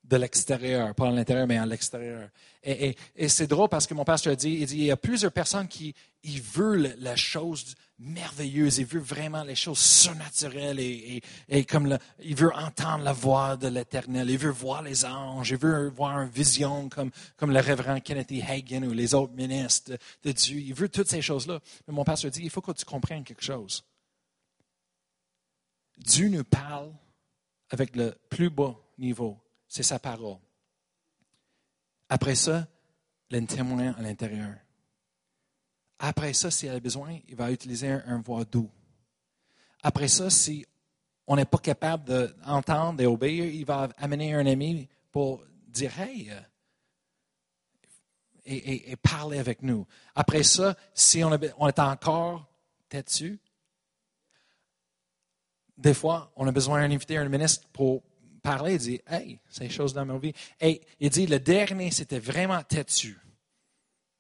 de 0.09 0.17
l'extérieur, 0.17 0.95
pas 0.95 1.07
à 1.07 1.11
l'intérieur, 1.11 1.45
mais 1.45 1.57
à 1.57 1.65
l'extérieur. 1.65 2.29
Et, 2.63 2.95
c'est 3.27 3.47
drôle 3.47 3.69
parce 3.69 3.85
que 3.85 3.93
mon 3.93 4.03
pasteur 4.03 4.33
a 4.33 4.35
dit, 4.35 4.57
il 4.61 4.65
dit, 4.65 4.77
il 4.77 4.83
y 4.85 4.91
a 4.91 4.97
plusieurs 4.97 5.31
personnes 5.31 5.67
qui 5.67 5.93
ils 6.23 6.41
veulent 6.41 6.95
la 6.99 7.15
chose 7.15 7.75
merveilleuse, 7.99 8.79
ils 8.79 8.85
veulent 8.85 9.01
vraiment 9.01 9.43
les 9.43 9.55
choses 9.55 9.79
surnaturelles 9.79 10.79
et, 10.79 11.21
et, 11.47 11.63
comme 11.63 11.87
le, 11.87 11.97
ils 12.21 12.35
veulent 12.35 12.55
entendre 12.55 13.03
la 13.03 13.13
voix 13.13 13.55
de 13.55 13.67
l'Éternel, 13.67 14.29
ils 14.29 14.37
veulent 14.37 14.51
voir 14.51 14.81
les 14.81 15.05
anges, 15.05 15.51
ils 15.51 15.57
veulent 15.57 15.91
voir 15.91 16.19
une 16.19 16.29
vision 16.29 16.89
comme, 16.89 17.11
comme 17.37 17.51
le 17.51 17.59
révérend 17.59 17.99
Kenneth 17.99 18.31
Hagen 18.31 18.83
ou 18.83 18.91
les 18.91 19.13
autres 19.13 19.33
ministres 19.33 19.93
de, 20.23 20.31
Dieu. 20.31 20.59
Ils 20.59 20.73
veulent 20.73 20.89
toutes 20.89 21.09
ces 21.09 21.21
choses-là. 21.21 21.59
Mais 21.87 21.93
mon 21.93 22.03
pasteur 22.03 22.31
dit, 22.31 22.41
il 22.43 22.49
faut 22.49 22.61
que 22.61 22.71
tu 22.71 22.83
comprennes 22.83 23.23
quelque 23.23 23.43
chose. 23.43 23.85
Dieu 25.97 26.29
nous 26.29 26.43
parle 26.43 26.91
avec 27.69 27.95
le 27.95 28.15
plus 28.29 28.49
bas 28.49 28.75
niveau 28.97 29.37
c'est 29.69 29.83
sa 29.83 29.99
parole. 29.99 30.37
Après 32.09 32.35
ça, 32.35 32.67
le 33.29 33.45
témoin 33.45 33.93
à 33.93 34.01
l'intérieur. 34.01 34.55
Après 35.99 36.33
ça, 36.33 36.49
s'il 36.49 36.69
a 36.69 36.79
besoin, 36.79 37.19
il 37.27 37.35
va 37.35 37.51
utiliser 37.51 37.89
un, 37.89 38.19
voix 38.19 38.43
doux. 38.43 38.69
Après 39.83 40.07
ça, 40.07 40.29
si 40.29 40.65
on 41.27 41.35
n'est 41.35 41.45
pas 41.45 41.59
capable 41.59 42.05
d'entendre 42.43 43.01
et 43.01 43.05
obéir, 43.05 43.45
il 43.45 43.65
va 43.65 43.89
amener 43.97 44.33
un 44.33 44.45
ami 44.47 44.89
pour 45.11 45.43
dire 45.67 45.97
Hey, 45.99 46.31
euh, 46.31 46.41
et, 48.45 48.95
parler 48.95 49.37
avec 49.37 49.61
nous. 49.61 49.85
Après 50.15 50.41
ça, 50.41 50.75
si 50.95 51.23
on, 51.23 51.29
on 51.59 51.67
est 51.67 51.79
encore 51.79 52.49
têtu, 52.87 53.39
des 55.77 55.93
fois, 55.93 56.31
on 56.35 56.47
a 56.47 56.51
besoin 56.51 56.81
d'inviter 56.81 57.17
un 57.17 57.29
ministre 57.29 57.67
pour 57.71 58.01
parler, 58.39 58.73
il 58.73 58.79
dit 58.79 59.01
Hey, 59.07 59.39
ces 59.49 59.69
choses 59.69 59.93
dans 59.93 60.05
ma 60.05 60.17
vie. 60.17 60.33
Et 60.59 60.81
il 60.99 61.09
dit 61.09 61.27
Le 61.27 61.39
dernier, 61.39 61.91
c'était 61.91 62.19
vraiment 62.19 62.61
têtu, 62.63 63.17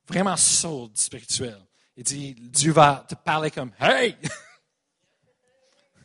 vraiment 0.07 0.37
sourd 0.37 0.91
spirituel. 0.93 1.57
Il 1.95 2.03
dit 2.03 2.35
Dieu 2.35 2.71
va 2.71 3.05
te 3.07 3.15
parler 3.15 3.51
comme 3.51 3.71
Hey 3.79 4.15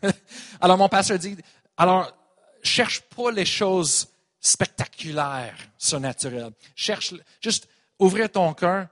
Alors 0.61 0.79
mon 0.79 0.89
pasteur 0.89 1.19
dit 1.19 1.37
Alors, 1.77 2.13
cherche 2.63 3.01
pas 3.03 3.31
les 3.31 3.47
choses 3.47 4.09
spectaculaires, 4.41 5.57
surnaturelles. 5.79 6.53
Cherche 6.75 7.15
juste 7.41 7.69
ouvrir 7.99 8.31
ton 8.31 8.53
cœur 8.55 8.89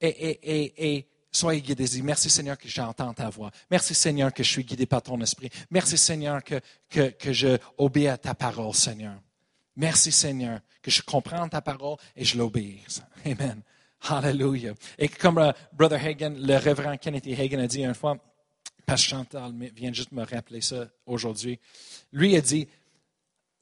et 0.00 1.06
Soyez 1.34 1.62
guidés. 1.62 2.00
Merci 2.00 2.30
Seigneur 2.30 2.56
que 2.56 2.68
j'entends 2.68 3.12
ta 3.12 3.28
voix. 3.28 3.50
Merci 3.68 3.92
Seigneur 3.92 4.32
que 4.32 4.44
je 4.44 4.48
suis 4.48 4.62
guidé 4.62 4.86
par 4.86 5.02
ton 5.02 5.20
esprit. 5.20 5.50
Merci 5.68 5.98
Seigneur 5.98 6.44
que, 6.44 6.60
que, 6.88 7.10
que 7.10 7.32
je 7.32 7.58
obéis 7.76 8.06
à 8.06 8.16
ta 8.16 8.34
parole, 8.34 8.72
Seigneur. 8.72 9.16
Merci 9.74 10.12
Seigneur 10.12 10.60
que 10.80 10.92
je 10.92 11.02
comprends 11.02 11.48
ta 11.48 11.60
parole 11.60 11.96
et 12.14 12.24
je 12.24 12.38
l'obéis. 12.38 13.02
Amen. 13.26 13.62
Hallelujah. 14.08 14.74
Et 14.96 15.08
comme 15.08 15.38
uh, 15.40 15.50
Brother 15.72 16.00
Hagen, 16.06 16.36
le 16.38 16.56
révérend 16.56 16.96
Kenneth 16.98 17.26
Hagen 17.26 17.58
a 17.58 17.66
dit 17.66 17.82
une 17.82 17.94
fois, 17.94 18.16
Pasteur 18.86 19.18
Chantal 19.18 19.52
vient 19.74 19.92
juste 19.92 20.12
me 20.12 20.22
rappeler 20.24 20.60
ça 20.60 20.86
aujourd'hui. 21.04 21.58
Lui 22.12 22.36
a 22.36 22.40
dit, 22.40 22.68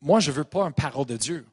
moi 0.02 0.20
je 0.20 0.30
veux 0.30 0.44
pas 0.44 0.66
une 0.66 0.74
parole 0.74 1.06
de 1.06 1.16
Dieu. 1.16 1.46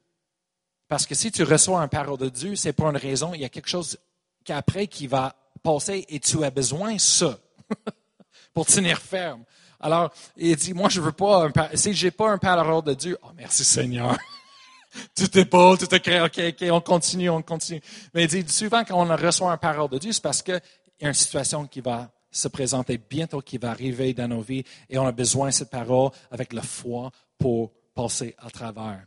Parce 0.90 1.06
que 1.06 1.16
si 1.16 1.32
tu 1.32 1.44
reçois 1.44 1.82
une 1.82 1.88
parole 1.88 2.18
de 2.18 2.28
Dieu, 2.28 2.58
c'est 2.58 2.74
pour 2.74 2.90
une 2.90 2.98
raison, 2.98 3.34
il 3.34 3.40
y 3.40 3.46
a 3.46 3.50
quelque 3.50 3.70
chose 3.70 3.98
qu'après 4.44 4.88
qui 4.88 5.08
va 5.08 5.39
passer 5.60 6.06
et 6.10 6.20
tu 6.20 6.44
as 6.44 6.52
besoin 6.52 6.98
ça 6.98 7.38
pour 8.54 8.66
tenir 8.66 9.00
ferme. 9.00 9.44
Alors, 9.80 10.12
il 10.36 10.56
dit, 10.56 10.74
moi, 10.74 10.90
je 10.90 11.00
veux 11.00 11.14
pas 11.14 11.50
si 11.74 11.94
j'ai 11.94 12.12
pas 12.12 12.32
un 12.32 12.38
parole 12.38 12.84
de 12.84 12.94
Dieu, 12.94 13.18
oh, 13.24 13.30
merci 13.36 13.64
Seigneur. 13.64 14.18
tout 15.16 15.38
est 15.38 15.46
beau, 15.46 15.78
tout 15.78 15.94
est 15.94 16.00
créé, 16.00 16.20
ok, 16.22 16.40
ok, 16.50 16.68
on 16.72 16.82
continue, 16.82 17.30
on 17.30 17.42
continue. 17.42 17.82
Mais 18.14 18.26
il 18.26 18.44
dit, 18.44 18.54
souvent, 18.54 18.84
quand 18.84 19.02
on 19.02 19.16
reçoit 19.16 19.52
un 19.52 19.58
parole 19.58 19.90
de 19.90 19.98
Dieu, 19.98 20.12
c'est 20.12 20.24
parce 20.24 20.42
qu'il 20.42 20.62
y 21.02 21.06
a 21.06 21.08
une 21.08 21.14
situation 21.14 21.66
qui 21.66 21.80
va 21.80 22.12
se 22.32 22.48
présenter 22.48 22.98
bientôt, 22.98 23.42
qui 23.42 23.58
va 23.58 23.72
arriver 23.72 24.14
dans 24.14 24.28
nos 24.28 24.42
vies, 24.42 24.64
et 24.90 24.98
on 24.98 25.06
a 25.06 25.12
besoin 25.12 25.48
de 25.48 25.54
cette 25.54 25.70
parole 25.70 26.12
avec 26.30 26.54
la 26.54 26.62
foi 26.62 27.12
pour 27.38 27.72
passer 27.96 28.36
à 28.38 28.50
travers 28.50 29.06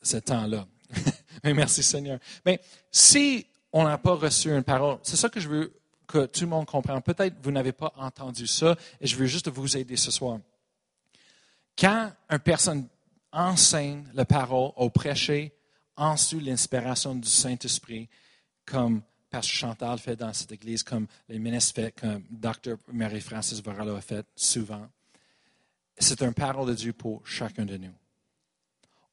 ce 0.00 0.16
temps-là. 0.18 0.66
Merci 1.44 1.82
Seigneur. 1.82 2.18
Mais 2.46 2.60
si 2.90 3.46
on 3.72 3.84
n'a 3.84 3.98
pas 3.98 4.14
reçu 4.14 4.50
une 4.50 4.62
parole, 4.62 4.98
c'est 5.02 5.16
ça 5.16 5.28
que 5.28 5.40
je 5.40 5.48
veux 5.48 5.81
que 6.06 6.26
tout 6.26 6.42
le 6.42 6.48
monde 6.48 6.66
comprend. 6.66 7.00
Peut-être 7.00 7.36
vous 7.42 7.50
n'avez 7.50 7.72
pas 7.72 7.92
entendu 7.96 8.46
ça 8.46 8.76
et 9.00 9.06
je 9.06 9.16
veux 9.16 9.26
juste 9.26 9.48
vous 9.48 9.76
aider 9.76 9.96
ce 9.96 10.10
soir. 10.10 10.38
Quand 11.78 12.12
une 12.28 12.38
personne 12.38 12.88
enseigne 13.32 14.04
la 14.14 14.24
parole 14.24 14.72
au 14.76 14.90
prêcher 14.90 15.52
en 15.96 16.14
l'inspiration 16.40 17.14
du 17.14 17.28
Saint-Esprit, 17.28 18.08
comme 18.64 19.02
Pasteur 19.30 19.70
Chantal 19.70 19.98
fait 19.98 20.16
dans 20.16 20.32
cette 20.32 20.52
église, 20.52 20.82
comme 20.82 21.06
les 21.28 21.38
ministres 21.38 21.74
fait, 21.74 21.92
comme 21.92 22.22
Dr. 22.30 22.76
Mary-Francis 22.92 23.62
Varela 23.62 23.96
a 23.96 24.00
fait 24.00 24.26
souvent, 24.36 24.86
c'est 25.98 26.22
une 26.22 26.34
parole 26.34 26.68
de 26.68 26.74
Dieu 26.74 26.92
pour 26.92 27.26
chacun 27.26 27.64
de 27.64 27.76
nous. 27.76 27.94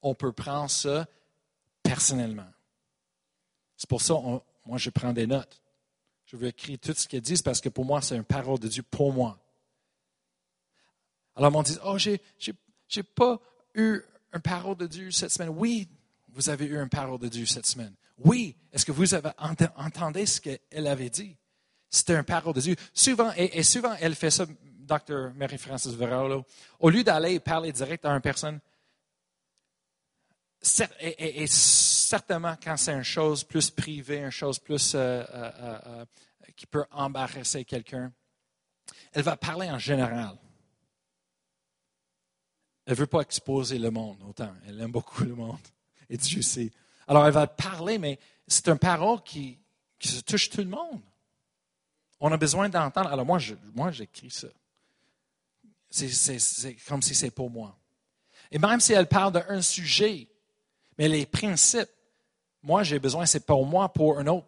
On 0.02 0.14
peut 0.16 0.32
prendre 0.32 0.70
ça 0.70 1.08
personnellement. 1.84 2.50
C'est 3.78 3.90
pour 3.90 4.02
ça 4.02 4.16
que 4.16 4.44
moi, 4.66 4.78
je 4.78 4.90
prends 4.90 5.14
des 5.14 5.28
notes. 5.28 5.62
Je 6.32 6.38
veux 6.38 6.48
écrire 6.48 6.78
tout 6.80 6.94
ce 6.94 7.08
qu'ils 7.08 7.22
disent 7.22 7.42
parce 7.42 7.60
que 7.60 7.70
pour 7.70 7.86
moi, 7.86 8.02
c'est 8.02 8.16
une 8.16 8.24
parole 8.24 8.60
de 8.60 8.68
Dieu 8.68 8.84
pour 8.84 9.12
moi. 9.12 9.40
Alors, 11.36 11.56
on 11.56 11.64
dit, 11.64 11.76
oh, 11.84 11.98
j'ai, 11.98 12.22
j'ai, 12.38 13.04
pas 13.04 13.40
eu 13.74 14.02
une 14.34 14.42
parole 14.42 14.78
de 14.78 14.86
Dieu 14.86 15.10
cette 15.10 15.32
semaine. 15.32 15.50
Oui, 15.50 15.88
vous 16.28 16.50
avez 16.50 16.66
eu 16.66 16.78
une 16.78 16.90
parole 16.90 17.18
de 17.18 17.28
Dieu 17.28 17.48
cette 17.48 17.66
semaine. 17.66 17.96
Oui, 18.20 18.56
est-ce 18.72 18.86
que 18.86 18.92
vous 18.92 19.16
avez 19.16 19.32
entendu 19.40 20.28
ce 20.28 20.40
qu'elle 20.40 20.86
avait 20.86 21.10
dit? 21.10 21.36
C'était 21.90 22.16
une 22.16 22.24
parole 22.24 22.54
de 22.54 22.62
Dieu. 22.62 22.76
Souvent, 22.94 23.32
et, 23.36 23.64
souvent, 23.64 23.96
elle 24.00 24.14
fait 24.14 24.30
ça, 24.30 24.46
Dr. 24.46 25.34
Mary-Frances 25.34 25.88
Verrello. 25.88 26.46
Au 26.80 26.92
lieu 26.92 27.04
d'aller 27.04 27.40
parler 27.40 27.72
direct 27.72 28.06
à 28.06 28.12
une 28.12 28.22
personne, 28.22 28.60
et, 31.00 31.48
certainement 31.48 32.56
quand 32.62 32.76
c'est 32.78 32.94
une 32.94 33.04
chose 33.04 33.44
plus 33.44 33.70
privée, 33.70 34.18
une 34.18 34.30
chose 34.30 34.60
plus 34.60 34.94
euh, 34.94 35.24
euh, 35.30 35.52
euh, 35.86 36.06
qui 36.56 36.66
peut 36.66 36.86
embarrasser 36.92 37.64
quelqu'un, 37.64 38.12
elle 39.14 39.24
va 39.24 39.38
parler 39.38 39.70
en 39.70 39.80
général. 39.80 40.38
Elle 42.86 42.94
ne 42.94 43.00
veut 43.00 43.08
pas 43.08 43.22
exposer 43.22 43.78
le 43.78 43.92
monde 43.92 44.22
autant. 44.28 44.52
Elle 44.68 44.82
aime 44.82 44.92
beaucoup 44.92 45.24
le 45.24 45.36
monde. 45.36 45.60
Et 46.10 46.18
Dieu 46.18 46.42
sait. 46.42 46.72
Alors, 47.08 47.26
elle 47.26 47.34
va 47.34 47.46
parler, 47.46 48.00
mais 48.00 48.20
c'est 48.48 48.68
une 48.68 48.80
parole 48.80 49.22
qui, 49.24 49.60
se 50.02 50.22
touche 50.22 50.50
tout 50.50 50.62
le 50.62 50.70
monde. 50.70 51.02
On 52.20 52.32
a 52.32 52.38
besoin 52.38 52.68
d'entendre. 52.68 53.12
Alors, 53.12 53.26
moi, 53.26 53.40
moi 53.76 53.92
j'écris 53.92 54.32
ça. 54.32 54.48
C'est 55.90 56.78
comme 56.88 57.02
si 57.02 57.16
c'est 57.16 57.32
pour 57.32 57.50
moi. 57.50 57.78
Et 58.52 58.58
même 58.58 58.80
si 58.80 58.94
elle 58.94 59.08
parle 59.08 59.34
d'un 59.34 59.62
sujet, 59.62 60.28
mais 61.00 61.08
les 61.08 61.26
principes, 61.26 61.90
moi, 62.62 62.84
j'ai 62.84 63.00
besoin, 63.00 63.26
c'est 63.26 63.46
pour 63.46 63.66
moi, 63.66 63.92
pour 63.92 64.20
un 64.20 64.28
autre 64.28 64.48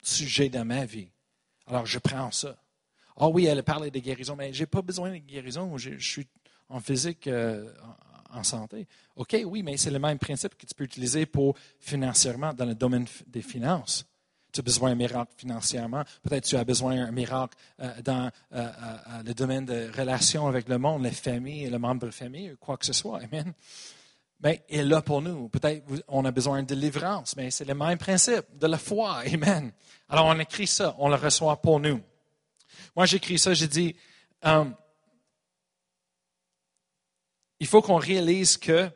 sujet 0.00 0.48
de 0.48 0.60
ma 0.60 0.84
vie. 0.84 1.08
Alors, 1.66 1.86
je 1.86 1.98
prends 1.98 2.30
ça. 2.30 2.56
Ah 3.16 3.26
oui, 3.28 3.46
elle 3.46 3.64
parlé 3.64 3.90
de 3.90 3.98
guérison, 3.98 4.36
mais 4.36 4.52
je 4.52 4.60
n'ai 4.60 4.66
pas 4.66 4.80
besoin 4.80 5.10
de 5.10 5.16
guérison. 5.16 5.76
Je, 5.76 5.98
suis 5.98 6.28
en 6.68 6.78
physique, 6.78 7.26
euh, 7.26 7.68
en, 8.30 8.44
santé. 8.44 8.86
OK, 9.16 9.36
oui, 9.44 9.64
mais 9.64 9.76
c'est 9.76 9.90
le 9.90 9.98
même 9.98 10.20
principe 10.20 10.56
que 10.56 10.66
tu 10.66 10.74
peux 10.74 10.84
utiliser 10.84 11.26
pour 11.26 11.56
financièrement 11.80 12.54
dans 12.54 12.64
le 12.64 12.76
domaine 12.76 13.06
des 13.26 13.42
finances. 13.42 14.06
Tu 14.52 14.60
as 14.60 14.62
besoin 14.62 14.90
d'un 14.90 14.94
miracle 14.94 15.32
financièrement. 15.36 16.04
Peut-être 16.22 16.44
tu 16.44 16.56
as 16.56 16.64
besoin 16.64 16.94
d'un 16.94 17.10
miracle 17.10 17.58
euh, 17.80 18.00
dans 18.02 18.30
euh, 18.52 18.70
le 19.24 19.34
domaine 19.34 19.64
de 19.64 19.90
relations 19.98 20.46
avec 20.46 20.68
le 20.68 20.78
monde, 20.78 21.02
les 21.02 21.10
familles, 21.10 21.68
le 21.68 21.78
membre 21.80 22.02
de 22.02 22.06
la 22.06 22.12
famille, 22.12 22.54
quoi 22.60 22.76
que 22.76 22.86
ce 22.86 22.92
soit. 22.92 23.18
Amen 23.18 23.52
mais 24.40 24.64
elle 24.68 24.80
est 24.80 24.84
là 24.84 25.02
pour 25.02 25.20
nous. 25.20 25.48
Peut-être 25.48 25.84
on 26.08 26.24
a 26.24 26.30
besoin 26.30 26.62
de 26.62 26.68
délivrance, 26.68 27.36
mais 27.36 27.50
c'est 27.50 27.64
le 27.64 27.74
même 27.74 27.98
principe 27.98 28.56
de 28.56 28.66
la 28.66 28.78
foi. 28.78 29.18
Amen. 29.32 29.72
Alors 30.08 30.26
on 30.26 30.38
écrit 30.38 30.66
ça, 30.66 30.94
on 30.98 31.08
le 31.08 31.16
reçoit 31.16 31.60
pour 31.60 31.80
nous. 31.80 32.00
Moi 32.94 33.06
j'écris 33.06 33.38
ça, 33.38 33.54
j'ai 33.54 33.68
dit, 33.68 33.96
euh, 34.44 34.64
il 37.60 37.66
faut 37.66 37.82
qu'on 37.82 37.96
réalise 37.96 38.56
que 38.56 38.90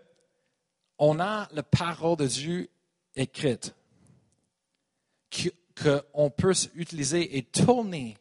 on 0.98 1.18
a 1.18 1.48
la 1.52 1.64
parole 1.64 2.16
de 2.16 2.26
Dieu 2.26 2.70
écrite, 3.16 3.74
qu'on 5.74 6.30
peut 6.30 6.54
utiliser 6.74 7.36
et 7.36 7.42
tourner, 7.42 8.16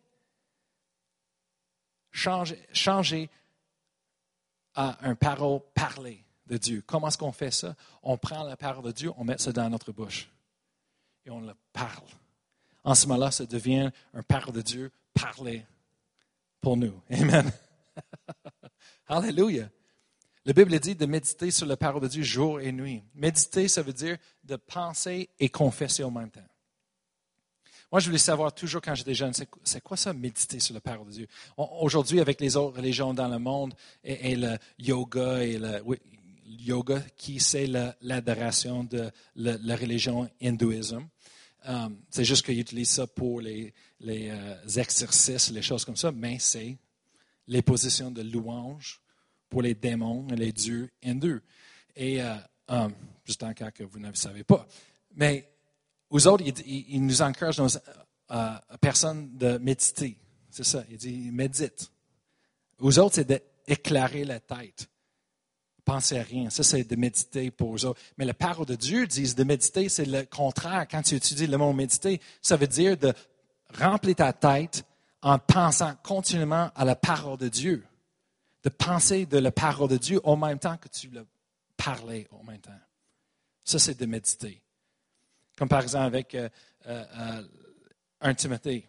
changer, 2.12 2.60
changer 2.74 3.30
à 4.74 4.98
un 5.08 5.14
parole 5.14 5.60
parlée 5.76 6.21
Dieu. 6.58 6.84
Comment 6.86 7.08
est-ce 7.08 7.18
qu'on 7.18 7.32
fait 7.32 7.52
ça? 7.52 7.76
On 8.04 8.18
prend 8.18 8.44
la 8.44 8.58
parole 8.58 8.86
de 8.86 8.92
Dieu, 8.92 9.12
on 9.18 9.24
met 9.24 9.38
ça 9.38 9.52
dans 9.52 9.70
notre 9.70 9.92
bouche 9.92 10.30
et 11.26 11.30
on 11.30 11.42
le 11.42 11.54
parle. 11.74 12.08
En 12.84 12.96
ce 12.96 13.08
moment-là, 13.08 13.32
ça 13.32 13.46
devient 13.46 13.92
un 14.14 14.24
parole 14.24 14.54
de 14.54 14.62
Dieu 14.62 14.92
parlé 15.14 15.66
pour 16.60 16.78
nous. 16.78 17.00
Amen. 17.12 17.52
Alléluia. 19.08 19.70
La 20.46 20.54
Bible 20.54 20.80
dit 20.80 20.96
de 20.96 21.06
méditer 21.06 21.52
sur 21.52 21.68
la 21.68 21.78
parole 21.78 22.02
de 22.02 22.08
Dieu 22.08 22.24
jour 22.24 22.60
et 22.60 22.72
nuit. 22.72 23.04
Méditer, 23.14 23.68
ça 23.68 23.84
veut 23.84 23.94
dire 23.94 24.18
de 24.44 24.56
penser 24.56 25.30
et 25.40 25.50
confesser 25.50 26.04
en 26.04 26.10
même 26.10 26.32
temps. 26.32 26.42
Moi, 27.92 28.00
je 28.00 28.06
voulais 28.06 28.18
savoir 28.18 28.54
toujours 28.54 28.82
quand 28.82 28.96
j'étais 28.96 29.14
jeune, 29.14 29.34
c'est 29.34 29.82
quoi 29.82 29.98
ça, 29.98 30.14
méditer 30.14 30.62
sur 30.62 30.74
la 30.74 30.80
parole 30.80 31.08
de 31.08 31.12
Dieu? 31.12 31.28
Aujourd'hui, 31.58 32.22
avec 32.22 32.40
les 32.40 32.56
autres 32.56 32.78
religions 32.78 33.14
dans 33.14 33.28
le 33.28 33.38
monde, 33.38 33.74
et, 34.04 34.38
le 34.38 34.58
yoga, 34.80 35.44
et 35.44 35.58
le 35.58 35.84
yoga, 36.60 37.02
qui 37.16 37.40
c'est 37.40 37.68
l'adoration 38.02 38.84
de 38.84 39.12
la, 39.36 39.76
religion 39.76 40.30
hindouisme. 40.42 41.08
Euh, 41.68 41.90
c'est 42.10 42.24
juste 42.24 42.46
qu'ils 42.46 42.60
utilisent 42.60 42.90
ça 42.90 43.08
pour 43.08 43.42
les, 43.42 43.74
euh, 44.08 44.56
exercices, 44.78 45.52
les 45.52 45.62
choses 45.62 45.86
comme 45.86 45.96
ça, 45.96 46.12
mais 46.12 46.38
c'est 46.40 46.78
les 47.48 47.62
positions 47.62 48.12
de 48.12 48.22
louange 48.22 49.02
pour 49.50 49.62
les 49.62 49.76
démons 49.76 50.28
et 50.30 50.36
les 50.36 50.52
dieux 50.52 50.90
hindous. 51.04 51.42
Et 51.96 52.22
euh, 52.72 52.90
juste 53.26 53.44
en 53.44 53.54
cas 53.54 53.72
que 53.72 53.84
vous 53.84 54.00
ne 54.00 54.08
le 54.08 54.16
savez 54.16 54.44
pas. 54.44 54.66
Mais 55.16 55.52
aux 56.10 56.26
autres, 56.28 56.44
il, 56.66 57.06
nous 57.06 57.22
encourage 57.22 57.60
nos 57.60 57.76
euh, 58.32 58.56
personnes 58.80 59.38
de 59.38 59.58
méditer. 59.58 60.18
C'est 60.50 60.64
ça. 60.64 60.84
Il 60.90 60.98
dit 60.98 61.32
médite. 61.32 61.92
Aux 62.80 62.98
autres, 63.00 63.16
c'est 63.16 63.28
d'éclairer 63.68 64.26
la 64.26 64.40
tête. 64.40 64.90
Pensez 65.86 66.20
à 66.20 66.24
rien. 66.24 66.50
Ça, 66.50 66.64
c'est 66.64 66.84
de 66.84 66.96
méditer 66.96 67.50
pour 67.50 67.76
eux 67.76 67.86
autres. 67.86 68.00
Mais 68.18 68.26
la 68.26 68.34
parole 68.34 68.66
de 68.66 68.76
Dieu 68.76 69.08
dit 69.08 69.34
de 69.34 69.44
méditer, 69.44 69.90
c'est 69.90 70.06
le 70.06 70.24
contraire. 70.24 70.88
Quand 70.90 71.02
tu 71.02 71.16
étudies 71.16 71.48
le 71.48 71.58
mot 71.58 71.74
méditer, 71.74 72.22
ça 72.42 72.56
veut 72.56 72.68
dire 72.68 72.98
de 72.98 73.14
remplir 73.80 74.16
ta 74.16 74.34
tête 74.34 74.84
en 75.22 75.40
pensant 75.40 75.94
continuellement 76.04 76.70
à 76.76 76.86
la 76.86 76.96
parole 76.96 77.38
de 77.38 77.48
Dieu. 77.48 77.84
De 78.64 78.70
penser 78.70 79.26
de 79.26 79.40
la 79.40 79.52
parole 79.52 79.90
de 79.90 79.98
Dieu 79.98 80.22
en 80.24 80.38
même 80.38 80.60
temps 80.60 80.78
que 80.78 80.88
tu 80.88 81.10
le 81.10 81.26
parlais 81.78 82.28
en 82.32 82.44
même 82.44 82.60
temps. 82.60 82.72
Ça, 83.64 83.80
c'est 83.80 84.00
de 84.00 84.06
méditer. 84.06 84.62
Comme 85.58 85.70
par 85.70 85.82
exemple 85.82 86.06
avec 86.06 86.36
1 86.36 86.38
euh, 86.38 86.50
euh, 86.88 87.44
euh, 88.24 88.34
Timothée 88.34 88.88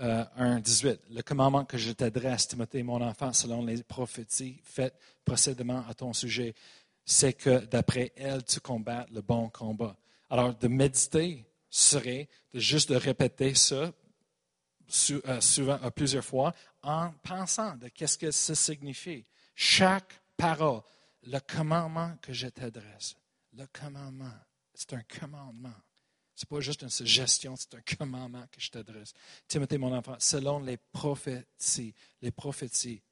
1, 0.00 0.60
18. 0.60 1.00
Le 1.10 1.22
commandement 1.22 1.64
que 1.64 1.78
je 1.78 1.92
t'adresse, 1.92 2.48
Timothée, 2.48 2.82
mon 2.82 3.00
enfant, 3.02 3.32
selon 3.32 3.64
les 3.64 3.82
prophéties 3.82 4.60
faites 4.64 4.98
précédemment 5.24 5.84
à 5.88 5.94
ton 5.94 6.12
sujet, 6.12 6.54
c'est 7.04 7.34
que 7.34 7.64
d'après 7.66 8.12
elles, 8.16 8.44
tu 8.44 8.60
combats 8.60 9.06
le 9.12 9.20
bon 9.20 9.48
combat. 9.50 9.96
Alors, 10.30 10.54
de 10.54 10.68
méditer 10.68 11.46
serait 11.68 12.28
de 12.52 12.60
juste 12.60 12.90
de 12.90 12.96
répéter 12.96 13.54
ça 13.54 13.92
souvent, 14.88 15.78
plusieurs 15.94 16.24
fois 16.24 16.54
en 16.82 17.12
pensant 17.22 17.76
de 17.76 17.88
qu'est-ce 17.88 18.18
que 18.18 18.30
ça 18.30 18.54
signifie. 18.54 19.24
Chaque 19.54 20.20
parole, 20.36 20.80
le 21.24 21.38
commandement 21.40 22.16
que 22.22 22.32
je 22.32 22.48
t'adresse, 22.48 23.16
le 23.56 23.66
commandement, 23.72 24.32
c'est 24.74 24.94
un 24.94 25.02
commandement. 25.02 25.74
Ce 26.40 26.46
n'est 26.46 26.56
pas 26.56 26.62
juste 26.62 26.80
une 26.80 26.88
suggestion, 26.88 27.54
c'est 27.54 27.74
un 27.74 27.82
commandement 27.98 28.46
que 28.50 28.62
je 28.62 28.70
t'adresse. 28.70 29.12
Timothée, 29.46 29.76
mon 29.76 29.94
enfant, 29.94 30.16
selon 30.18 30.58
les 30.60 30.78
prophéties, 30.78 31.94
les 32.22 32.30
prophéties, 32.30 33.02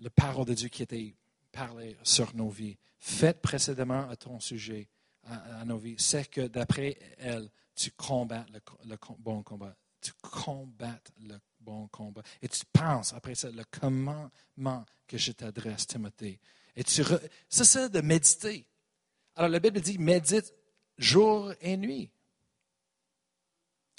le 0.00 0.10
parole 0.10 0.46
de 0.46 0.54
Dieu 0.54 0.68
qui 0.68 0.82
était 0.82 1.14
parlé 1.52 1.96
sur 2.02 2.34
nos 2.34 2.48
vies, 2.48 2.76
faites 2.98 3.40
précédemment 3.40 4.10
à 4.10 4.16
ton 4.16 4.40
sujet, 4.40 4.88
à, 5.22 5.64
nos 5.64 5.78
vies, 5.78 5.94
c'est 5.96 6.28
que 6.28 6.48
d'après 6.48 6.98
elle, 7.18 7.48
tu 7.76 7.92
combats 7.92 8.46
le, 8.52 8.96
bon 9.20 9.44
combat. 9.44 9.76
Tu 10.00 10.10
combats 10.20 11.00
le 11.20 11.38
bon 11.60 11.86
combat. 11.86 12.22
Et 12.42 12.48
tu 12.48 12.64
penses, 12.72 13.12
après 13.12 13.36
ça, 13.36 13.48
le 13.52 13.62
commandement 13.62 14.84
que 15.06 15.18
je 15.18 15.30
t'adresse, 15.30 15.86
Timothée. 15.86 16.40
Et 16.74 16.82
tu 16.82 17.04
c'est 17.48 17.64
ça 17.64 17.88
de 17.88 18.00
méditer. 18.00 18.66
Alors 19.36 19.50
la 19.50 19.60
Bible 19.60 19.80
dit, 19.80 19.98
médite 19.98 20.52
jour 20.98 21.52
et 21.60 21.76
nuit. 21.76 22.10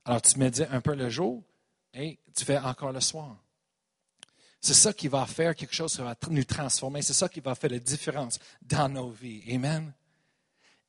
Alors 0.05 0.21
tu 0.21 0.37
médites 0.37 0.67
un 0.69 0.81
peu 0.81 0.95
le 0.95 1.09
jour 1.09 1.43
et 1.93 2.19
tu 2.35 2.45
fais 2.45 2.57
encore 2.57 2.91
le 2.91 2.99
soir. 2.99 3.37
C'est 4.61 4.73
ça 4.73 4.91
qui 4.91 5.07
va 5.07 5.25
faire 5.25 5.55
quelque 5.55 5.73
chose, 5.73 5.95
qui 5.95 6.01
va 6.01 6.15
nous 6.29 6.43
transformer. 6.43 7.01
C'est 7.01 7.13
ça 7.13 7.29
qui 7.29 7.39
va 7.39 7.55
faire 7.55 7.69
la 7.69 7.79
différence 7.79 8.39
dans 8.61 8.89
nos 8.89 9.09
vies. 9.09 9.41
Amen. 9.53 9.93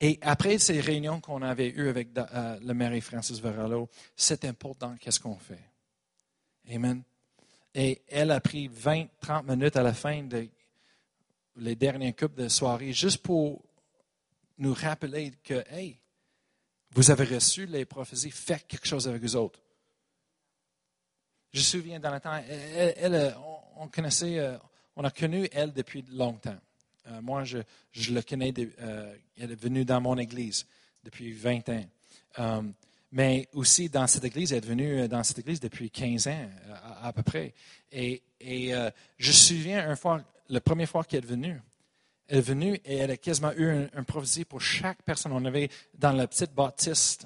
Et 0.01 0.19
après 0.23 0.59
ces 0.59 0.81
réunions 0.81 1.21
qu'on 1.21 1.43
avait 1.43 1.69
eues 1.69 1.89
avec 1.89 2.09
euh, 2.17 2.59
le 2.61 2.75
maire 2.75 3.01
Francis 3.03 3.39
Verallo, 3.41 3.89
c'est 4.17 4.45
important 4.45 4.97
qu'est-ce 4.99 5.21
qu'on 5.21 5.37
fait. 5.37 5.63
Amen. 6.73 7.03
Et 7.75 8.03
elle 8.09 8.31
a 8.33 8.41
pris 8.41 8.69
20, 8.69 9.07
30 9.21 9.47
minutes 9.47 9.77
à 9.77 9.83
la 9.83 9.93
fin 9.93 10.23
de 10.23 10.49
les 11.57 11.77
derniers 11.77 12.15
coupes 12.15 12.35
de 12.35 12.49
soirée 12.49 12.93
juste 12.93 13.19
pour 13.19 13.63
nous 14.59 14.75
rappeler 14.75 15.33
que, 15.45 15.63
hey, 15.71 16.00
vous 16.93 17.11
avez 17.11 17.25
reçu 17.25 17.67
les 17.67 17.85
prophéties, 17.85 18.31
faites 18.31 18.67
quelque 18.67 18.87
chose 18.87 19.07
avec 19.07 19.23
les 19.23 19.37
autres. 19.37 19.61
Je 21.53 21.59
me 21.59 21.65
souviens 21.65 22.01
dans 22.01 22.13
le 22.13 22.21
temps, 22.21 22.41
on, 23.77 23.89
connaissait, 23.89 24.39
euh, 24.39 24.57
on 24.97 25.05
a 25.05 25.11
connu 25.11 25.49
elle 25.53 25.73
depuis 25.73 26.05
longtemps. 26.13 26.59
Euh, 27.09 27.21
moi, 27.23 27.45
je, 27.45 27.59
je, 27.93 28.13
le 28.13 28.23
connais, 28.23 28.53
euh, 28.59 29.15
elle 29.39 29.53
est 29.53 29.61
venue 29.61 29.85
dans 29.85 30.01
mon 30.01 30.17
église 30.19 30.67
depuis 31.03 31.33
20 31.33 31.69
ans. 31.71 32.65
mais 33.11 33.49
aussi 33.55 33.89
dans 33.89 34.07
cette 34.07 34.25
église, 34.25 34.53
elle 34.53 34.59
est 34.59 34.67
venue 34.67 35.09
dans 35.09 35.25
cette 35.25 35.41
église 35.41 35.59
depuis 35.59 35.91
15 35.91 36.29
ans 36.29 36.49
à, 37.03 37.13
peu 37.13 37.23
près. 37.23 37.55
Et, 37.91 38.23
et 38.41 38.73
je 39.19 39.29
me 39.29 39.33
souviens 39.33 39.91
une 39.91 39.97
fois, 39.97 40.23
la 40.49 40.61
première 40.61 40.89
fois 40.89 41.03
qu'elle 41.03 41.25
est 41.25 41.27
venue, 41.27 41.61
elle 42.31 42.39
est 42.39 42.43
venue 42.43 42.81
et 42.85 42.99
elle 42.99 43.11
a 43.11 43.17
quasiment 43.17 43.53
eu 43.57 43.89
un, 43.93 44.05
prophétie 44.05 44.45
pour 44.45 44.61
chaque 44.61 45.03
personne. 45.03 45.33
On 45.33 45.45
avait 45.45 45.69
dans 45.99 46.13
la 46.13 46.29
petite 46.29 46.55
bâtisse, 46.55 47.19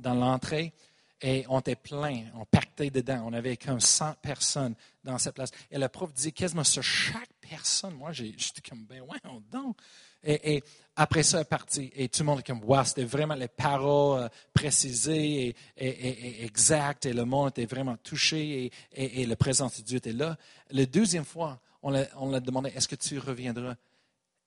dans 0.00 0.14
l'entrée, 0.14 0.72
et 1.20 1.44
on 1.48 1.60
était 1.60 1.76
plein, 1.76 2.24
on 2.34 2.44
pactait 2.44 2.90
dedans. 2.90 3.24
On 3.26 3.32
avait 3.32 3.56
comme 3.56 3.80
100 3.80 4.14
personnes 4.22 4.74
dans 5.04 5.18
cette 5.18 5.34
place. 5.34 5.50
Et 5.70 5.76
la 5.76 5.88
prof 5.88 6.12
dit 6.14 6.32
quasiment 6.32 6.64
sur 6.64 6.82
chaque 6.82 7.28
personne. 7.40 7.94
Moi, 7.94 8.12
j'étais 8.12 8.62
comme, 8.66 8.84
ben 8.86 9.02
ouais, 9.02 9.18
on 9.24 9.42
donc. 9.50 9.76
Et, 10.24 10.62
après 10.96 11.22
ça, 11.22 11.38
elle 11.38 11.42
est 11.42 11.44
partie. 11.44 11.92
Et 11.94 12.08
tout 12.08 12.22
le 12.22 12.26
monde 12.26 12.40
est 12.40 12.46
comme, 12.46 12.64
wow, 12.64 12.84
c'était 12.84 13.04
vraiment 13.04 13.34
les 13.34 13.48
paroles 13.48 14.22
euh, 14.24 14.28
précisées 14.54 15.54
et, 15.76 16.44
exactes. 16.44 17.06
Et 17.06 17.12
le 17.12 17.24
monde 17.24 17.50
était 17.50 17.66
vraiment 17.66 17.96
touché. 17.96 18.70
Et, 18.92 19.26
le 19.26 19.36
présence 19.36 19.78
de 19.78 19.82
Dieu 19.82 19.98
était 19.98 20.12
là. 20.12 20.36
La 20.70 20.86
deuxième 20.86 21.24
fois, 21.24 21.60
on 21.82 21.90
l'a 21.90 22.40
demandé, 22.40 22.70
est-ce 22.74 22.88
que 22.88 22.96
tu 22.96 23.18
reviendras? 23.18 23.76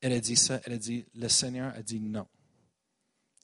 Elle 0.02 0.14
a 0.14 0.20
dit 0.20 0.36
ça, 0.36 0.60
elle 0.66 0.74
a 0.74 0.78
dit, 0.78 1.06
le 1.16 1.30
Seigneur 1.30 1.74
a 1.76 1.82
dit 1.82 2.00
non. 2.00 2.28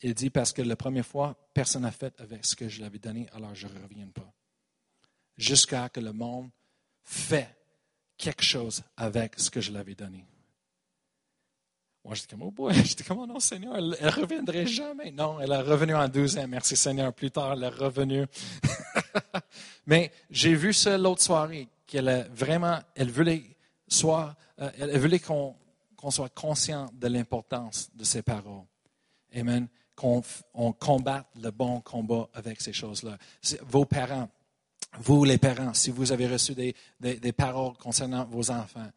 Il 0.02 0.14
dit 0.14 0.30
parce 0.30 0.54
que 0.54 0.62
la 0.62 0.76
première 0.76 1.06
fois, 1.06 1.36
personne 1.54 1.84
n'a 1.84 1.92
fait 1.92 2.20
avec 2.20 2.46
ce 2.46 2.56
que 2.56 2.68
je 2.68 2.82
l'avais 2.82 3.00
donné, 3.00 3.28
alors 3.34 3.56
je 3.56 3.68
ne 3.68 3.74
reviens 3.82 4.08
pas. 4.08 4.32
Jusqu'à 5.38 5.90
que 5.90 6.00
le 6.00 6.14
monde 6.14 6.50
fait 7.04 7.56
quelque 8.18 8.44
chose 8.44 8.84
avec 8.96 9.40
ce 9.40 9.50
que 9.50 9.62
je 9.62 9.72
l'avais 9.72 9.96
donné. 9.96 10.26
Moi, 12.04 12.16
j'étais 12.16 12.32
comme, 12.32 12.44
oh 12.44 12.52
boy, 12.52 12.74
j'étais 12.86 13.04
comme, 13.04 13.20
oh 13.20 13.28
non, 13.28 13.40
Seigneur, 13.40 13.76
elle 13.76 13.90
ne 13.90 14.10
reviendrait 14.10 14.66
jamais. 14.66 15.12
Non, 15.12 15.40
elle 15.40 15.52
est 15.52 15.62
revenue 15.62 15.96
en 15.96 16.08
12 16.08 16.38
ans, 16.38 16.48
merci 16.48 16.76
Seigneur. 16.76 17.14
Plus 17.14 17.32
tard, 17.32 17.54
elle 17.54 17.64
est 17.64 17.68
revenue. 17.68 18.26
Mais 19.86 20.12
j'ai 20.30 20.56
vu 20.56 20.74
ça 20.74 20.98
l'autre 20.98 21.22
soirée, 21.22 21.68
qu'elle 21.86 22.30
vraiment, 22.34 22.80
elle 22.96 23.12
voulait, 23.12 23.44
soit, 23.88 24.36
euh, 24.60 24.70
elle 24.80 24.98
voulait 25.00 25.20
qu'on 25.20 25.56
qu'on 25.98 26.12
soit 26.12 26.30
conscient 26.30 26.90
de 26.94 27.08
l'importance 27.08 27.90
de 27.94 28.04
ces 28.04 28.22
paroles. 28.22 28.64
Amen. 29.36 29.68
Qu'on 29.96 30.22
combatte 30.80 31.28
le 31.42 31.50
bon 31.50 31.82
combat 31.82 32.30
avec 32.34 32.62
ces 32.62 32.72
choses-là. 32.72 33.18
Vos 33.64 33.86
parents, 33.86 34.30
vous 35.00 35.26
les 35.26 35.40
parents, 35.40 35.74
si 35.74 35.90
vous 35.90 36.12
avez 36.12 36.28
reçu 36.28 36.54
des, 36.54 36.76
des 37.00 37.32
paroles 37.34 37.76
concernant 37.78 38.26
vos 38.26 38.52
enfants, 38.52 38.90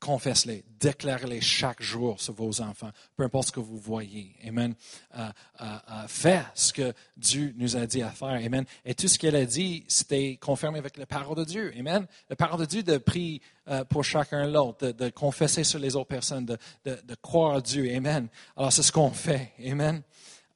confesse-les, 0.00 0.64
déclarez-les 0.78 1.40
chaque 1.40 1.82
jour 1.82 2.20
sur 2.20 2.34
vos 2.34 2.60
enfants, 2.60 2.90
peu 3.16 3.24
importe 3.24 3.48
ce 3.48 3.52
que 3.52 3.60
vous 3.60 3.78
voyez. 3.78 4.34
Amen. 4.46 4.74
Euh, 5.16 5.28
euh, 5.60 5.64
euh, 5.64 6.08
faites 6.08 6.46
ce 6.54 6.72
que 6.72 6.92
Dieu 7.16 7.54
nous 7.56 7.76
a 7.76 7.86
dit 7.86 8.02
à 8.02 8.10
faire. 8.10 8.28
Amen. 8.28 8.64
Et 8.84 8.94
tout 8.94 9.08
ce 9.08 9.18
qu'elle 9.18 9.36
a 9.36 9.44
dit, 9.44 9.84
c'était 9.88 10.36
confirmé 10.36 10.78
avec 10.78 10.96
la 10.96 11.06
parole 11.06 11.36
de 11.36 11.44
Dieu. 11.44 11.72
Amen. 11.78 12.06
La 12.28 12.36
parole 12.36 12.60
de 12.60 12.66
Dieu 12.66 12.82
de 12.82 12.98
prier 12.98 13.42
pour 13.90 14.02
chacun 14.04 14.46
l'autre, 14.46 14.92
de, 14.92 15.10
confesser 15.10 15.62
sur 15.62 15.78
les 15.78 15.94
autres 15.94 16.08
personnes, 16.08 16.46
de, 16.46 16.56
de, 16.84 17.14
croire 17.20 17.56
à 17.56 17.60
Dieu. 17.60 17.94
Amen. 17.94 18.28
Alors, 18.56 18.72
c'est 18.72 18.82
ce 18.82 18.92
qu'on 18.92 19.10
fait. 19.10 19.52
Amen. 19.62 20.02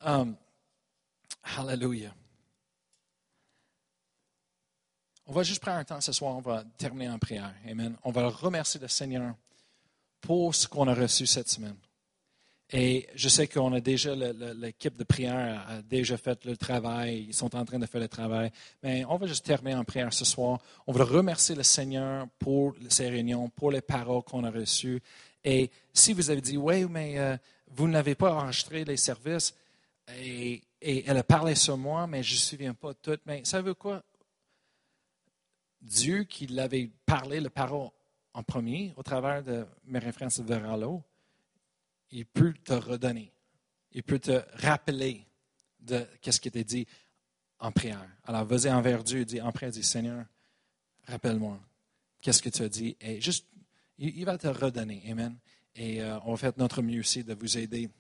Um, 0.05 0.37
hallelujah. 1.43 2.15
On 5.27 5.33
va 5.33 5.43
juste 5.43 5.61
prendre 5.61 5.79
un 5.79 5.85
temps 5.85 6.01
ce 6.01 6.13
soir, 6.13 6.37
on 6.37 6.41
va 6.41 6.65
terminer 6.77 7.09
en 7.09 7.19
prière. 7.19 7.55
Amen. 7.69 7.97
On 8.05 8.11
va 8.11 8.29
remercier 8.29 8.81
le 8.81 8.89
Seigneur 8.89 9.35
pour 10.21 10.55
ce 10.55 10.67
qu'on 10.67 10.89
a 10.89 10.95
reçu 10.95 11.27
cette 11.27 11.49
semaine. 11.49 11.77
Et 12.75 13.07
je 13.15 13.29
sais 13.29 13.47
qu'on 13.47 13.73
a 13.75 13.81
déjà, 13.81 14.15
l'équipe 14.15 14.97
de 14.97 15.05
prière 15.05 15.67
a 15.69 15.83
déjà 15.83 16.17
fait 16.17 16.43
le 16.47 16.57
travail, 16.57 17.27
ils 17.29 17.35
sont 17.35 17.55
en 17.55 17.67
train 17.67 17.79
de 17.79 17.85
faire 17.85 18.01
le 18.01 18.09
travail, 18.09 18.51
mais 18.83 19.05
on 19.05 19.19
va 19.19 19.27
juste 19.27 19.45
terminer 19.45 19.77
en 19.77 19.85
prière 19.85 20.11
ce 20.13 20.25
soir. 20.25 20.59
On 20.87 20.93
va 20.93 21.05
remercier 21.05 21.55
le 21.55 21.65
Seigneur 21.65 22.27
pour 22.39 22.75
ces 22.89 23.11
réunions, 23.11 23.51
pour 23.51 23.71
les 23.71 23.83
paroles 23.83 24.23
qu'on 24.23 24.43
a 24.45 24.51
reçues. 24.51 25.03
Et 25.45 25.71
si 25.93 26.15
vous 26.15 26.31
avez 26.31 26.41
dit, 26.41 26.57
oui, 26.57 26.87
mais 26.87 27.19
euh, 27.19 27.37
vous 27.71 27.89
n'avez 27.89 28.15
pas 28.15 28.33
enregistré 28.33 28.85
les 28.85 28.97
services, 28.97 29.55
et, 30.19 30.63
elle 30.81 31.17
a 31.17 31.23
parlé 31.23 31.55
sur 31.55 31.77
moi, 31.77 32.07
mais 32.07 32.23
je 32.23 32.33
ne 32.33 32.37
me 32.37 32.41
souviens 32.41 32.75
pas 32.75 32.89
de 32.89 32.99
tout. 33.01 33.19
Mais 33.27 33.43
savez-vous 33.45 33.75
quoi? 33.75 34.03
Dieu 35.83 36.25
qui 36.25 36.47
l'avait 36.47 36.91
parlé, 37.05 37.41
le 37.41 37.51
parole 37.51 37.91
en 38.35 38.43
premier, 38.43 38.95
au 38.97 39.03
travers 39.03 39.43
de 39.43 39.67
Mary 39.85 40.13
Francis 40.13 40.43
Verallo, 40.43 41.03
il 42.11 42.25
peut 42.25 42.55
te 42.65 42.73
redonner. 42.73 43.33
Il 43.93 44.03
peut 44.03 44.19
te 44.19 44.43
rappeler 44.55 45.27
de 45.81 46.07
ce 46.23 46.41
qui 46.41 46.49
était 46.49 46.65
dit 46.65 46.87
en 47.59 47.73
prière. 47.73 48.09
Alors, 48.25 48.45
vas-y 48.45 48.71
envers 48.71 49.03
Dieu, 49.03 49.25
dis 49.25 49.41
en 49.41 49.53
prière, 49.53 49.73
dis 49.73 49.83
Seigneur, 49.83 50.25
rappelle-moi, 51.07 51.61
qu'est-ce 52.21 52.43
que 52.43 52.49
tu 52.49 52.63
as 52.63 52.69
dit? 52.69 52.97
Et 53.01 53.21
juste, 53.21 53.47
il, 53.99 54.25
va 54.25 54.39
te 54.39 54.49
redonner. 54.49 55.03
Amen. 55.11 55.37
Et 55.75 56.03
euh, 56.03 56.19
on 56.25 56.35
va 56.35 56.53
notre 56.57 56.83
mieux 56.83 57.01
aussi 57.01 57.25
de 57.25 57.35
vous 57.35 57.59
aider. 57.59 57.91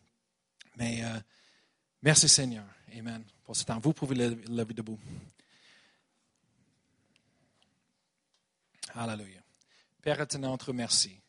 Mais 0.76 1.05
euh, 1.05 1.18
merci 2.03 2.28
Seigneur. 2.28 2.64
Amen. 2.97 3.24
Pour 3.45 3.57
ce 3.57 3.64
temps, 3.64 3.78
vous 3.78 3.93
pouvez 3.93 4.14
lever 4.14 4.74
debout. 4.74 4.99
Alléluia. 8.95 9.40
Père 10.03 10.20
éternel, 10.20 10.59
te 10.59 10.66
remercie 10.66 11.21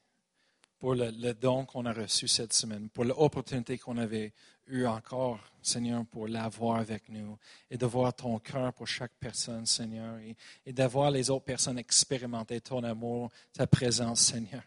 pour 0.83 0.95
le, 0.95 1.33
don 1.33 1.63
qu'on 1.63 1.85
a 1.85 1.93
reçu 1.93 2.27
cette 2.27 2.51
semaine, 2.51 2.89
pour 2.89 3.05
l'opportunité 3.05 3.77
qu'on 3.77 3.97
avait 3.97 4.33
eue 4.67 4.85
encore 4.85 5.39
Seigneur, 5.61 6.05
pour 6.05 6.27
l'avoir 6.27 6.81
avec 6.81 7.07
nous 7.07 7.37
et 7.71 7.77
de 7.77 7.85
voir 7.85 8.13
ton 8.13 8.37
cœur 8.39 8.73
pour 8.73 8.85
chaque 8.85 9.13
personne, 9.17 9.65
Seigneur, 9.65 10.17
et, 10.65 10.73
d'avoir 10.73 11.09
les 11.09 11.29
autres 11.29 11.45
personnes 11.45 11.79
expérimenter 11.79 12.59
ton 12.59 12.83
amour, 12.83 13.31
ta 13.53 13.65
présence, 13.65 14.23
Seigneur. 14.23 14.61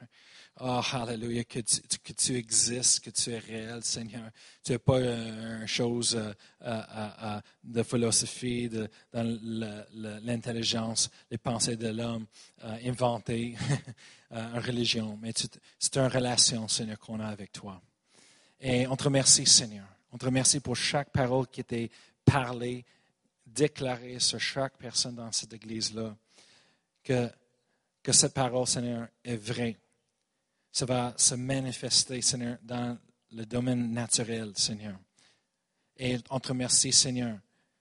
Oh, 0.58 0.80
hallelujah, 0.90 1.44
que 1.44 1.60
tu, 1.60 2.34
existes, 2.34 3.00
que 3.00 3.10
tu 3.10 3.30
es 3.32 3.38
réel, 3.38 3.84
Seigneur. 3.84 4.30
Tu 4.64 4.72
n'es 4.72 4.78
pas 4.78 5.00
une 5.00 5.66
chose 5.66 6.16
euh, 6.16 6.32
euh, 6.62 6.82
euh, 7.22 7.40
de 7.62 7.82
philosophie, 7.82 8.70
de, 8.70 8.88
l'intelligence, 9.12 11.10
les 11.30 11.36
pensées 11.36 11.76
de 11.76 11.88
l'homme 11.88 12.24
inventées, 12.86 13.54
une 14.30 14.58
religion, 14.58 15.18
mais 15.20 15.32
c'est 15.78 15.96
une 15.96 16.06
relation, 16.06 16.66
Seigneur, 16.68 16.98
qu'on 16.98 17.20
a 17.20 17.26
avec 17.26 17.52
toi. 17.52 17.80
Et 18.60 18.86
on 18.86 18.96
te 18.96 19.04
remercie, 19.04 19.46
Seigneur. 19.46 19.86
On 20.12 20.18
te 20.18 20.24
remercie 20.24 20.60
pour 20.60 20.76
chaque 20.76 21.10
parole 21.10 21.46
qui 21.46 21.60
était 21.60 21.90
parlée, 22.24 22.84
déclarée 23.44 24.18
sur 24.18 24.40
chaque 24.40 24.76
personne 24.78 25.14
dans 25.14 25.30
cette 25.32 25.52
église-là. 25.52 26.16
Que, 27.04 27.30
que 28.02 28.12
cette 28.12 28.34
parole, 28.34 28.66
Seigneur, 28.66 29.08
est 29.24 29.36
vraie. 29.36 29.76
Ça 30.72 30.86
va 30.86 31.14
se 31.16 31.34
manifester, 31.34 32.20
Seigneur, 32.22 32.58
dans 32.62 32.98
le 33.32 33.46
domaine 33.46 33.92
naturel, 33.92 34.52
Seigneur. 34.56 34.98
Et 35.96 36.18
on 36.30 36.40
te 36.40 36.48
remercie, 36.48 36.92
Seigneur, 36.92 37.38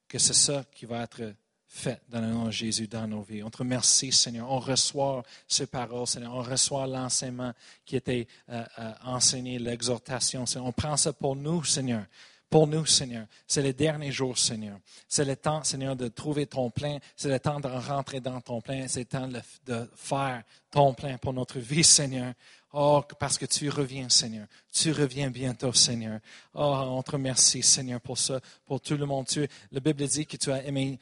que 0.07 0.19
c'est 0.19 0.33
ça 0.33 0.63
qui 0.71 0.85
va 0.85 1.03
être 1.03 1.33
fait 1.75 2.01
dans 2.07 2.21
le 2.21 2.27
nom 2.27 2.45
de 2.45 2.51
Jésus 2.51 2.87
dans 2.87 3.05
nos 3.05 3.21
vies. 3.21 3.43
On 3.43 3.49
te 3.49 3.57
remercie, 3.57 4.11
Seigneur. 4.11 4.49
On 4.49 4.59
reçoit 4.59 5.23
ces 5.47 5.67
paroles, 5.67 6.07
Seigneur. 6.07 6.33
On 6.33 6.41
reçoit 6.41 6.87
l'enseignement 6.87 7.51
qui 7.85 7.97
était 7.97 8.27
euh, 8.49 8.63
euh, 8.79 8.91
enseigné, 9.03 9.59
l'exhortation. 9.59 10.45
On 10.55 10.71
prend 10.71 10.95
ça 10.95 11.11
pour 11.11 11.35
nous, 11.35 11.63
Seigneur. 11.65 12.05
Pour 12.49 12.67
nous, 12.67 12.85
Seigneur. 12.85 13.25
C'est 13.45 13.61
les 13.61 13.73
derniers 13.73 14.11
jours, 14.11 14.37
Seigneur. 14.37 14.77
C'est 15.07 15.25
le 15.25 15.35
temps, 15.35 15.63
Seigneur, 15.63 15.97
de 15.97 16.07
trouver 16.07 16.45
ton 16.45 16.69
plein. 16.69 16.97
C'est 17.17 17.29
le 17.29 17.39
temps 17.39 17.59
de 17.59 17.67
rentrer 17.67 18.21
dans 18.21 18.39
ton 18.39 18.61
plein. 18.61 18.87
C'est 18.87 19.01
le 19.01 19.05
temps 19.05 19.27
de 19.27 19.89
faire 19.95 20.43
ton 20.71 20.93
plein 20.93 21.17
pour 21.17 21.33
notre 21.33 21.59
vie, 21.59 21.83
Seigneur. 21.83 22.33
Oh, 22.77 23.01
parce 23.19 23.37
que 23.37 23.45
tu 23.45 23.69
reviens, 23.69 24.09
Seigneur. 24.09 24.47
Tu 24.69 24.91
reviens 24.91 25.29
bientôt, 25.29 25.71
Seigneur. 25.71 26.19
Oh, 26.53 26.75
on 26.87 27.01
te 27.03 27.11
remercie, 27.11 27.63
Seigneur, 27.63 28.01
pour 28.01 28.17
ça, 28.17 28.41
pour 28.65 28.81
tout 28.81 28.97
le 28.97 29.05
monde. 29.05 29.27
Tu, 29.27 29.47
la 29.71 29.79
Bible 29.79 30.05
dit 30.05 30.25
que 30.25 30.35
tu 30.35 30.51
as 30.51 30.61
aimé 30.65 30.99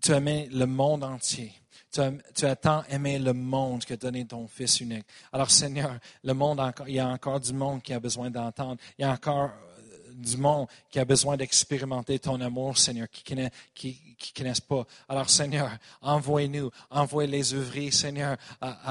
tu 0.00 0.12
aimé 0.12 0.48
le 0.52 0.66
monde 0.66 1.04
entier. 1.04 1.52
Tu 1.90 2.44
as, 2.44 2.56
tant 2.56 2.84
aimé 2.90 3.18
le 3.18 3.32
monde 3.32 3.84
que 3.84 3.94
donné 3.94 4.26
ton 4.26 4.46
Fils 4.46 4.80
unique. 4.80 5.06
Alors, 5.32 5.50
Seigneur, 5.50 5.98
le 6.22 6.34
monde, 6.34 6.60
il 6.86 6.94
y 6.94 7.00
a 7.00 7.08
encore 7.08 7.40
du 7.40 7.52
monde 7.54 7.82
qui 7.82 7.94
a 7.94 8.00
besoin 8.00 8.30
d'entendre. 8.30 8.76
Il 8.98 9.02
y 9.02 9.04
a 9.04 9.10
encore 9.10 9.50
euh, 9.50 10.12
du 10.12 10.36
monde 10.36 10.66
qui 10.90 10.98
a 10.98 11.06
besoin 11.06 11.38
d'expérimenter 11.38 12.18
ton 12.18 12.40
amour, 12.42 12.76
Seigneur, 12.76 13.08
qui 13.08 13.34
ne 13.34 13.48
qui, 13.74 13.98
connaissent 14.36 14.60
pas. 14.60 14.86
Alors, 15.08 15.30
Seigneur, 15.30 15.70
envoie-nous, 16.02 16.70
envoie 16.90 17.26
les 17.26 17.54
ouvriers, 17.54 17.90
Seigneur, 17.90 18.36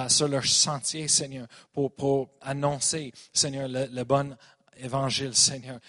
sur 0.08 0.28
leur 0.28 0.46
sentier, 0.46 1.08
Seigneur, 1.08 1.48
pour, 1.74 2.30
annoncer, 2.42 3.14
Seigneur, 3.32 3.68
le, 3.68 3.86
le 3.92 4.04
bon 4.04 4.36
évangile, 4.80 5.36
Seigneur, 5.36 5.80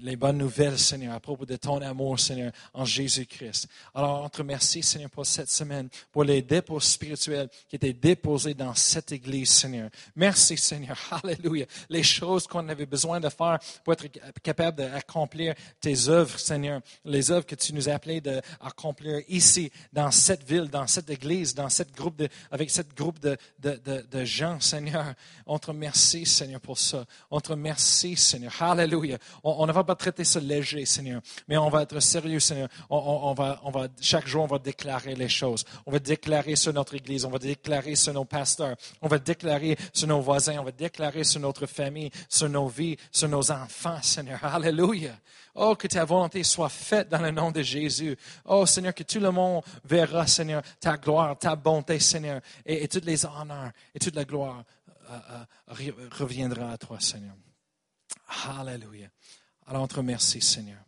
les 0.00 0.16
bonnes 0.16 0.38
nouvelles, 0.38 0.78
Seigneur, 0.78 1.14
à 1.14 1.20
propos 1.20 1.46
de 1.46 1.56
ton 1.56 1.80
amour, 1.80 2.18
Seigneur, 2.18 2.52
en 2.72 2.84
Jésus-Christ. 2.84 3.68
Alors, 3.94 4.24
on 4.24 4.28
te 4.28 4.42
Seigneur, 4.82 5.10
pour 5.10 5.26
cette 5.26 5.50
semaine, 5.50 5.88
pour 6.12 6.24
les 6.24 6.42
dépôts 6.42 6.80
spirituels 6.80 7.48
qui 7.68 7.76
étaient 7.76 7.92
déposés 7.92 8.54
dans 8.54 8.74
cette 8.74 9.12
Église, 9.12 9.50
Seigneur. 9.50 9.90
Merci, 10.16 10.56
Seigneur. 10.56 10.96
Alléluia. 11.22 11.66
Les 11.88 12.02
choses 12.02 12.46
qu'on 12.46 12.68
avait 12.68 12.86
besoin 12.86 13.20
de 13.20 13.28
faire 13.28 13.58
pour 13.82 13.92
être 13.94 14.06
capable 14.42 14.78
d'accomplir 14.78 15.54
tes 15.80 16.08
œuvres, 16.08 16.38
Seigneur. 16.38 16.80
Les 17.04 17.30
œuvres 17.30 17.46
que 17.46 17.54
tu 17.54 17.72
nous 17.72 17.88
as 17.88 17.94
appelées 17.94 18.20
d'accomplir 18.20 19.22
ici, 19.28 19.70
dans 19.92 20.10
cette 20.10 20.44
ville, 20.44 20.68
dans 20.68 20.86
cette 20.86 21.10
Église, 21.10 21.54
dans 21.54 21.68
cette 21.68 21.94
groupe 21.94 22.22
avec 22.50 22.70
cette 22.70 22.96
groupe 22.96 23.18
de, 23.20 24.24
gens, 24.24 24.60
Seigneur. 24.60 25.14
On 25.46 25.58
te 25.58 25.70
Seigneur, 26.24 26.60
pour 26.60 26.78
ça. 26.78 27.04
On 27.30 27.40
te 27.40 27.52
Seigneur. 27.94 28.52
Alléluia. 28.60 29.18
On, 29.42 29.56
on 29.58 29.72
va 29.72 29.84
pas 29.84 29.94
traiter 29.94 30.24
ça 30.24 30.40
léger, 30.40 30.84
Seigneur, 30.84 31.20
mais 31.48 31.56
on 31.56 31.68
va 31.68 31.82
être 31.82 32.00
sérieux, 32.00 32.40
Seigneur. 32.40 32.68
On, 32.90 33.34
va, 33.34 33.60
on 33.64 33.70
va, 33.70 33.88
chaque 34.00 34.26
jour, 34.26 34.44
on 34.44 34.46
va 34.46 34.58
déclarer 34.58 35.14
les 35.14 35.28
choses. 35.28 35.64
On 35.86 35.92
va 35.92 35.98
déclarer 35.98 36.56
sur 36.56 36.72
notre 36.72 36.94
Église, 36.94 37.24
on 37.24 37.30
va 37.30 37.38
déclarer 37.38 37.94
sur 37.94 38.12
nos 38.12 38.24
pasteurs, 38.24 38.76
on 39.00 39.08
va 39.08 39.18
déclarer 39.18 39.76
sur 39.92 40.08
nos 40.08 40.20
voisins, 40.20 40.58
on 40.58 40.64
va 40.64 40.72
déclarer 40.72 41.24
sur 41.24 41.40
notre 41.40 41.66
famille, 41.66 42.10
sur 42.28 42.48
nos 42.48 42.68
vies, 42.68 42.96
sur 43.10 43.28
nos 43.28 43.50
enfants, 43.50 44.02
Seigneur. 44.02 44.44
Alléluia. 44.44 45.16
Oh, 45.56 45.76
que 45.76 45.86
ta 45.86 46.04
volonté 46.04 46.42
soit 46.42 46.68
faite 46.68 47.08
dans 47.08 47.22
le 47.22 47.30
nom 47.30 47.52
de 47.52 47.62
Jésus. 47.62 48.16
Oh, 48.44 48.66
Seigneur, 48.66 48.92
que 48.92 49.04
tout 49.04 49.20
le 49.20 49.30
monde 49.30 49.62
verra, 49.84 50.26
Seigneur, 50.26 50.62
ta 50.80 50.96
gloire, 50.96 51.38
ta 51.38 51.54
bonté, 51.54 52.00
Seigneur, 52.00 52.40
et, 52.66 52.82
et 52.82 52.88
tous 52.88 53.04
les 53.04 53.24
honneurs 53.24 53.70
et 53.94 53.98
toute 54.00 54.16
la 54.16 54.24
gloire 54.24 54.64
euh, 55.10 55.44
euh, 55.70 55.92
reviendra 56.10 56.72
à 56.72 56.78
toi, 56.78 56.98
Seigneur. 56.98 57.34
Alléluia. 58.46 59.08
Alors 59.66 59.82
on 59.82 59.86
Seigneur, 60.40 60.84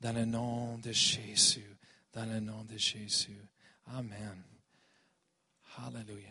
dans 0.00 0.12
le 0.12 0.24
nom 0.24 0.78
de 0.78 0.92
Jésus, 0.92 1.76
dans 2.12 2.24
le 2.24 2.40
nom 2.40 2.64
de 2.64 2.76
Jésus. 2.76 3.40
Amen. 3.86 4.42
Hallelujah. 5.76 6.30